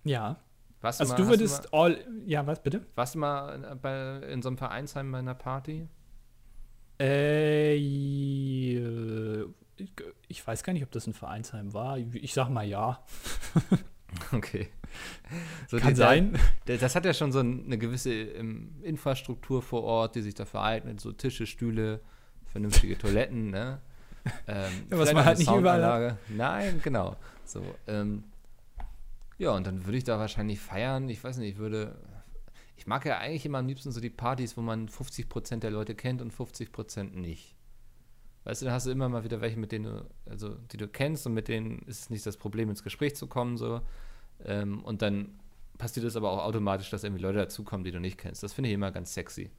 Ja. 0.05 0.41
Warst 0.80 1.01
Also 1.01 1.14
mal, 1.14 1.16
du 1.16 1.28
würdest 1.28 1.72
all. 1.72 2.05
Ja, 2.26 2.47
was 2.47 2.62
bitte? 2.62 2.78
mal, 2.78 2.87
warst 2.95 3.14
du 3.14 3.18
mal 3.18 3.76
bei, 3.80 4.18
in 4.28 4.43
so 4.43 4.49
einem 4.49 4.59
Vereinsheim 4.59 5.11
bei 5.11 5.18
einer 5.18 5.35
Party? 5.35 5.89
Äh, 7.05 7.75
ich, 10.29 10.47
weiß 10.47 10.63
gar 10.63 10.73
nicht, 10.73 10.83
ob 10.85 10.91
das 10.93 11.07
ein 11.07 11.15
Vereinsheim 11.15 11.73
war. 11.75 11.99
Ich 11.99 12.33
sag 12.35 12.49
mal 12.49 12.65
ja. 12.67 13.03
Okay. 14.31 14.69
So 15.69 15.79
Kann 15.79 15.89
die- 15.89 15.95
sein. 15.95 16.39
Der- 16.67 16.77
Das 16.77 16.95
hat 16.95 17.07
ja 17.07 17.15
schon 17.15 17.33
so 17.33 17.39
eine 17.39 17.79
gewisse 17.79 18.13
ähm, 18.13 18.75
Infrastruktur 18.83 19.63
vor 19.63 19.83
Ort, 19.85 20.17
die 20.17 20.21
sich 20.21 20.35
dafür 20.35 20.63
eignet, 20.63 21.01
so 21.01 21.13
Tische, 21.13 21.47
Stühle, 21.47 22.01
vernünftige 22.45 22.99
Toiletten, 22.99 23.51
ne? 23.51 23.81
Ähm, 24.47 24.71
Ja, 24.91 24.99
was 24.99 25.13
man 25.15 25.25
halt 25.25 25.39
nicht 25.39 25.51
überall 25.51 25.83
hat. 26.11 26.19
Nein, 26.29 26.81
genau. 26.85 27.17
So, 27.47 27.63
ähm, 27.87 28.25
ja, 29.39 29.53
und 29.53 29.67
dann 29.67 29.87
würde 29.87 29.97
ich 29.97 30.05
da 30.05 30.19
wahrscheinlich 30.19 30.61
feiern. 30.61 31.09
Ich 31.09 31.25
weiß 31.25 31.39
nicht, 31.39 31.53
ich 31.55 31.59
würde. 31.59 31.97
Ich 32.83 32.89
mag 32.89 33.07
ja 33.07 33.18
eigentlich 33.18 33.47
immer 33.47 33.59
am 33.59 33.68
liebsten 33.68 33.93
so 33.93 34.01
die 34.01 34.11
Partys, 34.11 34.57
wo 34.57 34.61
man 34.61 34.89
50% 34.89 35.61
der 35.61 35.70
Leute 35.70 35.95
kennt 35.95 36.20
und 36.20 36.35
50% 36.35 37.12
nicht. 37.12 37.55
Weißt 38.43 38.61
du, 38.61 38.64
dann 38.66 38.74
hast 38.74 38.87
du 38.87 38.91
immer 38.91 39.09
mal 39.09 39.22
wieder 39.22 39.41
welche, 39.41 39.57
mit 39.57 39.70
denen 39.70 39.85
du, 39.85 40.11
also 40.28 40.57
die 40.72 40.78
du 40.78 40.89
kennst 40.89 41.24
und 41.28 41.33
mit 41.33 41.47
denen 41.47 41.78
ist 41.83 42.01
es 42.01 42.11
nicht 42.11 42.26
das 42.26 42.37
Problem, 42.37 42.70
ins 42.70 42.83
Gespräch 42.83 43.14
zu 43.14 43.28
kommen, 43.28 43.57
so. 43.57 43.83
Ähm, 44.45 44.83
und 44.83 45.01
dann 45.01 45.39
passiert 45.78 46.05
es 46.05 46.16
aber 46.16 46.33
auch 46.33 46.43
automatisch, 46.43 46.91
dass 46.91 47.05
irgendwie 47.05 47.22
Leute 47.22 47.39
dazukommen, 47.39 47.85
die 47.85 47.93
du 47.93 48.01
nicht 48.01 48.18
kennst. 48.18 48.43
Das 48.43 48.53
finde 48.53 48.70
ich 48.70 48.74
immer 48.74 48.91
ganz 48.91 49.14
sexy. 49.14 49.53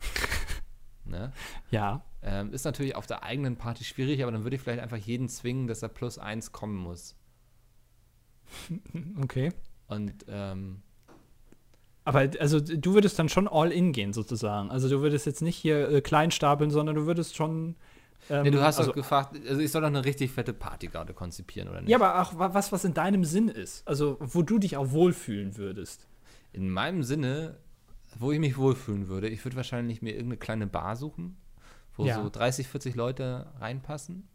ne? 1.06 1.32
Ja. 1.70 2.04
Ähm, 2.20 2.52
ist 2.52 2.66
natürlich 2.66 2.94
auf 2.94 3.06
der 3.06 3.22
eigenen 3.22 3.56
Party 3.56 3.84
schwierig, 3.84 4.22
aber 4.22 4.32
dann 4.32 4.42
würde 4.44 4.56
ich 4.56 4.60
vielleicht 4.60 4.82
einfach 4.82 4.98
jeden 4.98 5.30
zwingen, 5.30 5.66
dass 5.66 5.82
er 5.82 5.88
plus 5.88 6.18
eins 6.18 6.52
kommen 6.52 6.76
muss. 6.76 7.16
Okay. 9.22 9.50
Und 9.86 10.26
ähm, 10.28 10.82
Aber 12.04 12.28
also 12.40 12.60
du 12.60 12.94
würdest 12.94 13.18
dann 13.18 13.28
schon 13.28 13.46
all 13.46 13.70
in 13.72 13.92
gehen 13.92 14.12
sozusagen. 14.12 14.70
Also 14.70 14.88
du 14.88 15.00
würdest 15.02 15.26
jetzt 15.26 15.42
nicht 15.42 15.56
hier 15.56 15.88
äh, 15.90 16.00
klein 16.00 16.30
stapeln, 16.30 16.70
sondern 16.70 16.96
du 16.96 17.06
würdest 17.06 17.36
schon. 17.36 17.76
Ähm, 18.28 18.44
nee, 18.44 18.50
du 18.50 18.60
hast 18.62 18.78
also, 18.78 18.90
doch 18.90 18.96
gefragt, 18.96 19.36
also 19.48 19.60
ich 19.60 19.70
soll 19.70 19.80
doch 19.82 19.88
eine 19.88 20.04
richtig 20.04 20.30
fette 20.30 20.52
Party 20.52 20.86
gerade 20.88 21.12
konzipieren, 21.14 21.68
oder 21.68 21.80
nicht? 21.80 21.90
Ja, 21.90 21.96
aber 21.96 22.20
auch 22.22 22.38
wa- 22.38 22.54
was, 22.54 22.70
was 22.72 22.84
in 22.84 22.94
deinem 22.94 23.24
Sinn 23.24 23.48
ist. 23.48 23.86
Also 23.86 24.16
wo 24.20 24.42
du 24.42 24.58
dich 24.58 24.76
auch 24.76 24.90
wohlfühlen 24.92 25.56
würdest. 25.56 26.06
In 26.52 26.70
meinem 26.70 27.02
Sinne, 27.02 27.58
wo 28.18 28.32
ich 28.32 28.38
mich 28.38 28.56
wohlfühlen 28.56 29.08
würde, 29.08 29.28
ich 29.28 29.44
würde 29.44 29.56
wahrscheinlich 29.56 30.00
mir 30.02 30.10
irgendeine 30.12 30.36
kleine 30.38 30.66
Bar 30.66 30.96
suchen, 30.96 31.36
wo 31.96 32.04
Ja. 32.06 32.22
so 32.22 32.28
30, 32.30 32.68
40 32.68 32.94
Leute 32.94 33.46
reinpassen 33.60 34.26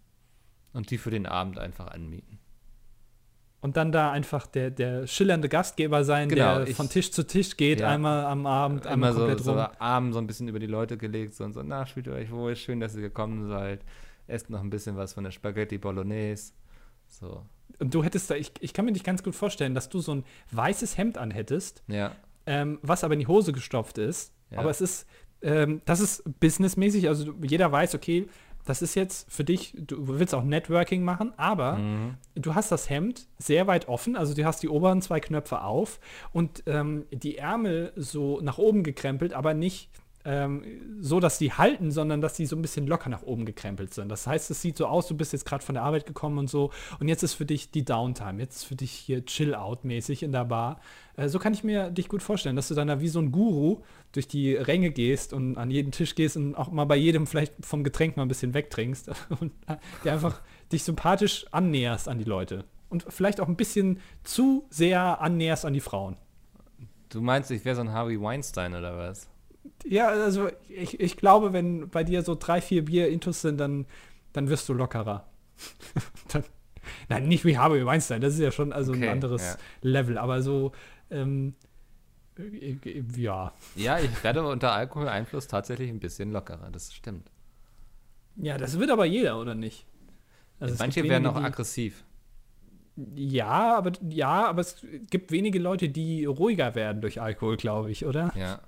und 0.73 0.91
die 0.91 0.97
für 0.97 1.09
den 1.11 1.25
Abend 1.25 1.57
einfach 1.57 1.87
anmieten. 1.87 2.39
Und 3.65 3.77
dann 3.77 3.91
da 3.91 4.11
einfach 4.11 4.45
der, 4.45 4.69
der 4.69 5.07
schillernde 5.07 5.49
Gastgeber 5.49 6.03
sein, 6.03 6.29
Genau, 6.29 6.59
der 6.59 6.67
ich- 6.67 6.75
von 6.75 6.87
Tisch 6.87 7.11
zu 7.11 7.25
Tisch 7.25 7.57
geht, 7.57 7.79
Ja. 7.79 7.89
einmal 7.89 8.23
am 8.25 8.45
Abend, 8.45 8.85
einmal 8.85 9.11
so, 9.11 9.19
komplett 9.21 9.39
so 9.43 9.53
rum. 9.53 9.67
Arm 9.79 10.13
so 10.13 10.19
ein 10.19 10.27
bisschen 10.27 10.47
über 10.47 10.59
die 10.59 10.67
Leute 10.67 10.97
gelegt 10.97 11.33
so 11.33 11.43
und 11.45 11.53
so, 11.53 11.63
na, 11.63 11.83
fühlt 11.85 12.07
euch 12.07 12.31
wohl, 12.31 12.55
schön, 12.55 12.79
dass 12.79 12.95
ihr 12.95 13.01
gekommen 13.01 13.47
seid. 13.49 13.79
Esst 14.27 14.51
noch 14.51 14.61
ein 14.61 14.69
bisschen 14.69 14.95
was 14.97 15.13
von 15.13 15.23
der 15.23 15.31
Spaghetti 15.31 15.79
Bolognese. 15.79 16.53
So, 17.07 17.43
Und 17.79 17.91
du 17.91 18.03
hättest 18.03 18.29
da, 18.29 18.35
ich, 18.35 18.51
ich 18.59 18.71
kann 18.71 18.85
mir 18.85 18.93
dich 18.93 19.03
ganz 19.03 19.23
gut 19.23 19.33
vorstellen, 19.33 19.73
dass 19.73 19.89
du 19.89 19.99
so 19.99 20.13
ein 20.13 20.23
weißes 20.51 20.95
Hemd 20.99 21.17
anhättest, 21.17 21.83
ja. 21.87 22.11
ähm, 22.45 22.77
was 22.83 23.03
aber 23.03 23.15
in 23.15 23.19
die 23.21 23.27
Hose 23.27 23.51
gestopft 23.51 23.97
ist. 23.97 24.31
Ja. 24.51 24.59
Aber 24.59 24.69
es 24.69 24.79
ist, 24.79 25.07
ähm, 25.41 25.81
das 25.85 26.01
ist 26.01 26.23
businessmäßig, 26.39 27.07
also 27.07 27.33
jeder 27.41 27.71
weiß, 27.71 27.95
okay, 27.95 28.27
das 28.65 28.81
ist 28.81 28.95
jetzt 28.95 29.31
für 29.31 29.43
dich, 29.43 29.73
du 29.77 30.07
willst 30.19 30.33
auch 30.35 30.43
Networking 30.43 31.03
machen, 31.03 31.33
aber 31.37 31.77
Mhm. 31.77 32.15
du 32.35 32.55
hast 32.55 32.71
das 32.71 32.89
Hemd 32.89 33.27
sehr 33.37 33.67
weit 33.67 33.87
offen, 33.87 34.15
also 34.15 34.33
du 34.33 34.43
hast 34.45 34.61
die 34.63 34.69
oberen 34.69 35.01
zwei 35.01 35.19
Knöpfe 35.19 35.61
auf 35.61 35.99
und 36.33 36.63
ähm, 36.65 37.05
die 37.11 37.37
Ärmel 37.37 37.93
so 37.95 38.41
nach 38.41 38.57
oben 38.57 38.83
gekrempelt, 38.83 39.33
aber 39.33 39.53
nicht 39.53 39.89
ähm, 40.25 40.63
so, 40.99 41.19
dass 41.19 41.37
die 41.37 41.53
halten, 41.53 41.91
sondern 41.91 42.19
dass 42.19 42.33
die 42.33 42.47
so 42.47 42.55
ein 42.55 42.61
bisschen 42.61 42.87
locker 42.87 43.09
nach 43.09 43.21
oben 43.21 43.45
gekrempelt 43.45 43.93
sind. 43.93 44.09
Das 44.09 44.25
heißt, 44.25 44.49
es 44.49 44.61
sieht 44.61 44.77
so 44.77 44.87
aus, 44.87 45.07
du 45.07 45.15
bist 45.15 45.33
jetzt 45.33 45.45
gerade 45.45 45.63
von 45.63 45.75
der 45.75 45.83
Arbeit 45.83 46.07
gekommen 46.07 46.39
und 46.39 46.49
so 46.49 46.71
und 46.99 47.07
jetzt 47.07 47.23
ist 47.23 47.35
für 47.35 47.45
dich 47.45 47.69
die 47.71 47.85
Downtime, 47.85 48.41
jetzt 48.41 48.57
ist 48.57 48.63
für 48.63 48.75
dich 48.75 48.91
hier 48.91 49.23
Chill-Out-mäßig 49.23 50.23
in 50.23 50.31
der 50.31 50.45
Bar. 50.45 50.81
Äh, 51.15 51.29
so 51.29 51.37
kann 51.37 51.53
ich 51.53 51.63
mir 51.63 51.91
dich 51.91 52.09
gut 52.09 52.23
vorstellen, 52.23 52.55
dass 52.55 52.67
du 52.67 52.73
dann 52.73 52.87
da 52.87 52.99
wie 52.99 53.07
so 53.07 53.19
ein 53.19 53.31
Guru 53.31 53.81
durch 54.13 54.27
die 54.27 54.55
Ränge 54.55 54.89
gehst 54.89 55.31
und 55.31 55.57
an 55.57 55.69
jeden 55.69 55.91
Tisch 55.91 56.15
gehst 56.15 56.37
und 56.37 56.55
auch 56.55 56.71
mal 56.71 56.85
bei 56.85 56.95
jedem 56.95 57.27
vielleicht 57.27 57.53
vom 57.63 57.83
Getränk 57.83 58.17
mal 58.17 58.23
ein 58.23 58.29
bisschen 58.29 58.53
wegtrinkst 58.53 59.09
und 59.39 59.51
äh, 59.67 59.75
dir 60.03 60.13
einfach 60.13 60.41
dich 60.71 60.83
sympathisch 60.83 61.45
annäherst 61.51 62.09
an 62.09 62.17
die 62.17 62.23
Leute. 62.23 62.65
Und 62.89 63.05
vielleicht 63.09 63.39
auch 63.39 63.47
ein 63.47 63.55
bisschen 63.55 63.99
zu 64.23 64.65
sehr 64.69 65.21
annäherst 65.21 65.65
an 65.65 65.73
die 65.73 65.81
Frauen. 65.81 66.17
Du 67.09 67.21
meinst, 67.21 67.51
ich 67.51 67.63
wäre 67.65 67.75
so 67.75 67.81
ein 67.81 67.91
Harvey 67.91 68.19
Weinstein 68.19 68.73
oder 68.73 68.97
was? 68.97 69.27
Ja, 69.85 70.07
also 70.07 70.49
ich, 70.69 70.99
ich 70.99 71.17
glaube, 71.17 71.53
wenn 71.53 71.89
bei 71.89 72.03
dir 72.03 72.21
so 72.23 72.35
drei, 72.35 72.61
vier 72.61 72.85
Bier 72.85 73.09
intus 73.09 73.41
sind, 73.41 73.59
dann, 73.59 73.85
dann 74.33 74.49
wirst 74.49 74.67
du 74.69 74.73
lockerer. 74.73 75.27
dann, 76.29 76.43
nein, 77.09 77.27
nicht 77.27 77.45
wie 77.45 77.57
Harvey 77.57 77.85
Weinstein, 77.85 78.21
das 78.21 78.33
ist 78.33 78.39
ja 78.39 78.51
schon 78.51 78.73
also 78.73 78.91
Okay, 78.91 79.07
ein 79.07 79.13
anderes 79.13 79.43
ja. 79.43 79.57
Level, 79.81 80.17
aber 80.17 80.41
so, 80.41 80.71
ähm, 81.09 81.55
äh, 82.37 82.77
äh, 82.83 83.03
ja. 83.15 83.53
Ja, 83.75 83.99
ich 83.99 84.23
werde 84.23 84.45
unter 84.45 84.73
Alkoholeinfluss 84.73 85.47
tatsächlich 85.47 85.89
ein 85.89 85.99
bisschen 85.99 86.31
lockerer, 86.31 86.69
das 86.71 86.93
stimmt. 86.93 87.31
Ja, 88.35 88.57
das 88.57 88.77
wird 88.79 88.91
aber 88.91 89.05
jeder, 89.05 89.39
oder 89.39 89.55
nicht? 89.55 89.85
Also 90.59 90.75
Manche 90.77 91.03
werden 91.03 91.27
auch 91.27 91.35
aggressiv. 91.35 92.03
Ja, 93.15 93.75
aber 93.77 93.91
ja, 94.09 94.47
aber 94.47 94.61
es 94.61 94.85
gibt 95.09 95.31
wenige 95.31 95.59
Leute, 95.59 95.89
die 95.89 96.25
ruhiger 96.25 96.75
werden 96.75 97.01
durch 97.01 97.21
Alkohol, 97.21 97.57
glaube 97.57 97.91
ich, 97.91 98.05
oder? 98.05 98.31
Ja. 98.37 98.61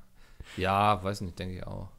Ja, 0.56 1.04
weiß 1.04 1.22
nicht, 1.22 1.38
denke 1.38 1.56
ich 1.58 1.68
auch. 1.68 1.90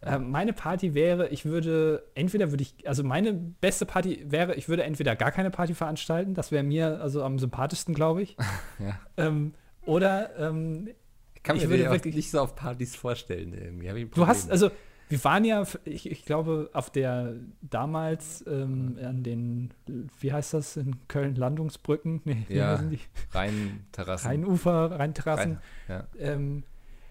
Äh, 0.00 0.18
meine 0.18 0.52
Party 0.52 0.94
wäre, 0.94 1.28
ich 1.28 1.44
würde, 1.44 2.04
entweder 2.14 2.50
würde 2.50 2.62
ich, 2.62 2.88
also 2.88 3.02
meine 3.02 3.32
beste 3.32 3.84
Party 3.84 4.24
wäre, 4.28 4.54
ich 4.54 4.68
würde 4.68 4.84
entweder 4.84 5.16
gar 5.16 5.32
keine 5.32 5.50
Party 5.50 5.74
veranstalten, 5.74 6.34
das 6.34 6.52
wäre 6.52 6.62
mir 6.62 7.00
also 7.00 7.24
am 7.24 7.38
sympathischsten, 7.38 7.94
glaube 7.94 8.22
ich. 8.22 8.36
Ja. 8.78 8.98
ähm, 9.16 9.54
oder 9.84 10.38
ähm, 10.38 10.88
Ich 11.34 11.42
kann 11.42 11.56
Ich 11.56 11.64
mir 11.64 11.70
würde 11.70 11.90
wirklich- 11.90 12.14
nicht 12.14 12.30
so 12.30 12.40
auf 12.40 12.54
Partys 12.54 12.94
vorstellen 12.94 13.52
irgendwie. 13.52 13.88
Ich 14.04 14.10
du 14.12 14.26
hast, 14.28 14.50
also 14.52 14.70
wir 15.08 15.24
waren 15.24 15.44
ja, 15.44 15.64
ich, 15.84 16.08
ich 16.08 16.24
glaube, 16.26 16.68
auf 16.74 16.90
der 16.90 17.34
damals 17.62 18.44
ähm, 18.46 18.98
an 19.02 19.22
den, 19.24 19.72
wie 20.20 20.32
heißt 20.32 20.52
das, 20.54 20.76
in 20.76 21.08
Köln, 21.08 21.34
Landungsbrücken? 21.34 22.20
Nee, 22.24 22.44
Ja, 22.50 22.72
heißen 22.72 22.90
die? 22.90 23.00
rein 23.32 23.86
Terrassen. 23.90 24.28
Rheinufer, 24.28 24.90
Rheinterrassen. 24.92 25.58
Rein, 25.88 25.96
ja. 25.96 26.06
Ähm, 26.20 26.62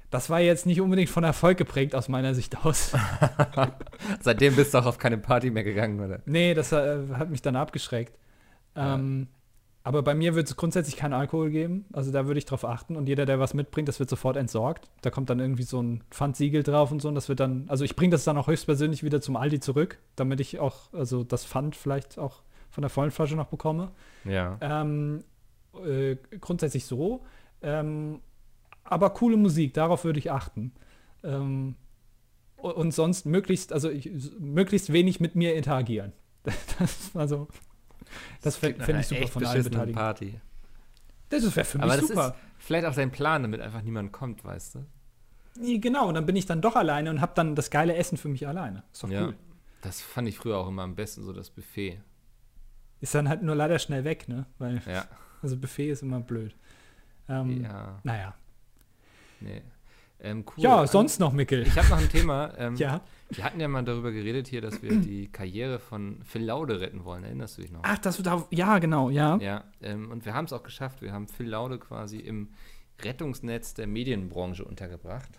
das 0.09 0.29
war 0.29 0.39
jetzt 0.39 0.65
nicht 0.65 0.79
unbedingt 0.81 1.09
von 1.09 1.23
Erfolg 1.23 1.57
geprägt 1.57 1.93
aus 1.93 2.07
meiner 2.07 2.33
Sicht 2.33 2.65
aus. 2.65 2.93
Seitdem 4.21 4.55
bist 4.55 4.73
du 4.73 4.79
auch 4.79 4.85
auf 4.85 4.97
keine 4.97 5.17
Party 5.17 5.51
mehr 5.51 5.63
gegangen, 5.63 5.99
oder? 5.99 6.21
Nee, 6.25 6.53
das 6.53 6.71
äh, 6.71 6.99
hat 7.13 7.29
mich 7.29 7.41
dann 7.41 7.55
abgeschreckt. 7.55 8.17
Ja. 8.75 8.95
Ähm, 8.95 9.27
aber 9.83 10.03
bei 10.03 10.13
mir 10.13 10.35
wird 10.35 10.47
es 10.47 10.57
grundsätzlich 10.57 10.97
keinen 10.97 11.13
Alkohol 11.13 11.49
geben. 11.49 11.85
Also 11.93 12.11
da 12.11 12.27
würde 12.27 12.37
ich 12.37 12.45
drauf 12.45 12.65
achten. 12.65 12.97
Und 12.97 13.07
jeder, 13.07 13.25
der 13.25 13.39
was 13.39 13.53
mitbringt, 13.53 13.87
das 13.87 13.99
wird 13.99 14.09
sofort 14.09 14.35
entsorgt. 14.35 14.89
Da 15.01 15.09
kommt 15.09 15.29
dann 15.29 15.39
irgendwie 15.39 15.63
so 15.63 15.81
ein 15.81 16.03
Pfandsiegel 16.11 16.61
drauf 16.61 16.91
und 16.91 17.01
so. 17.01 17.07
Und 17.07 17.15
das 17.15 17.29
wird 17.29 17.39
dann, 17.39 17.65
also 17.69 17.85
ich 17.85 17.95
bringe 17.95 18.11
das 18.11 18.25
dann 18.25 18.37
auch 18.37 18.47
höchstpersönlich 18.47 19.03
wieder 19.03 19.21
zum 19.21 19.37
Aldi 19.37 19.61
zurück, 19.61 19.97
damit 20.17 20.41
ich 20.41 20.59
auch, 20.59 20.91
also 20.93 21.23
das 21.23 21.45
Pfand 21.45 21.77
vielleicht 21.77 22.19
auch 22.19 22.41
von 22.69 22.81
der 22.81 22.89
vollen 22.89 23.11
Flasche 23.11 23.37
noch 23.37 23.47
bekomme. 23.47 23.91
Ja. 24.25 24.57
Ähm, 24.59 25.23
äh, 25.85 26.17
grundsätzlich 26.41 26.85
so. 26.85 27.23
Ähm, 27.61 28.19
aber 28.89 29.09
coole 29.11 29.37
Musik, 29.37 29.73
darauf 29.73 30.03
würde 30.03 30.19
ich 30.19 30.31
achten. 30.31 30.73
Ähm, 31.23 31.75
und 32.57 32.93
sonst 32.93 33.25
möglichst, 33.25 33.71
also 33.71 33.89
ich, 33.89 34.09
möglichst 34.39 34.91
wenig 34.91 35.19
mit 35.19 35.35
mir 35.35 35.55
interagieren. 35.55 36.13
Das, 36.79 37.11
also, 37.15 37.47
das 38.41 38.55
fände 38.57 38.83
fänd 38.83 38.99
ich 39.01 39.07
super 39.07 39.27
von 39.27 39.45
allen 39.45 39.63
Beteiligten. 39.63 39.95
Party. 39.99 40.39
Das 41.29 41.43
wäre 41.55 41.65
für 41.65 41.77
mich 41.77 41.83
Aber 41.83 41.97
das 41.97 42.07
super. 42.07 42.27
ist 42.29 42.35
vielleicht 42.65 42.85
auch 42.87 42.95
dein 42.95 43.11
Plan, 43.11 43.41
damit 43.41 43.59
einfach 43.59 43.81
niemand 43.81 44.13
kommt, 44.13 44.45
weißt 44.45 44.75
du? 44.75 44.85
Nee, 45.59 45.79
genau, 45.79 46.07
und 46.07 46.13
dann 46.13 46.25
bin 46.25 46.35
ich 46.35 46.45
dann 46.45 46.61
doch 46.61 46.75
alleine 46.75 47.09
und 47.09 47.19
habe 47.19 47.33
dann 47.35 47.53
das 47.55 47.69
geile 47.69 47.95
Essen 47.95 48.17
für 48.17 48.29
mich 48.29 48.47
alleine. 48.47 48.83
Ist 48.93 49.03
doch 49.03 49.09
Ja. 49.09 49.25
cool. 49.27 49.35
Das 49.81 50.01
fand 50.01 50.27
ich 50.29 50.37
früher 50.37 50.57
auch 50.57 50.67
immer 50.69 50.83
am 50.83 50.95
besten, 50.95 51.23
so 51.23 51.33
das 51.33 51.49
Buffet. 51.49 51.99
Ist 53.01 53.13
dann 53.13 53.27
halt 53.27 53.43
nur 53.43 53.55
leider 53.55 53.77
schnell 53.79 54.03
weg, 54.05 54.27
ne? 54.29 54.45
Weil, 54.57 54.81
Ja. 54.87 55.05
also 55.41 55.57
Buffet 55.57 55.89
ist 55.89 56.01
immer 56.01 56.19
blöd. 56.21 56.55
Ähm, 57.27 57.63
ja. 57.63 57.99
Naja. 58.03 58.35
Nee. 59.39 59.61
Ähm, 60.19 60.45
cool. 60.57 60.63
Ja, 60.63 60.87
sonst 60.87 61.19
noch, 61.19 61.31
Mickel. 61.31 61.61
Ich 61.67 61.77
habe 61.77 61.89
noch 61.89 61.97
ein 61.99 62.09
Thema. 62.09 62.51
Ähm, 62.57 62.75
Ja. 62.75 63.01
Wir 63.29 63.43
hatten 63.43 63.59
ja 63.59 63.67
mal 63.67 63.83
darüber 63.83 64.11
geredet 64.11 64.47
hier, 64.47 64.61
dass 64.61 64.81
wir 64.81 64.95
die 64.95 65.27
Karriere 65.27 65.79
von 65.79 66.21
Phil 66.23 66.43
Laude 66.45 66.79
retten 66.79 67.03
wollen. 67.03 67.23
Erinnerst 67.25 67.57
du 67.57 67.61
dich 67.61 67.71
noch? 67.71 67.81
Ach, 67.83 67.97
das 67.99 68.17
wird 68.17 68.27
auch, 68.29 68.47
ja, 68.51 68.79
genau, 68.79 69.09
ja. 69.09 69.37
Ja, 69.37 69.63
ähm, 69.81 70.09
und 70.11 70.25
wir 70.25 70.33
haben 70.33 70.45
es 70.45 70.53
auch 70.53 70.63
geschafft. 70.63 71.01
Wir 71.01 71.11
haben 71.11 71.27
Phil 71.27 71.49
Laude 71.49 71.77
quasi 71.77 72.17
im 72.17 72.49
Rettungsnetz 73.01 73.73
der 73.73 73.85
Medienbranche 73.85 74.63
untergebracht. 74.65 75.29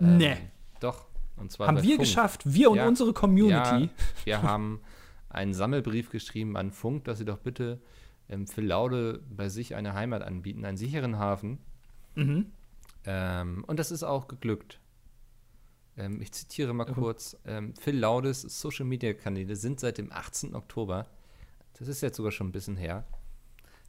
Nee. 0.00 0.36
Doch. 0.80 1.06
Und 1.36 1.52
zwar 1.52 1.68
Haben 1.68 1.82
wir 1.82 1.96
Funk. 1.96 2.00
geschafft, 2.00 2.40
wir 2.44 2.70
und 2.70 2.78
Ja. 2.78 2.88
unsere 2.88 3.12
Community. 3.12 3.84
Ja, 3.84 3.90
wir 4.24 4.42
haben 4.42 4.80
einen 5.28 5.54
Sammelbrief 5.54 6.10
geschrieben 6.10 6.56
an 6.56 6.72
Funk, 6.72 7.04
dass 7.04 7.18
sie 7.18 7.24
doch 7.24 7.38
bitte 7.38 7.80
ähm, 8.28 8.46
Phil 8.46 8.66
Laude 8.66 9.20
bei 9.30 9.48
sich 9.48 9.74
eine 9.74 9.94
Heimat 9.94 10.22
anbieten, 10.22 10.64
einen 10.64 10.76
sicheren 10.76 11.18
Hafen. 11.18 11.58
Mhm. 12.14 12.46
Ähm, 13.04 13.64
und 13.66 13.78
das 13.78 13.90
ist 13.90 14.02
auch 14.02 14.28
geglückt. 14.28 14.80
Ähm, 15.96 16.20
ich 16.20 16.32
zitiere 16.32 16.72
mal 16.72 16.88
Mhm. 16.88 16.94
kurz. 16.94 17.36
Ähm, 17.44 17.74
Phil 17.76 17.98
Laudes 17.98 18.42
Social 18.42 18.86
Media 18.86 19.12
Kanäle 19.12 19.56
sind 19.56 19.80
seit 19.80 19.98
dem 19.98 20.12
18. 20.12 20.54
Oktober, 20.54 21.06
das 21.78 21.88
ist 21.88 22.00
jetzt 22.00 22.16
sogar 22.16 22.32
schon 22.32 22.48
ein 22.48 22.52
bisschen 22.52 22.76
her, 22.76 23.04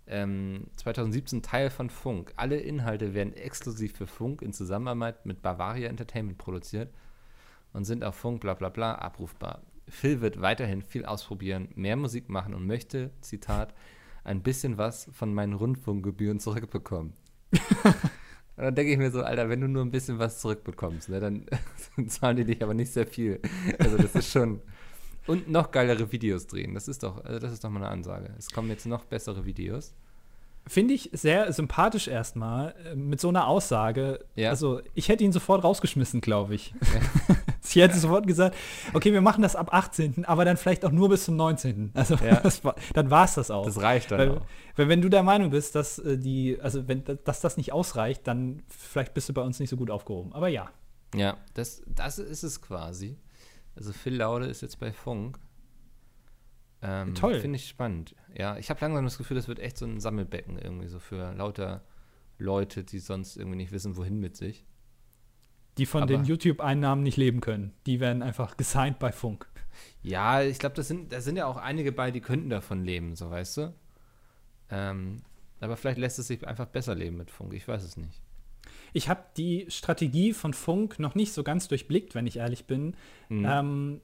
ähm, 0.07 0.67
2017 0.75 1.41
Teil 1.43 1.69
von 1.69 1.89
Funk. 1.89 2.33
Alle 2.35 2.57
Inhalte 2.57 3.13
werden 3.13 3.33
exklusiv 3.33 3.95
für 3.95 4.07
Funk 4.07 4.41
in 4.41 4.51
Zusammenarbeit 4.51 5.25
mit 5.25 5.41
Bavaria 5.41 5.87
Entertainment 5.89 6.37
produziert 6.37 6.93
und 7.71 7.85
sind 7.85 8.03
auf 8.03 8.15
Funk 8.15 8.41
bla 8.41 8.53
bla 8.53 8.69
bla 8.69 8.95
abrufbar. 8.95 9.61
Phil 9.87 10.21
wird 10.21 10.41
weiterhin 10.41 10.81
viel 10.81 11.05
ausprobieren, 11.05 11.69
mehr 11.75 11.95
Musik 11.95 12.29
machen 12.29 12.53
und 12.53 12.65
möchte, 12.65 13.11
Zitat, 13.21 13.73
ein 14.23 14.41
bisschen 14.41 14.77
was 14.77 15.09
von 15.13 15.33
meinen 15.33 15.53
Rundfunkgebühren 15.53 16.39
zurückbekommen. 16.39 17.13
Und 18.55 18.63
dann 18.63 18.75
denke 18.75 18.91
ich 18.91 18.97
mir 18.97 19.11
so, 19.11 19.23
Alter, 19.23 19.49
wenn 19.49 19.61
du 19.61 19.67
nur 19.67 19.83
ein 19.83 19.91
bisschen 19.91 20.19
was 20.19 20.39
zurückbekommst, 20.39 21.09
ne, 21.09 21.19
dann, 21.19 21.45
zahlen 22.07 22.37
die 22.37 22.45
dich 22.45 22.61
aber 22.63 22.73
nicht 22.73 22.91
sehr 22.91 23.07
viel. 23.07 23.39
Also 23.79 23.97
das 23.97 24.15
ist 24.15 24.31
schon. 24.31 24.61
Und 25.25 25.49
noch 25.49 25.71
geilere 25.71 26.11
Videos 26.11 26.47
drehen. 26.47 26.73
Das 26.73 26.87
ist 26.87 27.01
doch, 27.01 27.23
also 27.23 27.39
das 27.39 27.53
ist 27.53 27.63
doch 27.63 27.69
mal 27.69 27.79
eine 27.79 27.89
Ansage. 27.89 28.33
Es 28.37 28.51
kommen 28.51 28.69
jetzt 28.69 28.85
noch 28.85 29.05
bessere 29.05 29.45
Videos. 29.45 29.93
Finde 30.65 30.93
ich 30.93 31.09
sehr 31.11 31.51
sympathisch 31.51 32.07
erstmal 32.07 32.73
äh, 32.85 32.95
mit 32.95 33.19
so 33.19 33.27
einer 33.27 33.47
Aussage. 33.47 34.19
Ja. 34.35 34.49
Also, 34.49 34.81
ich 34.93 35.09
hätte 35.09 35.23
ihn 35.23 35.33
sofort 35.33 35.63
rausgeschmissen, 35.63 36.21
glaube 36.21 36.55
ich. 36.55 36.73
ich 37.63 37.75
hätte 37.75 37.97
sofort 37.97 38.27
gesagt, 38.27 38.55
okay, 38.93 39.11
wir 39.11 39.19
machen 39.19 39.41
das 39.41 39.57
ab 39.57 39.73
18., 39.73 40.23
aber 40.23 40.45
dann 40.45 40.55
vielleicht 40.55 40.85
auch 40.85 40.91
nur 40.91 41.09
bis 41.09 41.25
zum 41.25 41.35
19. 41.35 41.91
Also, 41.93 42.15
Ja. 42.15 42.35
das 42.43 42.63
war, 42.63 42.75
dann 42.93 43.09
war 43.09 43.25
es 43.25 43.33
das 43.33 43.51
auch. 43.51 43.65
Das 43.65 43.81
reicht 43.81 44.11
dann 44.11 44.19
weil, 44.19 44.31
auch. 44.37 44.41
weil 44.77 44.87
wenn 44.87 45.01
du 45.01 45.09
der 45.09 45.23
Meinung 45.23 45.49
bist, 45.49 45.75
dass 45.75 45.99
äh, 45.99 46.17
die, 46.17 46.57
also 46.61 46.87
wenn 46.87 47.03
dass 47.25 47.41
das 47.41 47.57
nicht 47.57 47.73
ausreicht, 47.73 48.25
dann 48.25 48.63
vielleicht 48.69 49.13
bist 49.13 49.27
du 49.27 49.33
bei 49.33 49.41
uns 49.41 49.59
nicht 49.59 49.69
so 49.69 49.75
gut 49.75 49.91
aufgehoben. 49.91 50.31
Aber 50.33 50.47
ja. 50.47 50.69
Ja, 51.13 51.37
das, 51.53 51.83
das 51.87 52.19
ist 52.19 52.43
es 52.43 52.61
quasi. 52.61 53.17
Also 53.75 53.91
Phil 53.91 54.15
Laude 54.15 54.45
ist 54.45 54.61
jetzt 54.61 54.79
bei 54.79 54.91
Funk. 54.91 55.39
Ähm, 56.85 57.15
Toll. 57.15 57.39
Finde 57.39 57.55
ich 57.55 57.67
spannend. 57.67 58.13
Ja, 58.37 58.57
ich 58.57 58.69
habe 58.69 58.81
langsam 58.81 59.05
das 59.05 59.17
Gefühl, 59.17 59.35
das 59.35 59.47
wird 59.47 59.59
echt 59.59 59.77
so 59.77 59.85
ein 59.85 59.99
Sammelbecken 60.01 60.57
irgendwie 60.57 60.87
so 60.87 60.99
für 60.99 61.33
lauter 61.33 61.81
Leute, 62.37 62.83
die 62.83 62.99
sonst 62.99 63.37
irgendwie 63.37 63.55
nicht 63.57 63.71
wissen, 63.71 63.95
wohin 63.95 64.19
mit 64.19 64.35
sich. 64.35 64.65
Die 65.77 65.85
von 65.85 66.03
Aber- 66.03 66.11
den 66.11 66.25
YouTube-Einnahmen 66.25 67.01
nicht 67.03 67.17
leben 67.17 67.39
können. 67.41 67.73
Die 67.85 67.99
werden 67.99 68.21
einfach 68.21 68.57
gesigned 68.57 68.99
bei 68.99 69.11
Funk. 69.11 69.47
Ja, 70.03 70.41
ich 70.43 70.59
glaube, 70.59 70.75
das 70.75 70.87
sind, 70.87 71.13
da 71.13 71.21
sind 71.21 71.35
ja 71.37 71.47
auch 71.47 71.57
einige 71.57 71.91
bei, 71.91 72.11
die 72.11 72.21
könnten 72.21 72.49
davon 72.49 72.83
leben, 72.83 73.15
so 73.15 73.29
weißt 73.31 73.57
du. 73.57 73.73
Ähm, 74.69 75.21
aber 75.61 75.77
vielleicht 75.77 75.97
lässt 75.97 76.19
es 76.19 76.27
sich 76.27 76.45
einfach 76.47 76.67
besser 76.67 76.93
leben 76.95 77.17
mit 77.17 77.31
Funk. 77.31 77.53
Ich 77.53 77.67
weiß 77.67 77.83
es 77.83 77.95
nicht. 77.97 78.21
Ich 78.91 79.09
habe 79.09 79.23
die 79.37 79.65
Strategie 79.69 80.33
von 80.33 80.53
Funk 80.53 80.99
noch 80.99 81.15
nicht 81.15 81.33
so 81.33 81.43
ganz 81.43 81.67
durchblickt, 81.69 82.13
wenn 82.13 82.27
ich 82.27 82.37
ehrlich 82.37 82.65
bin. 82.65 82.95
Mhm. 83.29 83.45
Ähm, 83.49 84.01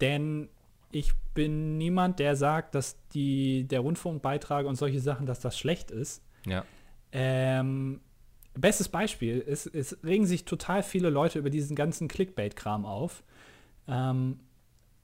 denn 0.00 0.48
ich 0.92 1.12
bin 1.34 1.78
niemand, 1.78 2.18
der 2.18 2.36
sagt, 2.36 2.74
dass 2.74 2.96
die, 3.10 3.64
der 3.64 3.80
Rundfunkbeitrag 3.80 4.66
und 4.66 4.76
solche 4.76 5.00
Sachen, 5.00 5.26
dass 5.26 5.40
das 5.40 5.58
schlecht 5.58 5.90
ist. 5.90 6.22
Ja. 6.46 6.64
Ähm, 7.12 8.00
bestes 8.54 8.88
Beispiel 8.88 9.38
ist, 9.38 9.66
es 9.66 10.02
regen 10.04 10.26
sich 10.26 10.44
total 10.44 10.82
viele 10.82 11.10
Leute 11.10 11.38
über 11.38 11.50
diesen 11.50 11.76
ganzen 11.76 12.08
Clickbait-Kram 12.08 12.84
auf. 12.84 13.22
Ähm, 13.86 14.40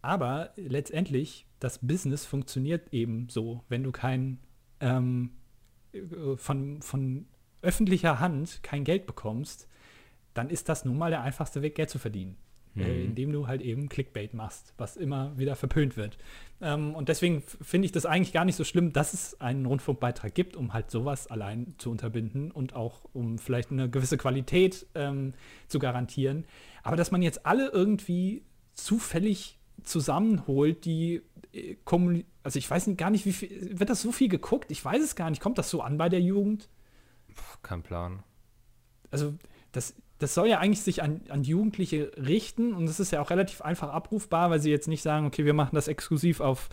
aber 0.02 0.50
letztendlich, 0.56 1.46
das 1.58 1.78
Business 1.78 2.24
funktioniert 2.24 2.92
eben 2.92 3.28
so, 3.28 3.64
wenn 3.68 3.82
du 3.82 3.92
kein 3.92 4.38
ähm, 4.80 5.30
äh, 5.92 6.36
von, 6.36 6.82
von 6.82 7.26
öffentlicher 7.62 8.20
Hand 8.20 8.62
kein 8.62 8.84
Geld 8.84 9.06
bekommst, 9.06 9.68
dann 10.34 10.50
ist 10.50 10.68
das 10.68 10.84
nun 10.84 10.98
mal 10.98 11.10
der 11.10 11.22
einfachste 11.22 11.62
Weg, 11.62 11.74
Geld 11.74 11.90
zu 11.90 11.98
verdienen. 11.98 12.36
Äh, 12.78 12.80
Mhm. 12.80 13.04
indem 13.06 13.32
du 13.32 13.46
halt 13.46 13.62
eben 13.62 13.88
Clickbait 13.88 14.34
machst, 14.34 14.74
was 14.76 14.96
immer 14.98 15.36
wieder 15.38 15.56
verpönt 15.56 15.96
wird. 15.96 16.18
Ähm, 16.60 16.94
und 16.94 17.08
deswegen 17.08 17.40
finde 17.42 17.86
ich 17.86 17.92
das 17.92 18.04
eigentlich 18.04 18.32
gar 18.34 18.44
nicht 18.44 18.56
so 18.56 18.64
schlimm, 18.64 18.92
dass 18.92 19.14
es 19.14 19.40
einen 19.40 19.64
Rundfunkbeitrag 19.64 20.34
gibt, 20.34 20.56
um 20.56 20.74
halt 20.74 20.90
sowas 20.90 21.26
allein 21.26 21.74
zu 21.78 21.90
unterbinden 21.90 22.50
und 22.50 22.74
auch 22.76 23.04
um 23.14 23.38
vielleicht 23.38 23.70
eine 23.70 23.88
gewisse 23.88 24.18
Qualität 24.18 24.86
ähm, 24.94 25.32
zu 25.68 25.78
garantieren. 25.78 26.44
Aber 26.82 26.96
dass 26.96 27.10
man 27.10 27.22
jetzt 27.22 27.46
alle 27.46 27.68
irgendwie 27.70 28.42
zufällig 28.74 29.58
zusammenholt, 29.82 30.84
die 30.84 31.22
äh, 31.52 31.76
kommuni- 31.86 32.24
also 32.42 32.58
ich 32.58 32.70
weiß 32.70 32.90
gar 32.98 33.08
nicht, 33.10 33.24
wie 33.24 33.32
viel, 33.32 33.78
wird 33.78 33.88
das 33.88 34.02
so 34.02 34.12
viel 34.12 34.28
geguckt? 34.28 34.70
Ich 34.70 34.84
weiß 34.84 35.02
es 35.02 35.16
gar 35.16 35.30
nicht. 35.30 35.40
Kommt 35.40 35.56
das 35.58 35.70
so 35.70 35.80
an 35.80 35.96
bei 35.96 36.08
der 36.10 36.20
Jugend? 36.20 36.68
Puh, 37.34 37.58
kein 37.62 37.82
Plan. 37.82 38.22
also 39.10 39.34
das, 39.72 39.94
das 40.18 40.34
soll 40.34 40.48
ja 40.48 40.58
eigentlich 40.58 40.82
sich 40.82 41.02
an, 41.02 41.20
an 41.28 41.42
Jugendliche 41.42 42.10
richten 42.16 42.72
und 42.72 42.88
es 42.88 43.00
ist 43.00 43.12
ja 43.12 43.20
auch 43.20 43.30
relativ 43.30 43.60
einfach 43.60 43.90
abrufbar, 43.90 44.50
weil 44.50 44.60
sie 44.60 44.70
jetzt 44.70 44.88
nicht 44.88 45.02
sagen, 45.02 45.26
okay, 45.26 45.44
wir 45.44 45.54
machen 45.54 45.74
das 45.74 45.88
exklusiv 45.88 46.40
auf 46.40 46.68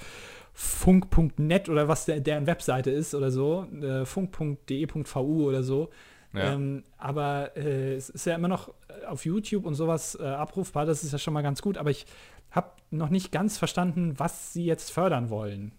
funk.net 0.54 1.68
oder 1.68 1.88
was 1.88 2.06
der, 2.06 2.20
deren 2.20 2.48
Webseite 2.48 2.91
ist 2.91 3.16
oder 3.16 3.32
so, 3.32 3.64
äh, 3.82 4.06
funk.de.vu 4.06 5.50
oder 5.50 5.64
so. 5.64 5.89
Ja. 6.34 6.54
Ähm, 6.54 6.84
aber 6.98 7.56
äh, 7.58 7.96
es 7.96 8.10
ist 8.10 8.26
ja 8.26 8.36
immer 8.36 8.48
noch 8.48 8.70
äh, 8.88 9.06
auf 9.06 9.26
YouTube 9.26 9.66
und 9.66 9.76
sowas 9.76 10.18
äh, 10.20 10.24
abrufbar, 10.24 10.86
das 10.86 11.04
ist 11.04 11.12
ja 11.12 11.20
schon 11.20 11.34
mal 11.34 11.44
ganz 11.44 11.62
gut, 11.62 11.78
aber 11.78 11.91
ich 11.91 12.06
habe 12.50 12.72
noch 12.91 13.10
nicht 13.10 13.32
ganz 13.32 13.58
verstanden, 13.58 14.18
was 14.18 14.54
sie 14.54 14.66
jetzt 14.66 14.91
fördern 14.91 15.30
wollen. 15.30 15.74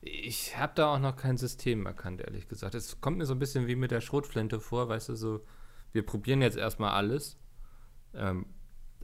Ich 0.00 0.56
habe 0.56 0.72
da 0.74 0.94
auch 0.94 0.98
noch 0.98 1.16
kein 1.16 1.36
System 1.36 1.84
erkannt, 1.84 2.20
ehrlich 2.20 2.48
gesagt. 2.48 2.74
Es 2.74 3.00
kommt 3.00 3.18
mir 3.18 3.26
so 3.26 3.34
ein 3.34 3.38
bisschen 3.38 3.66
wie 3.66 3.74
mit 3.74 3.90
der 3.90 4.00
Schrotflinte 4.00 4.60
vor, 4.60 4.88
weißt 4.88 5.10
du, 5.10 5.16
so, 5.16 5.40
wir 5.92 6.04
probieren 6.04 6.42
jetzt 6.42 6.56
erstmal 6.56 6.90
alles. 6.92 7.38
Ähm, 8.14 8.46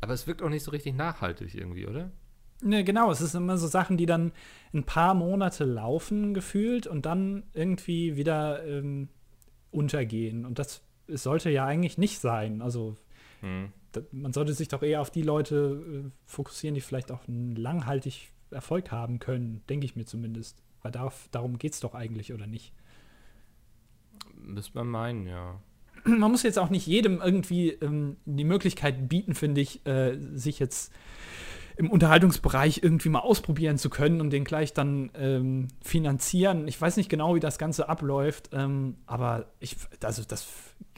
aber 0.00 0.12
es 0.12 0.26
wirkt 0.26 0.42
auch 0.42 0.48
nicht 0.48 0.64
so 0.64 0.70
richtig 0.70 0.94
nachhaltig 0.94 1.54
irgendwie, 1.54 1.86
oder? 1.86 2.10
Ne, 2.62 2.84
genau, 2.84 3.10
es 3.10 3.20
ist 3.20 3.34
immer 3.34 3.58
so 3.58 3.66
Sachen, 3.66 3.96
die 3.96 4.06
dann 4.06 4.32
ein 4.72 4.84
paar 4.84 5.14
Monate 5.14 5.64
laufen, 5.64 6.34
gefühlt, 6.34 6.86
und 6.86 7.04
dann 7.04 7.44
irgendwie 7.52 8.16
wieder 8.16 8.64
ähm, 8.64 9.08
untergehen. 9.70 10.46
Und 10.46 10.58
das 10.58 10.82
es 11.06 11.22
sollte 11.22 11.50
ja 11.50 11.66
eigentlich 11.66 11.98
nicht 11.98 12.18
sein. 12.18 12.62
Also 12.62 12.96
Hm. 13.40 13.72
da, 13.92 14.00
man 14.12 14.32
sollte 14.32 14.54
sich 14.54 14.68
doch 14.68 14.82
eher 14.82 15.00
auf 15.00 15.10
die 15.10 15.22
Leute 15.22 16.04
äh, 16.06 16.10
fokussieren, 16.24 16.74
die 16.74 16.80
vielleicht 16.80 17.12
auch 17.12 17.28
einen 17.28 17.56
langhaltig 17.56 18.32
Erfolg 18.50 18.90
haben 18.90 19.18
können, 19.18 19.62
denke 19.68 19.84
ich 19.84 19.96
mir 19.96 20.06
zumindest. 20.06 20.62
Weil 20.82 20.92
darf, 20.92 21.28
darum 21.30 21.58
geht 21.58 21.72
es 21.72 21.80
doch 21.80 21.94
eigentlich, 21.94 22.32
oder 22.32 22.46
nicht? 22.46 22.72
Müsste 24.34 24.78
man 24.78 24.88
meinen, 24.88 25.26
ja. 25.26 25.60
man 26.18 26.30
muss 26.30 26.42
jetzt 26.42 26.58
auch 26.58 26.70
nicht 26.70 26.86
jedem 26.86 27.20
irgendwie 27.20 27.70
ähm, 27.70 28.16
die 28.24 28.44
Möglichkeit 28.44 29.08
bieten, 29.08 29.34
finde 29.34 29.60
ich, 29.60 29.84
äh, 29.86 30.16
sich 30.34 30.58
jetzt 30.58 30.92
im 31.76 31.90
Unterhaltungsbereich 31.90 32.80
irgendwie 32.82 33.08
mal 33.08 33.20
ausprobieren 33.20 33.78
zu 33.78 33.90
können 33.90 34.20
und 34.20 34.30
den 34.30 34.44
gleich 34.44 34.72
dann 34.72 35.10
ähm, 35.14 35.68
finanzieren. 35.82 36.68
Ich 36.68 36.80
weiß 36.80 36.96
nicht 36.96 37.08
genau, 37.08 37.34
wie 37.34 37.40
das 37.40 37.58
Ganze 37.58 37.88
abläuft, 37.88 38.50
ähm, 38.52 38.96
aber 39.06 39.46
ich, 39.58 39.76
also 40.02 40.22
das, 40.26 40.46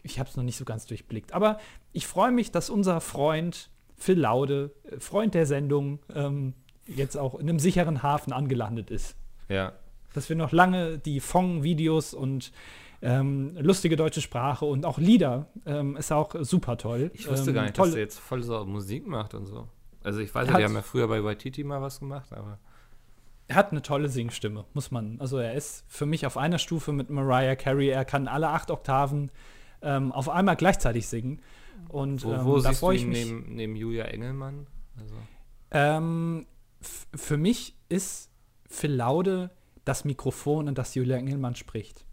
ich 0.03 0.19
habe 0.19 0.29
es 0.29 0.37
noch 0.37 0.45
nicht 0.45 0.59
so 0.59 0.67
ganz 0.67 0.85
durchblickt. 0.85 1.33
Aber 1.33 1.59
ich 1.93 2.07
freue 2.07 2.31
mich, 2.31 2.53
dass 2.53 2.69
unser 2.69 3.01
Freund 3.01 3.71
Phil 3.97 4.19
Laude, 4.19 4.73
äh, 4.85 5.01
Freund 5.01 5.35
der 5.35 5.47
Sendung, 5.47 6.01
ähm, 6.15 6.53
jetzt 6.87 7.17
auch 7.17 7.35
in 7.35 7.49
einem 7.49 7.59
sicheren 7.59 8.03
Hafen 8.03 8.33
angelandet 8.33 8.91
ist. 8.91 9.17
Ja. 9.49 9.73
Dass 10.13 10.29
wir 10.29 10.37
noch 10.37 10.53
lange 10.53 10.99
die 10.99 11.21
Fong-Videos 11.21 12.15
und 12.15 12.53
ähm, 13.07 13.57
lustige 13.59 13.97
deutsche 13.97 14.21
Sprache 14.21 14.65
und 14.65 14.85
auch 14.85 14.99
Lieder 14.99 15.47
ähm, 15.65 15.97
ist 15.97 16.13
auch 16.13 16.35
super 16.41 16.77
toll. 16.77 17.11
Ich 17.15 17.29
wusste 17.29 17.51
ähm, 17.51 17.55
gar 17.55 17.63
nicht, 17.63 17.77
toll, 17.77 17.87
dass 17.89 17.95
er 17.95 18.01
jetzt 18.03 18.19
voll 18.19 18.43
so 18.43 18.65
Musik 18.65 19.07
macht 19.07 19.35
und 19.35 19.47
so. 19.47 19.69
Also 20.03 20.21
ich 20.21 20.35
weiß 20.35 20.49
ja, 20.49 20.57
die 20.59 20.65
haben 20.65 20.75
ja 20.75 20.83
früher 20.83 21.09
bei 21.09 21.23
Waititi 21.23 21.65
mal 21.65 21.81
was 21.83 21.99
gemacht, 22.01 22.33
aber 22.33 22.59
Er 23.49 23.57
hat 23.57 23.71
eine 23.71 23.83
tolle 23.83 24.09
Singstimme, 24.09 24.65
muss 24.75 24.91
man. 24.91 25.21
Also 25.21 25.39
er 25.39 25.55
ist 25.55 25.85
für 25.89 26.07
mich 26.07 26.27
auf 26.27 26.37
einer 26.37 26.59
Stufe 26.59 26.93
mit 26.93 27.11
Mariah 27.11 27.57
Carey. 27.57 27.89
Er 27.89 28.05
kann 28.05 28.29
alle 28.29 28.49
acht 28.49 28.71
Oktaven 28.71 29.31
ähm, 29.83 30.11
auf 30.13 30.29
einmal 30.29 30.57
gleichzeitig 30.57 31.07
singen. 31.07 31.41
Und 31.89 32.25
wo, 32.25 32.33
ähm, 32.33 32.45
wo 32.45 32.57
da 32.57 32.71
siehst 32.71 32.83
du 32.83 32.87
freue 32.87 32.97
ich 32.97 33.07
mich. 33.07 33.25
neben, 33.27 33.55
neben 33.55 33.77
Julia 33.77 34.05
Engelmann? 34.07 34.67
Also, 34.99 35.15
Ähm, 35.71 36.47
für 37.15 37.37
mich 37.37 37.77
ist 37.89 38.31
Phil 38.69 38.95
Laude 38.95 39.51
das 39.85 40.05
Mikrofon, 40.05 40.69
in 40.69 40.75
das 40.75 40.95
Julia 40.95 41.17
Engelmann 41.17 41.55
spricht. 41.55 42.06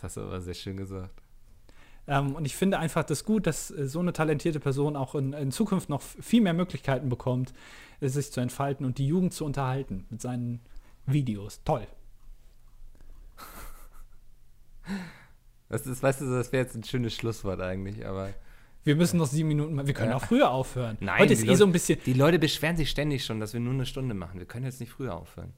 Das 0.00 0.04
hast 0.04 0.16
du 0.16 0.22
aber 0.22 0.40
sehr 0.40 0.54
schön 0.54 0.76
gesagt. 0.76 1.22
Ähm, 2.06 2.34
und 2.34 2.44
ich 2.46 2.56
finde 2.56 2.78
einfach 2.78 3.04
das 3.04 3.24
gut, 3.24 3.46
dass 3.46 3.70
äh, 3.70 3.86
so 3.86 4.00
eine 4.00 4.12
talentierte 4.12 4.60
Person 4.60 4.96
auch 4.96 5.14
in, 5.14 5.32
in 5.34 5.52
Zukunft 5.52 5.88
noch 5.90 6.00
viel 6.00 6.40
mehr 6.40 6.54
Möglichkeiten 6.54 7.08
bekommt, 7.08 7.52
äh, 8.00 8.08
sich 8.08 8.32
zu 8.32 8.40
entfalten 8.40 8.86
und 8.86 8.98
die 8.98 9.06
Jugend 9.06 9.34
zu 9.34 9.44
unterhalten 9.44 10.06
mit 10.08 10.20
seinen 10.22 10.60
Videos. 11.06 11.62
Toll. 11.64 11.86
Das 15.70 15.86
ist, 15.86 16.02
weißt 16.02 16.22
du, 16.22 16.30
das 16.30 16.50
wäre 16.50 16.64
jetzt 16.64 16.74
ein 16.74 16.82
schönes 16.82 17.14
Schlusswort 17.14 17.60
eigentlich, 17.60 18.06
aber 18.06 18.30
Wir 18.84 18.96
müssen 18.96 19.18
noch 19.18 19.26
sieben 19.26 19.48
Minuten, 19.48 19.86
wir 19.86 19.92
können 19.92 20.12
Ja. 20.12 20.16
auch 20.16 20.24
früher 20.24 20.50
aufhören. 20.50 20.96
Nein, 21.00 21.18
Heute 21.20 21.34
ist 21.34 21.42
eh 21.42 21.46
Leute- 21.46 21.58
so 21.58 21.66
ein 21.66 21.72
bisschen, 21.72 21.98
die 22.06 22.14
Leute 22.14 22.38
beschweren 22.38 22.76
sich 22.78 22.88
ständig 22.88 23.22
schon, 23.26 23.38
dass 23.38 23.52
wir 23.52 23.60
nur 23.60 23.74
eine 23.74 23.84
Stunde 23.84 24.14
machen. 24.14 24.38
Wir 24.38 24.46
können 24.46 24.64
jetzt 24.64 24.80
nicht 24.80 24.90
früher 24.92 25.14
aufhören. 25.14 25.52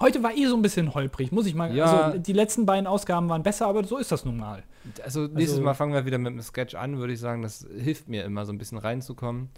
Heute 0.00 0.22
war 0.22 0.34
eh 0.36 0.46
so 0.46 0.54
ein 0.56 0.62
bisschen 0.62 0.94
holprig, 0.94 1.32
muss 1.32 1.46
ich 1.46 1.54
mal. 1.54 1.74
Ja. 1.74 2.02
Also 2.02 2.18
die 2.18 2.32
letzten 2.32 2.66
beiden 2.66 2.86
Ausgaben 2.86 3.28
waren 3.28 3.42
besser, 3.42 3.66
aber 3.66 3.84
so 3.84 3.98
ist 3.98 4.12
das 4.12 4.24
nun 4.24 4.36
mal. 4.36 4.62
Also 5.04 5.22
nächstes 5.22 5.50
Also- 5.54 5.62
Mal 5.62 5.74
fangen 5.74 5.92
wir 5.92 6.06
wieder 6.06 6.18
mit 6.18 6.32
einem 6.32 6.42
Sketch 6.42 6.74
an, 6.74 6.98
würde 6.98 7.12
ich 7.12 7.20
sagen. 7.20 7.42
Das 7.42 7.66
hilft 7.76 8.08
mir 8.08 8.24
immer 8.24 8.46
so 8.46 8.52
ein 8.52 8.58
bisschen 8.58 8.78
reinzukommen. 8.78 9.50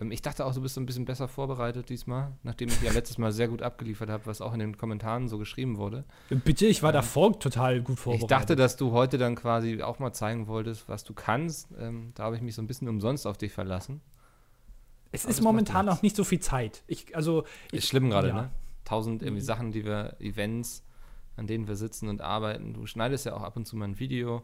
Ähm, 0.00 0.10
Ich 0.10 0.22
dachte 0.22 0.44
auch, 0.44 0.52
du 0.52 0.60
bist 0.60 0.74
so 0.74 0.80
ein 0.80 0.86
bisschen 0.86 1.04
besser 1.04 1.28
vorbereitet 1.28 1.88
diesmal, 1.88 2.32
nachdem 2.42 2.68
ich 2.68 2.82
ja 2.82 2.90
letztes 2.90 3.16
Mal 3.18 3.30
sehr 3.30 3.46
gut 3.46 3.62
abgeliefert 3.62 4.10
habe, 4.10 4.26
was 4.26 4.40
auch 4.40 4.52
in 4.52 4.58
den 4.58 4.76
Kommentaren 4.76 5.28
so 5.28 5.38
geschrieben 5.38 5.76
wurde. 5.78 6.02
Bitte, 6.30 6.66
ich 6.66 6.82
war 6.82 6.90
davor 6.90 7.38
total 7.38 7.80
gut 7.80 8.00
vorbereitet. 8.00 8.24
Ich 8.24 8.28
dachte, 8.36 8.56
dass 8.56 8.76
du 8.76 8.90
heute 8.90 9.18
dann 9.18 9.36
quasi 9.36 9.80
auch 9.82 10.00
mal 10.00 10.12
zeigen 10.12 10.48
wolltest, 10.48 10.88
was 10.88 11.04
du 11.04 11.14
kannst. 11.14 11.68
Ähm, 11.78 12.10
da 12.16 12.24
habe 12.24 12.34
ich 12.36 12.42
mich 12.42 12.56
so 12.56 12.62
ein 12.62 12.66
bisschen 12.66 12.88
umsonst 12.88 13.24
auf 13.26 13.38
dich 13.38 13.52
verlassen. 13.52 14.00
es 15.12 15.24
aber 15.24 15.30
ist 15.30 15.42
momentan 15.42 15.88
auch 15.88 16.02
nicht 16.02 16.16
so 16.16 16.24
viel 16.24 16.40
Zeit. 16.40 16.82
Ich, 16.88 17.14
also, 17.14 17.44
ich, 17.70 17.78
Ist 17.78 17.86
schlimm 17.88 18.10
gerade, 18.10 18.28
ja. 18.28 18.34
ne? 18.34 18.50
Tausend 18.84 19.22
irgendwie 19.22 19.42
Mhm. 19.42 19.46
Sachen, 19.46 19.72
die 19.72 19.84
wir, 19.84 20.16
Events, 20.20 20.84
an 21.36 21.46
denen 21.46 21.66
wir 21.68 21.76
sitzen 21.76 22.08
und 22.08 22.20
arbeiten. 22.20 22.74
Du 22.74 22.86
schneidest 22.86 23.26
ja 23.26 23.34
auch 23.34 23.42
ab 23.42 23.56
und 23.56 23.66
zu 23.66 23.76
mal 23.76 23.86
ein 23.86 23.98
Video. 23.98 24.42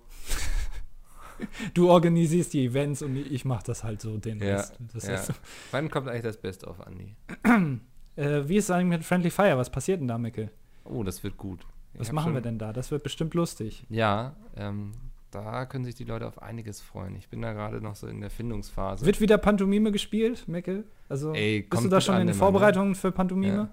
du 1.74 1.90
organisierst 1.90 2.52
die 2.52 2.66
Events 2.66 3.02
und 3.02 3.16
ich 3.16 3.44
mache 3.44 3.64
das 3.64 3.84
halt 3.84 4.00
so 4.00 4.18
den 4.18 4.38
Ja, 4.40 4.56
Rest. 4.56 4.78
Das 4.92 5.06
ja. 5.06 5.14
ist, 5.14 5.32
Wann 5.70 5.90
kommt 5.90 6.08
eigentlich 6.08 6.22
das 6.22 6.36
Best 6.36 6.64
of, 6.64 6.80
Andi? 6.86 7.16
äh, 8.16 8.42
wie 8.48 8.56
ist 8.56 8.64
es 8.64 8.70
eigentlich 8.70 8.98
mit 8.98 9.04
Friendly 9.04 9.30
Fire? 9.30 9.56
Was 9.56 9.70
passiert 9.70 10.00
denn 10.00 10.08
da, 10.08 10.18
Mickel? 10.18 10.50
Oh, 10.84 11.02
das 11.02 11.22
wird 11.22 11.36
gut. 11.36 11.60
Ich 11.94 12.00
Was 12.00 12.12
machen 12.12 12.34
wir 12.34 12.40
denn 12.40 12.58
da? 12.58 12.72
Das 12.72 12.90
wird 12.90 13.02
bestimmt 13.02 13.34
lustig. 13.34 13.84
Ja, 13.88 14.36
ähm, 14.56 14.92
da 15.30 15.66
können 15.66 15.84
sich 15.84 15.94
die 15.94 16.04
Leute 16.04 16.26
auf 16.26 16.40
einiges 16.42 16.80
freuen. 16.80 17.14
Ich 17.16 17.28
bin 17.28 17.42
da 17.42 17.52
gerade 17.52 17.80
noch 17.80 17.96
so 17.96 18.06
in 18.06 18.20
der 18.20 18.30
Findungsphase. 18.30 19.04
Wird 19.06 19.20
wieder 19.20 19.38
Pantomime 19.38 19.92
gespielt, 19.92 20.46
Mickel? 20.48 20.84
Also 21.08 21.32
Ey, 21.34 21.62
bist 21.62 21.84
du 21.84 21.88
da 21.88 22.00
schon 22.00 22.14
in 22.16 22.20
den 22.22 22.26
ne? 22.28 22.34
Vorbereitungen 22.34 22.94
für 22.94 23.12
Pantomime? 23.12 23.72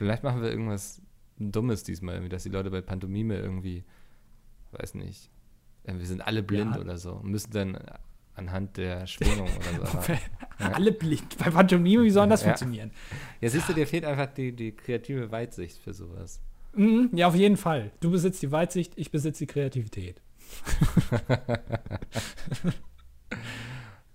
Vielleicht 0.00 0.22
machen 0.22 0.40
wir 0.40 0.50
irgendwas 0.50 1.02
Dummes 1.36 1.82
diesmal, 1.82 2.26
dass 2.30 2.44
die 2.44 2.48
Leute 2.48 2.70
bei 2.70 2.80
Pantomime 2.80 3.36
irgendwie, 3.36 3.84
weiß 4.72 4.94
nicht, 4.94 5.28
äh, 5.84 5.92
wir 5.92 6.06
sind 6.06 6.22
alle 6.26 6.42
blind 6.42 6.76
Ja. 6.76 6.80
oder 6.80 6.96
so 6.96 7.12
und 7.16 7.30
müssen 7.30 7.50
dann 7.52 7.76
anhand 8.34 8.78
der 8.78 9.06
Schwingung 9.06 9.50
oder 9.74 9.86
so. 9.86 9.98
Ja. 10.58 10.72
Alle 10.72 10.92
blind. 10.92 11.36
Bei 11.36 11.50
Pantomime, 11.50 12.02
wie 12.04 12.10
soll 12.10 12.26
das 12.30 12.40
Ja. 12.40 12.46
funktionieren? 12.48 12.92
Ja, 13.42 13.50
siehst 13.50 13.68
du, 13.68 13.74
dir 13.74 13.86
fehlt 13.86 14.06
einfach 14.06 14.32
die, 14.32 14.52
die 14.56 14.72
kreative 14.72 15.30
Weitsicht 15.30 15.76
für 15.76 15.92
sowas. 15.92 16.40
Mhm, 16.74 17.10
ja, 17.12 17.28
auf 17.28 17.34
jeden 17.34 17.58
Fall. 17.58 17.90
Du 18.00 18.10
besitzt 18.10 18.40
die 18.40 18.50
Weitsicht, 18.52 18.94
ich 18.96 19.10
besitze 19.10 19.44
die 19.44 19.52
Kreativität. 19.52 20.22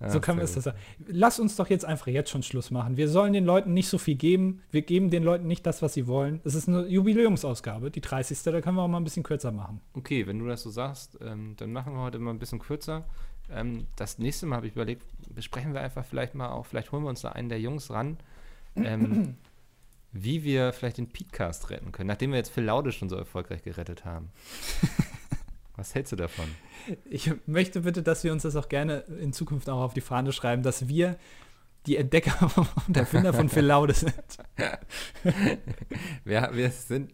so 0.08 0.20
können 0.20 0.40
wir 0.40 0.44
es 0.44 0.54
sagen. 0.54 0.78
Lass 1.08 1.40
uns 1.40 1.56
doch 1.56 1.70
jetzt 1.70 1.86
einfach 1.86 2.08
jetzt 2.08 2.30
schon 2.30 2.44
Schluss 2.44 2.70
machen. 2.70 2.98
Wir 2.98 3.08
sollen 3.08 3.34
den 3.34 3.46
Leuten 3.46 3.74
nicht 3.74 3.88
so 3.88 3.98
viel 3.98 4.16
geben. 4.16 4.62
Wir 4.72 4.82
geben 4.82 5.10
den 5.10 5.24
Leuten 5.24 5.48
nicht 5.48 5.66
das, 5.66 5.82
was 5.82 5.94
sie 5.94 6.06
wollen. 6.06 6.42
Es 6.44 6.54
ist 6.54 6.68
eine 6.68 6.86
Jubiläumsausgabe, 6.86 7.92
die 7.92 8.02
30. 8.02 8.44
Da 8.44 8.62
können 8.62 8.76
wir 8.76 8.84
auch 8.84 8.88
mal 8.88 8.98
ein 8.98 9.06
bisschen 9.06 9.24
kürzer 9.24 9.52
machen. 9.52 9.82
Okay, 9.94 10.28
wenn 10.28 10.40
du 10.40 10.48
das 10.48 10.64
so 10.64 10.70
sagst, 10.70 11.18
ähm, 11.22 11.56
dann 11.58 11.72
machen 11.72 11.94
wir 11.94 12.02
heute 12.02 12.20
mal 12.20 12.32
ein 12.32 12.40
bisschen 12.40 12.60
kürzer. 12.60 13.06
Ähm, 13.50 13.88
das 13.96 14.18
nächste 14.18 14.46
Mal 14.46 14.58
habe 14.58 14.68
ich 14.68 14.74
überlegt, 14.74 15.06
besprechen 15.34 15.74
wir 15.74 15.82
einfach 15.82 16.06
vielleicht 16.06 16.36
mal 16.36 16.50
auch, 16.50 16.66
vielleicht 16.66 16.92
holen 16.92 17.04
wir 17.04 17.10
uns 17.10 17.22
da 17.22 17.30
einen 17.30 17.50
der 17.50 17.60
Jungs 17.60 17.92
ran, 17.92 18.18
ähm, 18.76 19.36
wie 20.12 20.44
wir 20.44 20.74
vielleicht 20.74 20.98
den 20.98 21.10
Podcast 21.10 21.70
retten 21.70 21.92
können, 21.92 22.08
nachdem 22.08 22.32
wir 22.32 22.38
jetzt 22.38 22.50
Phil 22.50 22.64
Laude 22.64 22.92
schon 22.92 23.10
so 23.10 23.16
erfolgreich 23.16 23.64
gerettet 23.64 24.06
haben. 24.06 24.32
Was 25.78 25.94
hältst 25.94 26.12
du 26.12 26.16
davon? 26.16 26.46
Ich 27.06 27.32
möchte 27.46 27.82
bitte, 27.82 28.02
dass 28.02 28.24
wir 28.24 28.32
uns 28.32 28.44
das 28.44 28.56
auch 28.56 28.70
gerne 28.70 29.00
in 29.20 29.34
Zukunft 29.34 29.70
auch 29.70 29.82
auf 29.82 29.94
die 29.94 30.02
Fahne 30.02 30.32
schreiben, 30.32 30.64
dass 30.64 30.88
wir 30.88 31.18
die 31.86 31.98
Entdecker 31.98 32.50
und 32.88 32.98
Erfinder 32.98 33.34
von 33.34 33.50
Phil 33.50 33.66
Laude 33.66 33.94
sind. 33.94 34.14
Wir, 36.24 36.50
wir 36.54 36.72
sind 36.72 37.12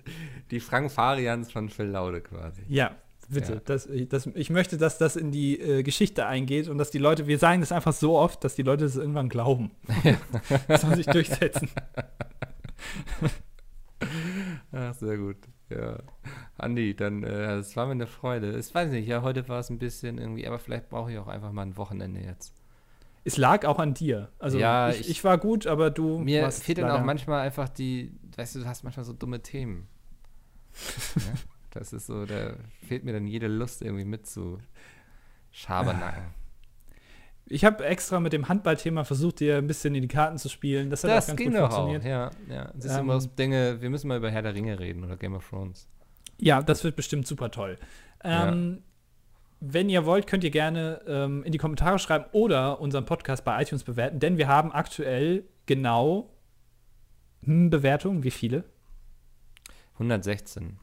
die 0.51 0.59
Frank 0.61 0.91
Farians 0.91 1.51
von 1.51 1.69
Phil 1.69 1.87
Laude 1.87 2.21
quasi. 2.21 2.61
Ja, 2.69 2.95
bitte. 3.29 3.53
Ja. 3.55 3.61
Das, 3.65 3.89
das, 4.09 4.27
ich 4.27 4.49
möchte, 4.49 4.77
dass 4.77 4.97
das 4.97 5.15
in 5.15 5.31
die 5.31 5.59
äh, 5.59 5.83
Geschichte 5.83 6.25
eingeht 6.25 6.69
und 6.69 6.77
dass 6.77 6.91
die 6.91 6.97
Leute, 6.97 7.27
wir 7.27 7.37
sagen 7.37 7.61
das 7.61 7.71
einfach 7.71 7.93
so 7.93 8.17
oft, 8.17 8.43
dass 8.43 8.55
die 8.55 8.63
Leute 8.63 8.85
das 8.85 8.95
irgendwann 8.95 9.29
glauben. 9.29 9.71
das 10.67 10.81
soll 10.81 10.95
sich 10.95 11.05
durchsetzen. 11.07 11.69
Ach, 14.71 14.93
sehr 14.93 15.17
gut. 15.17 15.37
Ja. 15.71 15.99
Andi, 16.57 16.95
dann, 16.95 17.23
äh, 17.23 17.55
es 17.55 17.75
war 17.75 17.85
mir 17.85 17.93
eine 17.93 18.07
Freude. 18.07 18.57
Ich 18.57 18.73
weiß 18.73 18.91
nicht, 18.91 19.07
ja, 19.07 19.21
heute 19.21 19.47
war 19.49 19.59
es 19.59 19.69
ein 19.69 19.79
bisschen 19.79 20.17
irgendwie, 20.17 20.45
aber 20.47 20.59
vielleicht 20.59 20.89
brauche 20.89 21.11
ich 21.11 21.17
auch 21.17 21.27
einfach 21.27 21.51
mal 21.51 21.63
ein 21.63 21.77
Wochenende 21.77 22.21
jetzt. 22.21 22.53
Es 23.23 23.37
lag 23.37 23.65
auch 23.65 23.77
an 23.79 23.93
dir. 23.93 24.29
Also 24.39 24.57
Ja, 24.57 24.89
ich, 24.89 25.01
ich- 25.01 25.09
ich 25.09 25.23
war 25.23 25.37
gut, 25.37 25.67
aber 25.67 25.91
du 25.91 26.17
Mir 26.19 26.49
fehlt 26.51 26.79
dann 26.79 26.89
auch 26.91 27.03
manchmal 27.05 27.41
einfach 27.41 27.69
die, 27.69 28.11
weißt 28.35 28.55
du, 28.55 28.59
du 28.59 28.65
hast 28.65 28.83
manchmal 28.83 29.05
so 29.05 29.13
dumme 29.13 29.41
Themen. 29.41 29.87
ja? 31.15 31.21
Das 31.71 31.93
ist 31.93 32.07
so, 32.07 32.25
da 32.25 32.53
fehlt 32.87 33.03
mir 33.05 33.13
dann 33.13 33.27
jede 33.27 33.47
Lust 33.47 33.81
irgendwie 33.81 34.05
mit 34.05 34.25
zu 34.27 34.57
Schabernacken. 35.51 36.23
Ich 37.51 37.65
habe 37.65 37.85
extra 37.85 38.19
mit 38.19 38.33
dem 38.33 38.47
Handballthema 38.49 39.03
versucht, 39.03 39.39
dir 39.41 39.57
ein 39.57 39.67
bisschen 39.67 39.93
in 39.95 40.01
die 40.01 40.07
Karten 40.07 40.37
zu 40.37 40.49
spielen. 40.49 40.89
Das 40.89 41.03
hat 41.03 41.11
auch 41.11 41.15
Das 41.15 41.27
ganz 41.27 41.37
ging 41.37 41.51
gut 41.51 41.59
auch, 41.59 41.71
funktioniert. 41.73 42.03
ja. 42.05 42.31
ja. 42.49 42.71
Siehst 42.77 42.95
du, 42.95 42.99
Ähm, 43.01 43.19
so 43.19 43.27
Dinge, 43.27 43.81
wir 43.81 43.89
müssen 43.89 44.07
mal 44.07 44.17
über 44.17 44.29
Herr 44.31 44.41
der 44.41 44.53
Ringe 44.53 44.79
reden 44.79 45.03
oder 45.03 45.17
Game 45.17 45.33
of 45.35 45.47
Thrones. 45.49 45.87
Ja, 46.39 46.61
das 46.61 46.83
wird 46.83 46.95
bestimmt 46.95 47.27
super 47.27 47.51
toll. 47.51 47.77
Ähm, 48.23 48.81
Wenn 49.59 49.89
ihr 49.89 50.05
wollt, 50.05 50.25
könnt 50.27 50.43
ihr 50.43 50.49
gerne 50.51 51.01
ähm, 51.07 51.43
in 51.43 51.51
die 51.51 51.57
Kommentare 51.59 51.99
schreiben 51.99 52.25
oder 52.31 52.79
unseren 52.81 53.05
Podcast 53.05 53.43
bei 53.45 53.61
iTunes 53.61 53.83
bewerten, 53.83 54.19
denn 54.19 54.37
wir 54.37 54.47
haben 54.47 54.71
aktuell 54.71 55.43
genau 55.67 56.31
hm, 57.43 57.69
Bewertungen. 57.69 58.23
Wie 58.23 58.31
viele? 58.31 58.63
116. 59.93 60.77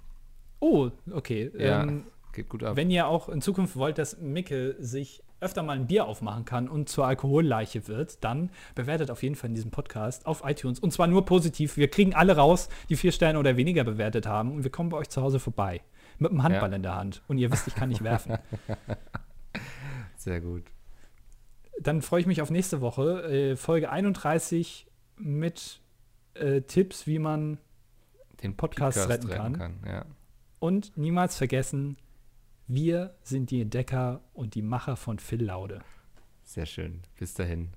Oh, 0.60 0.90
okay. 1.12 1.50
Ja, 1.58 1.82
Ähm, 1.82 2.06
geht 2.32 2.48
gut 2.48 2.62
ab. 2.64 2.76
wenn 2.76 2.90
ihr 2.90 3.06
auch 3.08 3.28
in 3.28 3.40
Zukunft 3.40 3.76
wollt, 3.76 3.98
dass 3.98 4.18
Mickel 4.20 4.76
sich 4.78 5.22
öfter 5.40 5.62
mal 5.62 5.76
ein 5.76 5.86
Bier 5.86 6.06
aufmachen 6.06 6.44
kann 6.44 6.68
und 6.68 6.88
zur 6.88 7.06
Alkoholleiche 7.06 7.86
wird, 7.88 8.22
dann 8.24 8.50
bewertet 8.74 9.10
auf 9.10 9.22
jeden 9.22 9.34
Fall 9.36 9.48
in 9.50 9.54
diesem 9.54 9.70
Podcast 9.70 10.26
auf 10.26 10.42
iTunes. 10.44 10.80
Und 10.80 10.92
zwar 10.92 11.06
nur 11.06 11.24
positiv. 11.24 11.76
Wir 11.76 11.88
kriegen 11.88 12.14
alle 12.14 12.36
raus, 12.36 12.68
die 12.88 12.96
vier 12.96 13.12
Sterne 13.12 13.38
oder 13.38 13.56
weniger 13.56 13.84
bewertet 13.84 14.26
haben. 14.26 14.52
Und 14.52 14.64
wir 14.64 14.70
kommen 14.70 14.88
bei 14.90 14.96
euch 14.96 15.08
zu 15.10 15.22
Hause 15.22 15.38
vorbei. 15.38 15.80
Mit 16.18 16.30
einem 16.32 16.42
Handball 16.42 16.70
Ja. 16.70 16.76
in 16.76 16.82
der 16.82 16.96
Hand. 16.96 17.22
Und 17.28 17.38
ihr 17.38 17.52
wisst, 17.52 17.68
ich 17.68 17.74
kann 17.76 17.88
nicht 17.90 18.02
werfen. 18.02 18.38
Sehr 20.16 20.40
gut. 20.40 20.64
Dann 21.80 22.02
freue 22.02 22.20
ich 22.20 22.26
mich 22.26 22.42
auf 22.42 22.50
nächste 22.50 22.80
Woche. 22.80 23.22
Äh, 23.52 23.56
Folge 23.56 23.90
31 23.90 24.86
mit 25.16 25.80
äh, 26.34 26.60
Tipps, 26.62 27.06
wie 27.06 27.18
man 27.20 27.58
Den 28.42 28.56
Podcast 28.56 29.08
retten 29.08 29.28
kann. 29.28 29.78
Ja. 29.86 30.04
und 30.58 30.96
niemals 30.96 31.36
vergessen, 31.36 31.96
wir 32.68 33.14
sind 33.22 33.50
die 33.50 33.62
Entdecker 33.62 34.20
und 34.34 34.54
die 34.54 34.62
Macher 34.62 34.96
von 34.96 35.18
Phil 35.18 35.42
Laude. 35.42 35.80
Sehr 36.44 36.66
schön. 36.66 37.00
Bis 37.18 37.32
dahin. 37.32 37.70